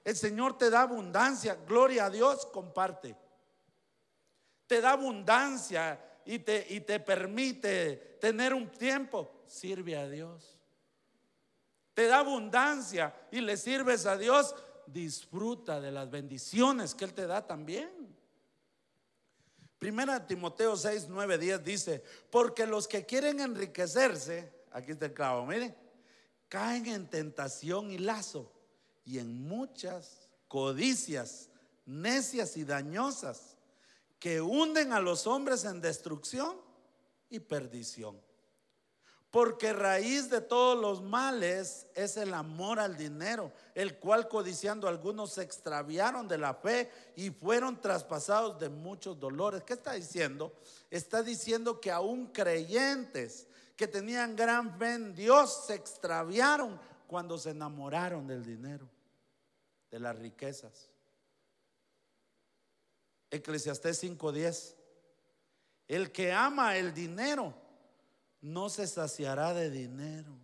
El 0.04 0.16
Señor 0.16 0.58
te 0.58 0.70
da 0.70 0.82
abundancia, 0.82 1.56
gloria 1.68 2.06
a 2.06 2.10
Dios, 2.10 2.46
comparte. 2.48 3.16
Te 4.68 4.82
da 4.82 4.92
abundancia 4.92 6.00
y 6.26 6.40
te, 6.40 6.66
y 6.70 6.82
te 6.82 7.00
permite 7.00 8.18
tener 8.22 8.54
un 8.54 8.72
tiempo, 8.72 9.44
sirve 9.46 9.98
a 9.98 10.08
Dios. 10.08 10.58
Te 11.94 12.08
da 12.08 12.20
abundancia 12.20 13.14
y 13.32 13.42
le 13.42 13.58
sirves 13.58 14.06
a 14.06 14.18
Dios, 14.18 14.56
disfruta 14.86 15.82
de 15.82 15.92
las 15.92 16.10
bendiciones 16.10 16.96
que 16.96 17.06
Él 17.06 17.14
te 17.14 17.28
da 17.28 17.46
también. 17.46 18.16
Primera 19.78 20.26
Timoteo 20.26 20.76
6, 20.76 21.08
9, 21.10 21.38
10 21.38 21.64
dice, 21.64 22.04
porque 22.30 22.66
los 22.66 22.88
que 22.88 23.06
quieren 23.06 23.40
enriquecerse, 23.40 24.54
aquí 24.72 24.92
está 24.92 25.06
el 25.06 25.14
clavo, 25.14 25.46
miren, 25.46 25.76
caen 26.48 26.86
en 26.88 27.10
tentación 27.10 27.92
y 27.92 27.98
lazo 27.98 28.59
y 29.10 29.18
en 29.18 29.48
muchas 29.48 30.30
codicias 30.48 31.50
necias 31.88 32.56
y 32.58 32.64
dañosas 32.64 33.58
que 34.20 34.40
hunden 34.40 34.94
a 34.94 35.00
los 35.00 35.26
hombres 35.26 35.66
en 35.66 35.82
destrucción 35.82 36.56
y 37.28 37.40
perdición. 37.40 38.22
Porque 39.32 39.74
raíz 39.74 40.30
de 40.30 40.42
todos 40.42 40.80
los 40.80 41.02
males 41.02 41.88
es 41.96 42.18
el 42.18 42.36
amor 42.36 42.80
al 42.80 42.98
dinero, 42.98 43.52
el 43.74 43.98
cual 43.98 44.28
codiciando 44.28 44.88
algunos 44.88 45.34
se 45.34 45.42
extraviaron 45.42 46.28
de 46.28 46.38
la 46.38 46.54
fe 46.54 46.92
y 47.16 47.32
fueron 47.32 47.82
traspasados 47.82 48.60
de 48.60 48.70
muchos 48.70 49.20
dolores. 49.20 49.64
¿Qué 49.64 49.74
está 49.74 49.94
diciendo? 49.94 50.54
Está 50.92 51.24
diciendo 51.24 51.82
que 51.82 51.92
aún 51.92 52.28
creyentes 52.28 53.48
que 53.76 53.88
tenían 53.88 54.36
gran 54.36 54.78
fe 54.78 54.94
en 54.94 55.16
Dios 55.16 55.66
se 55.66 55.74
extraviaron 55.74 56.80
cuando 57.08 57.40
se 57.40 57.50
enamoraron 57.52 58.28
del 58.28 58.46
dinero 58.46 58.88
de 59.92 60.00
las 60.00 60.18
riquezas. 60.18 60.90
Eclesiastés 63.32 64.02
5:10. 64.04 64.76
El 65.88 66.12
que 66.12 66.32
ama 66.32 66.78
el 66.78 66.94
dinero 66.94 67.54
no 68.42 68.70
se 68.70 68.88
saciará 68.88 69.54
de 69.54 69.70
dinero. 69.70 70.38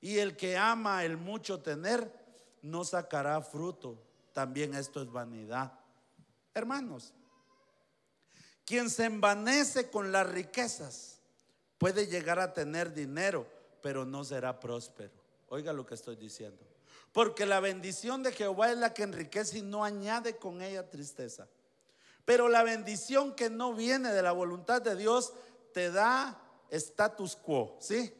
Y 0.00 0.18
el 0.18 0.36
que 0.36 0.56
ama 0.56 1.04
el 1.04 1.16
mucho 1.16 1.60
tener 1.60 2.12
no 2.60 2.84
sacará 2.84 3.40
fruto. 3.40 3.98
También 4.32 4.74
esto 4.74 5.02
es 5.02 5.10
vanidad. 5.10 5.72
Hermanos, 6.54 7.12
quien 8.64 8.90
se 8.90 9.04
envanece 9.04 9.90
con 9.90 10.12
las 10.12 10.28
riquezas 10.28 11.20
puede 11.78 12.06
llegar 12.06 12.38
a 12.38 12.52
tener 12.52 12.92
dinero, 12.92 13.46
pero 13.80 14.04
no 14.04 14.24
será 14.24 14.58
próspero. 14.60 15.12
Oiga 15.48 15.72
lo 15.72 15.84
que 15.86 15.94
estoy 15.94 16.16
diciendo. 16.16 16.71
Porque 17.12 17.44
la 17.44 17.60
bendición 17.60 18.22
de 18.22 18.32
Jehová 18.32 18.72
es 18.72 18.78
la 18.78 18.94
que 18.94 19.02
enriquece 19.02 19.58
y 19.58 19.62
no 19.62 19.84
añade 19.84 20.38
con 20.38 20.62
ella 20.62 20.88
tristeza. 20.88 21.46
Pero 22.24 22.48
la 22.48 22.62
bendición 22.62 23.34
que 23.34 23.50
no 23.50 23.74
viene 23.74 24.12
de 24.12 24.22
la 24.22 24.32
voluntad 24.32 24.80
de 24.80 24.96
Dios 24.96 25.34
te 25.74 25.90
da 25.90 26.40
status 26.70 27.36
quo, 27.36 27.76
¿sí? 27.80 28.14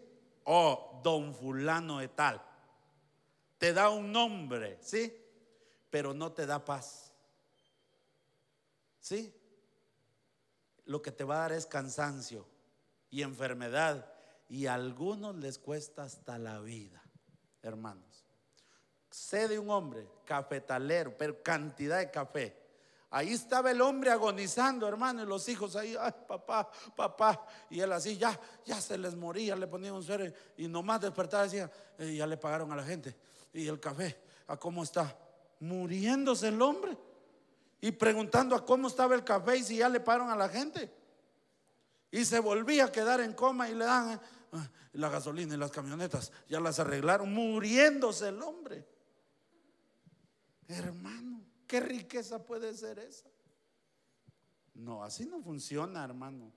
O 0.44 1.00
don 1.02 1.34
fulano 1.34 1.98
de 1.98 2.08
tal. 2.08 2.42
Te 3.56 3.72
da 3.72 3.88
un 3.88 4.12
nombre, 4.12 4.78
¿sí? 4.82 5.16
Pero 5.88 6.12
no 6.12 6.32
te 6.32 6.44
da 6.44 6.62
paz. 6.62 7.12
¿Sí? 9.00 9.34
Lo 10.84 11.00
que 11.00 11.12
te 11.12 11.24
va 11.24 11.36
a 11.36 11.40
dar 11.40 11.52
es 11.52 11.66
cansancio 11.66 12.46
y 13.08 13.22
enfermedad. 13.22 14.12
Y 14.48 14.66
a 14.66 14.74
algunos 14.74 15.36
les 15.36 15.58
cuesta 15.58 16.02
hasta 16.02 16.38
la 16.38 16.60
vida, 16.60 17.02
hermano 17.62 18.11
sé 19.12 19.46
de 19.46 19.58
un 19.58 19.70
hombre 19.70 20.08
cafetalero, 20.24 21.16
pero 21.16 21.42
cantidad 21.42 21.98
de 21.98 22.10
café. 22.10 22.56
Ahí 23.10 23.34
estaba 23.34 23.70
el 23.70 23.82
hombre 23.82 24.10
agonizando, 24.10 24.88
hermano, 24.88 25.22
y 25.22 25.26
los 25.26 25.46
hijos 25.46 25.76
ahí, 25.76 25.94
ay, 26.00 26.12
papá, 26.26 26.70
papá. 26.96 27.46
Y 27.68 27.80
él 27.80 27.92
así, 27.92 28.16
ya, 28.16 28.38
ya 28.64 28.80
se 28.80 28.96
les 28.96 29.14
moría, 29.14 29.54
le 29.54 29.66
ponían 29.66 29.92
un 29.92 30.02
suero 30.02 30.24
y 30.56 30.66
nomás 30.66 31.02
despertaba 31.02 31.42
decía, 31.42 31.70
eh, 31.98 32.14
ya 32.14 32.26
le 32.26 32.38
pagaron 32.38 32.72
a 32.72 32.76
la 32.76 32.82
gente. 32.82 33.14
Y 33.52 33.68
el 33.68 33.78
café, 33.78 34.18
a 34.46 34.56
cómo 34.56 34.82
está, 34.82 35.14
muriéndose 35.60 36.48
el 36.48 36.62
hombre. 36.62 36.96
Y 37.82 37.90
preguntando 37.92 38.56
a 38.56 38.64
cómo 38.64 38.88
estaba 38.88 39.14
el 39.14 39.24
café 39.24 39.58
y 39.58 39.62
si 39.62 39.76
ya 39.76 39.90
le 39.90 40.00
pararon 40.00 40.30
a 40.30 40.36
la 40.36 40.48
gente. 40.48 40.90
Y 42.10 42.24
se 42.24 42.40
volvía 42.40 42.86
a 42.86 42.92
quedar 42.92 43.20
en 43.20 43.34
coma 43.34 43.68
y 43.68 43.74
le 43.74 43.84
dan 43.84 44.20
ah, 44.52 44.70
la 44.94 45.10
gasolina 45.10 45.54
y 45.54 45.58
las 45.58 45.70
camionetas, 45.70 46.32
ya 46.48 46.60
las 46.60 46.78
arreglaron, 46.78 47.30
muriéndose 47.30 48.28
el 48.28 48.40
hombre. 48.40 48.86
Hermano, 50.68 51.42
¿qué 51.66 51.80
riqueza 51.80 52.44
puede 52.44 52.74
ser 52.74 52.98
esa? 52.98 53.28
No, 54.74 55.02
así 55.02 55.26
no 55.26 55.42
funciona, 55.42 56.04
hermano. 56.04 56.52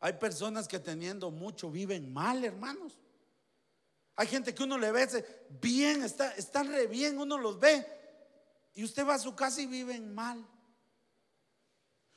Hay 0.00 0.14
personas 0.14 0.68
que 0.68 0.78
teniendo 0.78 1.30
mucho 1.30 1.70
viven 1.70 2.12
mal, 2.12 2.44
hermanos. 2.44 2.98
Hay 4.16 4.26
gente 4.26 4.54
que 4.54 4.62
uno 4.62 4.76
le 4.76 4.92
ve 4.92 5.46
bien, 5.62 6.02
está, 6.02 6.34
está 6.34 6.62
re 6.62 6.86
bien, 6.86 7.18
uno 7.18 7.38
los 7.38 7.58
ve. 7.58 7.86
Y 8.74 8.84
usted 8.84 9.06
va 9.06 9.14
a 9.14 9.18
su 9.18 9.34
casa 9.34 9.62
y 9.62 9.66
viven 9.66 10.14
mal. 10.14 10.46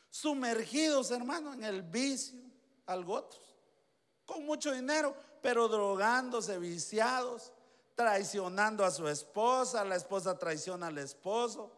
Sumergidos, 0.09 1.11
hermano, 1.11 1.53
en 1.53 1.63
el 1.63 1.81
vicio, 1.81 2.37
algo 2.87 3.13
otros. 3.13 3.55
Con 4.25 4.45
mucho 4.45 4.73
dinero, 4.73 5.15
pero 5.41 5.69
drogándose, 5.69 6.59
viciados, 6.59 7.52
traicionando 7.95 8.83
a 8.83 8.91
su 8.91 9.07
esposa, 9.07 9.83
la 9.83 9.95
esposa 9.95 10.37
traiciona 10.37 10.87
al 10.87 10.97
esposo, 10.97 11.71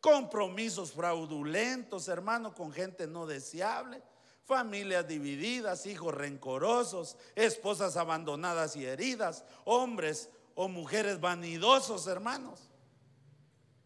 compromisos 0.00 0.92
fraudulentos, 0.92 2.08
hermano, 2.08 2.54
con 2.54 2.72
gente 2.72 3.06
no 3.06 3.26
deseable 3.26 4.02
familias 4.44 5.06
divididas, 5.06 5.86
hijos 5.86 6.14
rencorosos, 6.14 7.16
esposas 7.34 7.96
abandonadas 7.96 8.76
y 8.76 8.84
heridas, 8.84 9.44
hombres 9.64 10.28
o 10.54 10.68
mujeres 10.68 11.20
vanidosos, 11.20 12.06
hermanos. 12.06 12.68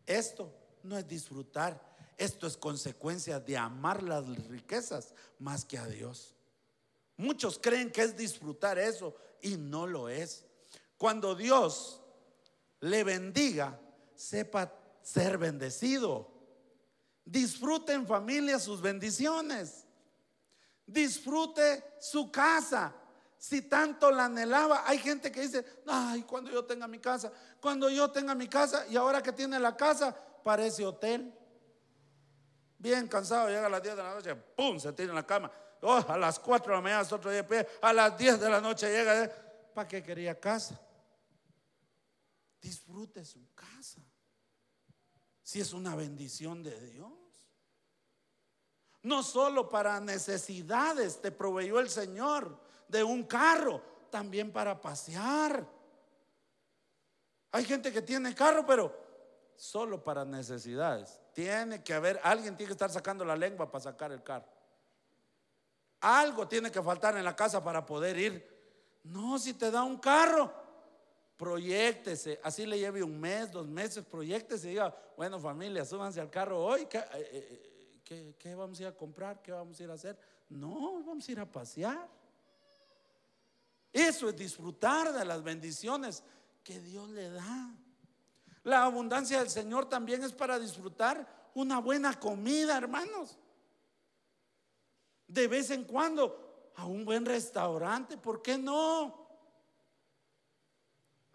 Esto 0.06 0.52
no 0.82 0.96
es 0.96 1.06
disfrutar, 1.06 1.80
esto 2.16 2.46
es 2.46 2.56
consecuencia 2.56 3.38
de 3.38 3.56
amar 3.56 4.02
las 4.02 4.26
riquezas 4.48 5.14
más 5.38 5.64
que 5.64 5.78
a 5.78 5.86
Dios. 5.86 6.34
Muchos 7.16 7.58
creen 7.58 7.90
que 7.90 8.02
es 8.02 8.16
disfrutar 8.16 8.78
eso 8.78 9.14
y 9.40 9.56
no 9.56 9.86
lo 9.86 10.08
es. 10.08 10.45
Cuando 10.99 11.34
Dios 11.34 12.01
le 12.80 13.05
bendiga, 13.05 13.78
sepa 14.14 14.72
ser 15.03 15.38
bendecido. 15.38 16.30
Disfrute 17.24 17.92
en 17.92 18.07
familia 18.07 18.59
sus 18.59 18.80
bendiciones 18.80 19.86
disfrute 20.86 21.97
su 21.99 22.30
casa. 22.30 22.92
Si 23.38 23.62
tanto 23.62 24.11
la 24.11 24.26
anhelaba, 24.26 24.84
hay 24.86 24.99
gente 24.99 25.30
que 25.30 25.42
dice, 25.42 25.64
ay, 25.86 26.22
cuando 26.22 26.51
yo 26.51 26.64
tenga 26.64 26.88
mi 26.88 26.99
casa, 26.99 27.30
cuando 27.61 27.90
yo 27.90 28.11
tenga 28.11 28.34
mi 28.34 28.49
casa, 28.49 28.86
y 28.88 28.97
ahora 28.97 29.22
que 29.22 29.32
tiene 29.32 29.59
la 29.59 29.76
casa, 29.76 30.16
parece 30.42 30.86
hotel. 30.86 31.34
Bien 32.78 33.07
cansado, 33.09 33.49
llega 33.49 33.66
a 33.66 33.70
las 33.70 33.82
10 33.82 33.97
de 33.97 34.03
la 34.03 34.14
noche, 34.14 34.34
¡pum! 34.34 34.78
Se 34.78 34.92
tira 34.92 35.11
en 35.11 35.14
la 35.14 35.26
cama. 35.26 35.51
Oh, 35.82 36.03
a 36.09 36.16
las 36.16 36.38
4 36.38 36.70
de 36.70 36.76
la 36.76 36.80
mañana, 36.80 37.09
otro 37.11 37.30
día, 37.30 37.47
a 37.82 37.92
las 37.92 38.16
10 38.16 38.40
de 38.40 38.49
la 38.49 38.61
noche 38.61 38.90
llega. 38.90 39.30
¿para 39.74 39.86
qué 39.86 40.03
quería 40.03 40.38
casa? 40.40 40.80
Disfrute 42.61 43.24
su 43.24 43.52
casa. 43.54 44.00
Si 45.42 45.61
es 45.61 45.72
una 45.72 45.94
bendición 45.94 46.62
de 46.62 46.78
Dios. 46.90 47.12
No 49.02 49.22
solo 49.22 49.68
para 49.68 50.00
necesidades 50.00 51.20
te 51.20 51.30
proveyó 51.30 51.78
el 51.78 51.88
Señor 51.88 52.59
de 52.88 53.04
un 53.04 53.24
carro, 53.24 53.80
también 54.11 54.52
para 54.52 54.80
pasear. 54.80 55.66
Hay 57.52 57.64
gente 57.64 57.92
que 57.92 58.02
tiene 58.02 58.34
carro, 58.34 58.66
pero 58.66 58.94
solo 59.54 60.02
para 60.02 60.24
necesidades. 60.24 61.20
Tiene 61.32 61.82
que 61.82 61.94
haber, 61.94 62.20
alguien 62.22 62.57
tiene 62.57 62.68
que 62.68 62.72
estar 62.72 62.90
sacando 62.90 63.24
la 63.24 63.36
lengua 63.36 63.70
para 63.70 63.84
sacar 63.84 64.11
el 64.11 64.22
carro. 64.22 64.46
Algo 66.00 66.46
tiene 66.46 66.70
que 66.70 66.82
faltar 66.82 67.16
en 67.16 67.24
la 67.24 67.34
casa 67.34 67.62
para 67.62 67.84
poder 67.84 68.18
ir. 68.18 69.00
No, 69.04 69.38
si 69.38 69.54
te 69.54 69.70
da 69.70 69.82
un 69.82 69.98
carro, 69.98 70.52
proyectese. 71.37 72.41
Así 72.43 72.66
le 72.66 72.78
lleve 72.78 73.03
un 73.03 73.18
mes, 73.18 73.53
dos 73.53 73.66
meses, 73.66 74.05
proyectese 74.05 74.68
y 74.68 74.70
diga, 74.70 74.95
bueno 75.16 75.39
familia, 75.39 75.84
súbanse 75.84 76.20
al 76.20 76.30
carro 76.30 76.62
hoy. 76.62 76.87
Que, 76.87 76.99
eh, 76.99 77.07
eh, 78.09 78.34
¿Qué, 78.39 78.55
vamos 78.55 78.78
a 78.78 78.82
ir 78.82 78.89
a 78.89 78.97
comprar? 78.97 79.43
¿Qué 79.43 79.53
vamos 79.53 79.78
a 79.78 79.82
ir 79.82 79.91
a 79.91 79.95
hacer? 79.95 80.18
No, 80.49 81.03
vamos 81.05 81.28
a 81.28 81.32
ir 81.32 81.41
a 81.41 81.51
pasear. 81.51 82.09
Eso 83.93 84.28
es 84.28 84.37
disfrutar 84.37 85.12
de 85.12 85.24
las 85.24 85.43
bendiciones 85.43 86.22
que 86.62 86.80
Dios 86.80 87.09
le 87.11 87.30
da. 87.30 87.74
La 88.62 88.84
abundancia 88.84 89.41
del 89.41 89.51
Señor 89.51 89.89
también 89.89 90.22
es 90.22 90.32
para 90.32 90.59
disfrutar 90.59 91.51
una 91.55 91.78
buena 91.80 92.18
comida, 92.18 92.76
hermanos. 92.76 93.39
De 95.26 95.49
vez 95.49 95.70
en 95.70 95.84
cuando 95.84 96.72
a 96.76 96.87
un 96.87 97.05
buen 97.05 97.24
restaurante, 97.24 98.16
¿por 98.16 98.43
qué 98.43 98.59
no? 98.59 99.25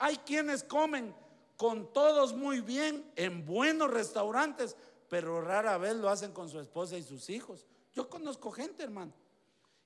Hay 0.03 0.17
quienes 0.17 0.63
comen 0.63 1.13
con 1.57 1.93
todos 1.93 2.33
muy 2.33 2.59
bien 2.59 3.05
en 3.15 3.45
buenos 3.45 3.91
restaurantes, 3.91 4.75
pero 5.07 5.41
rara 5.41 5.77
vez 5.77 5.95
lo 5.95 6.09
hacen 6.09 6.31
con 6.31 6.49
su 6.49 6.59
esposa 6.59 6.97
y 6.97 7.03
sus 7.03 7.29
hijos. 7.29 7.67
Yo 7.93 8.09
conozco 8.09 8.49
gente, 8.49 8.83
hermano. 8.83 9.13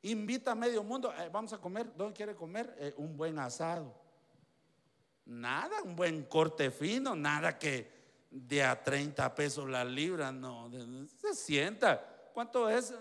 Invita 0.03 0.51
a 0.51 0.55
medio 0.55 0.83
mundo, 0.83 1.13
eh, 1.13 1.29
vamos 1.29 1.51
a 1.51 1.57
comer, 1.57 1.93
¿dónde 1.97 2.13
quiere 2.13 2.33
comer? 2.33 2.73
Eh, 2.79 2.93
un 2.95 3.17
buen 3.17 3.37
asado. 3.39 3.93
Nada, 5.25 5.83
un 5.83 5.97
buen 5.97 6.23
corte 6.23 6.71
fino, 6.71 7.13
nada 7.13 7.59
que 7.59 7.91
de 8.31 8.63
a 8.63 8.81
30 8.81 9.35
pesos 9.35 9.67
la 9.67 9.83
libra, 9.83 10.31
no, 10.31 10.71
se 11.19 11.33
sienta. 11.33 12.29
¿Cuánto 12.33 12.69
es? 12.69 12.93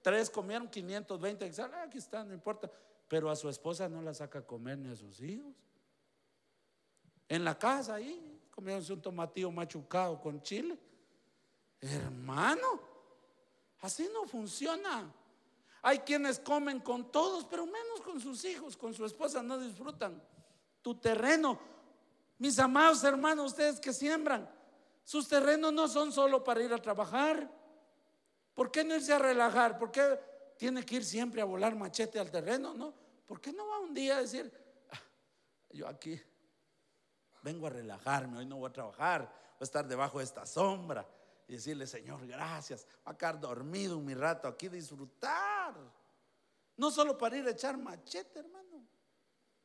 Tres 0.00 0.30
comieron 0.30 0.70
520, 0.70 1.52
ah, 1.60 1.82
aquí 1.84 1.98
está, 1.98 2.24
no 2.24 2.32
importa. 2.32 2.70
Pero 3.08 3.28
a 3.28 3.36
su 3.36 3.50
esposa 3.50 3.90
no 3.90 4.00
la 4.00 4.14
saca 4.14 4.38
a 4.38 4.46
comer 4.46 4.78
ni 4.78 4.90
a 4.90 4.96
sus 4.96 5.20
hijos. 5.20 5.54
En 7.28 7.44
la 7.44 7.58
casa 7.58 7.94
ahí, 7.94 8.40
comieron 8.50 8.84
un 8.90 9.00
tomatillo 9.00 9.50
machucado 9.50 10.20
con 10.20 10.42
chile 10.42 10.78
Hermano, 11.82 12.80
así 13.80 14.08
no 14.14 14.24
funciona. 14.24 15.12
Hay 15.82 15.98
quienes 15.98 16.38
comen 16.38 16.78
con 16.78 17.10
todos, 17.10 17.44
pero 17.44 17.66
menos 17.66 18.00
con 18.04 18.20
sus 18.20 18.44
hijos, 18.44 18.76
con 18.76 18.94
su 18.94 19.04
esposa 19.04 19.42
no 19.42 19.58
disfrutan. 19.58 20.22
Tu 20.80 20.94
terreno, 20.94 21.58
mis 22.38 22.56
amados 22.60 23.02
hermanos, 23.02 23.46
ustedes 23.46 23.80
que 23.80 23.92
siembran, 23.92 24.48
sus 25.02 25.26
terrenos 25.26 25.72
no 25.72 25.88
son 25.88 26.12
solo 26.12 26.44
para 26.44 26.62
ir 26.62 26.72
a 26.72 26.78
trabajar. 26.78 27.50
¿Por 28.54 28.70
qué 28.70 28.84
no 28.84 28.94
irse 28.94 29.12
a 29.12 29.18
relajar? 29.18 29.76
¿Por 29.76 29.90
qué 29.90 30.20
tiene 30.56 30.84
que 30.84 30.96
ir 30.96 31.04
siempre 31.04 31.42
a 31.42 31.44
volar 31.44 31.74
machete 31.74 32.20
al 32.20 32.30
terreno? 32.30 32.74
¿No? 32.74 32.94
¿Por 33.26 33.40
qué 33.40 33.52
no 33.52 33.66
va 33.66 33.80
un 33.80 33.92
día 33.92 34.18
a 34.18 34.20
decir, 34.20 34.52
ah, 34.90 35.00
yo 35.70 35.88
aquí 35.88 36.20
vengo 37.42 37.66
a 37.66 37.70
relajarme, 37.70 38.38
hoy 38.38 38.46
no 38.46 38.56
voy 38.56 38.70
a 38.70 38.72
trabajar, 38.72 39.22
voy 39.22 39.60
a 39.60 39.64
estar 39.64 39.86
debajo 39.86 40.18
de 40.18 40.24
esta 40.24 40.46
sombra? 40.46 41.06
y 41.52 41.54
decirle, 41.54 41.86
Señor, 41.86 42.26
gracias. 42.26 42.86
Va 43.06 43.12
a 43.12 43.18
quedar 43.18 43.38
dormido 43.38 43.98
un 43.98 44.04
mi 44.06 44.14
rato 44.14 44.48
aquí, 44.48 44.68
disfrutar. 44.68 45.74
No 46.78 46.90
solo 46.90 47.18
para 47.18 47.36
ir 47.36 47.46
a 47.46 47.50
echar 47.50 47.76
machete, 47.76 48.38
hermano. 48.38 48.86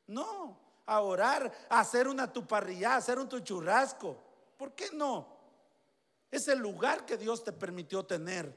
No, 0.07 0.59
a 0.86 1.01
orar, 1.01 1.51
a 1.69 1.80
hacer 1.80 2.07
una 2.07 2.32
tuparrilla, 2.32 2.93
a 2.93 2.97
hacer 2.97 3.17
un 3.19 3.30
tu 3.30 3.39
churrasco. 3.39 4.17
¿Por 4.57 4.73
qué 4.73 4.89
no? 4.93 5.38
Es 6.30 6.47
el 6.47 6.59
lugar 6.59 7.05
que 7.05 7.17
Dios 7.17 7.43
te 7.43 7.53
permitió 7.53 8.05
tener. 8.05 8.53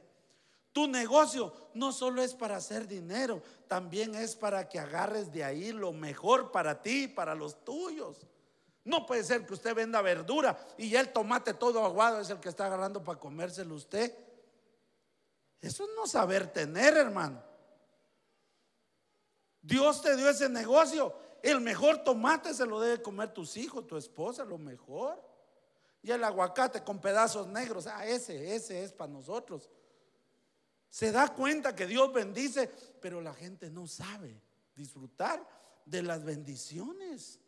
Tu 0.73 0.87
negocio 0.87 1.53
no 1.75 1.93
solo 1.93 2.23
es 2.23 2.35
para 2.35 2.57
hacer 2.57 2.87
dinero, 2.87 3.43
también 3.67 4.15
es 4.15 4.37
para 4.37 4.69
que 4.69 4.79
agarres 4.79 5.33
de 5.33 5.43
ahí 5.43 5.73
lo 5.73 5.93
mejor 5.93 6.53
para 6.53 6.83
ti, 6.83 7.09
para 7.09 7.35
los 7.35 7.65
tuyos. 7.65 8.27
No 8.85 9.07
puede 9.07 9.25
ser 9.25 9.45
que 9.45 9.55
usted 9.55 9.75
venda 9.75 10.01
verdura 10.01 10.59
y 10.79 10.95
el 10.95 11.13
tomate 11.13 11.55
todo 11.55 11.85
aguado 11.85 12.21
es 12.21 12.31
el 12.31 12.41
que 12.41 12.49
está 12.49 12.67
agarrando 12.67 13.05
para 13.05 13.19
comérselo 13.19 13.75
usted. 13.75 14.17
Eso 15.61 15.85
es 15.85 15.91
no 15.95 16.07
saber 16.07 16.47
tener, 16.53 16.97
hermano. 16.97 17.43
Dios 19.61 20.01
te 20.01 20.17
dio 20.17 20.31
ese 20.31 20.49
negocio. 20.49 21.15
El 21.43 21.61
mejor 21.61 22.03
tomate 22.05 22.55
se 22.55 22.67
lo 22.67 22.81
debe 22.81 23.03
comer 23.03 23.33
tus 23.33 23.57
hijos, 23.57 23.87
tu 23.87 23.97
esposa, 23.97 24.45
lo 24.45 24.59
mejor. 24.59 25.23
Y 26.03 26.11
el 26.11 26.25
aguacate 26.25 26.83
con 26.83 26.99
pedazos 26.99 27.47
negros, 27.47 27.87
ah, 27.87 28.07
ese, 28.07 28.55
ese 28.55 28.83
es 28.83 28.93
para 28.93 29.13
nosotros. 29.13 29.69
Se 30.89 31.13
da 31.13 31.29
cuenta 31.29 31.75
que 31.75 31.87
Dios 31.87 32.13
bendice, 32.13 32.71
pero 33.01 33.21
la 33.21 33.35
gente 33.35 33.71
no 33.71 33.87
sabe 33.87 34.41
disfrutar 34.75 35.47
de 35.85 36.03
las 36.03 36.25
bendiciones. 36.25 37.39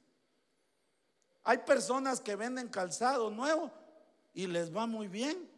Hay 1.44 1.58
personas 1.58 2.20
que 2.20 2.36
venden 2.36 2.68
calzado 2.68 3.30
nuevo 3.30 3.70
y 4.32 4.46
les 4.46 4.74
va 4.74 4.86
muy 4.86 5.08
bien. 5.08 5.50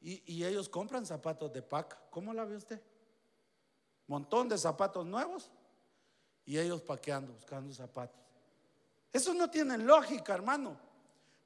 Y, 0.00 0.44
ellos 0.44 0.68
compran 0.68 1.04
zapatos 1.04 1.52
de 1.52 1.60
paca. 1.60 1.98
¿Cómo 2.10 2.32
la 2.32 2.44
ve 2.44 2.56
usted? 2.56 2.80
Montón 4.06 4.48
de 4.48 4.56
zapatos 4.56 5.04
nuevos 5.04 5.50
y 6.44 6.56
ellos 6.56 6.80
paqueando, 6.82 7.32
buscando 7.32 7.74
zapatos. 7.74 8.18
Eso 9.12 9.34
no 9.34 9.50
tiene 9.50 9.76
lógica, 9.76 10.34
hermano. 10.34 10.78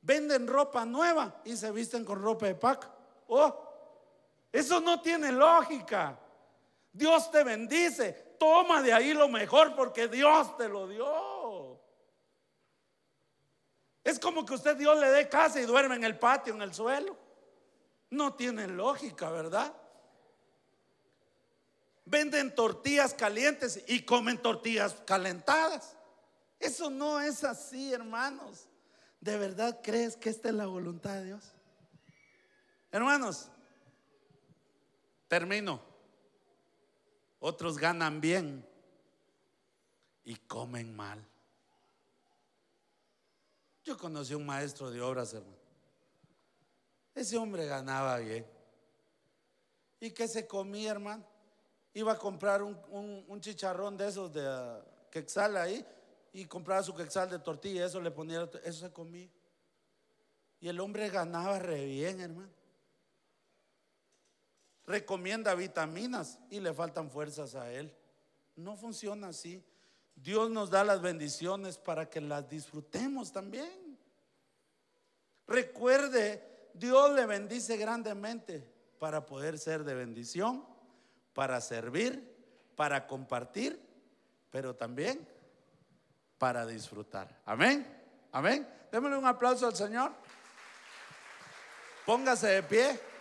Venden 0.03 0.47
ropa 0.47 0.85
nueva 0.85 1.41
y 1.45 1.57
se 1.57 1.71
visten 1.71 2.05
con 2.05 2.21
ropa 2.21 2.47
de 2.47 2.55
paca. 2.55 2.93
Oh, 3.29 3.69
eso 4.53 4.81
no 4.81 5.01
tiene 5.01 5.33
lógica. 5.33 6.19
Dios 6.93 7.31
te 7.31 7.43
bendice. 7.43 8.37
Toma 8.39 8.83
de 8.83 8.93
ahí 8.93 9.15
lo 9.15 9.29
mejor 9.29 9.75
porque 9.75 10.09
Dios 10.09 10.57
te 10.59 10.69
lo 10.69 10.87
dio. 10.87 11.32
Es 14.05 14.19
como 14.19 14.45
que 14.45 14.55
usted 14.55 14.77
Dios 14.77 14.99
le 14.99 15.09
dé 15.11 15.29
casa 15.29 15.61
y 15.61 15.65
duerme 15.65 15.95
en 15.97 16.05
el 16.05 16.19
patio, 16.19 16.55
en 16.55 16.63
el 16.63 16.75
suelo. 16.75 17.17
No 18.11 18.35
tiene 18.35 18.67
lógica, 18.67 19.31
¿verdad? 19.31 19.73
Venden 22.05 22.55
tortillas 22.55 23.15
calientes 23.15 23.83
y 23.87 24.03
comen 24.03 24.39
tortillas 24.39 24.95
calentadas. 25.07 25.97
Eso 26.59 26.91
no 26.91 27.21
es 27.21 27.45
así, 27.45 27.93
hermanos. 27.93 28.69
¿De 29.21 29.39
verdad 29.39 29.81
crees 29.83 30.17
que 30.17 30.31
esta 30.31 30.49
es 30.49 30.55
la 30.55 30.67
voluntad 30.67 31.15
de 31.15 31.25
Dios? 31.27 31.53
Hermanos, 32.91 33.49
termino. 35.29 35.81
Otros 37.39 37.79
ganan 37.79 38.21
bien 38.21 38.67
y 40.25 40.37
comen 40.37 40.95
mal. 40.95 41.25
Yo 43.85 43.99
conocí 43.99 44.35
un 44.35 44.47
maestro 44.47 44.91
de 44.91 45.01
obras, 45.01 45.35
hermano. 45.35 45.57
Ese 47.15 47.37
hombre 47.37 47.67
ganaba 47.67 48.19
bien. 48.19 48.47
¿Y 50.01 50.11
qué 50.11 50.27
se 50.29 50.47
comía, 50.47 50.93
hermano? 50.93 51.25
Iba 51.95 52.13
a 52.13 52.19
comprar 52.19 52.63
un, 52.63 53.41
chicharrón 53.41 53.97
de 53.97 54.09
esos 54.09 54.33
de 54.33 54.49
uh, 54.49 54.83
quexal 55.11 55.57
ahí 55.57 55.85
y 56.33 56.47
compraba 56.47 56.83
su 56.83 56.95
quexal 56.95 57.29
de 57.29 57.39
tortilla, 57.39 57.85
eso 57.85 58.01
le 58.01 58.11
ponía, 58.11 58.49
eso 58.65 58.87
se 58.87 58.93
comía. 58.93 59.29
Y 60.61 60.69
el 60.69 60.81
hombre 60.81 61.11
ganaba 61.11 61.59
re 61.59 61.85
bien, 61.85 62.21
hermano. 62.21 62.51
Recomienda 64.87 65.55
vitaminas 65.55 66.39
y 66.51 66.61
le 66.61 66.73
faltan 66.73 67.11
fuerzas 67.11 67.55
a 67.55 67.71
él. 67.73 67.95
No 68.57 68.77
funciona 68.77 69.29
así. 69.29 69.63
Dios 70.15 70.51
nos 70.51 70.71
da 70.71 70.85
las 70.85 71.01
bendiciones 71.01 71.79
para 71.79 72.09
que 72.09 72.21
las 72.21 72.49
disfrutemos 72.49 73.33
también. 73.33 73.99
Recuerde, 75.47 76.71
Dios 76.75 77.13
le 77.13 77.27
bendice 77.27 77.77
grandemente 77.77 78.67
para 78.99 79.27
poder 79.27 79.59
ser 79.59 79.85
de 79.85 79.95
bendición, 79.95 80.65
para 81.33 81.61
servir, 81.61 82.33
para 82.77 83.07
compartir, 83.07 83.81
pero 84.51 84.77
también 84.77 85.27
para 86.39 86.67
disfrutar. 86.67 87.41
Amén. 87.45 87.87
Amén. 88.33 88.69
Démosle 88.91 89.17
un 89.17 89.27
aplauso 89.27 89.67
al 89.67 89.77
Señor. 89.77 90.13
Póngase 92.07 92.49
de 92.49 92.63
pie. 92.63 93.12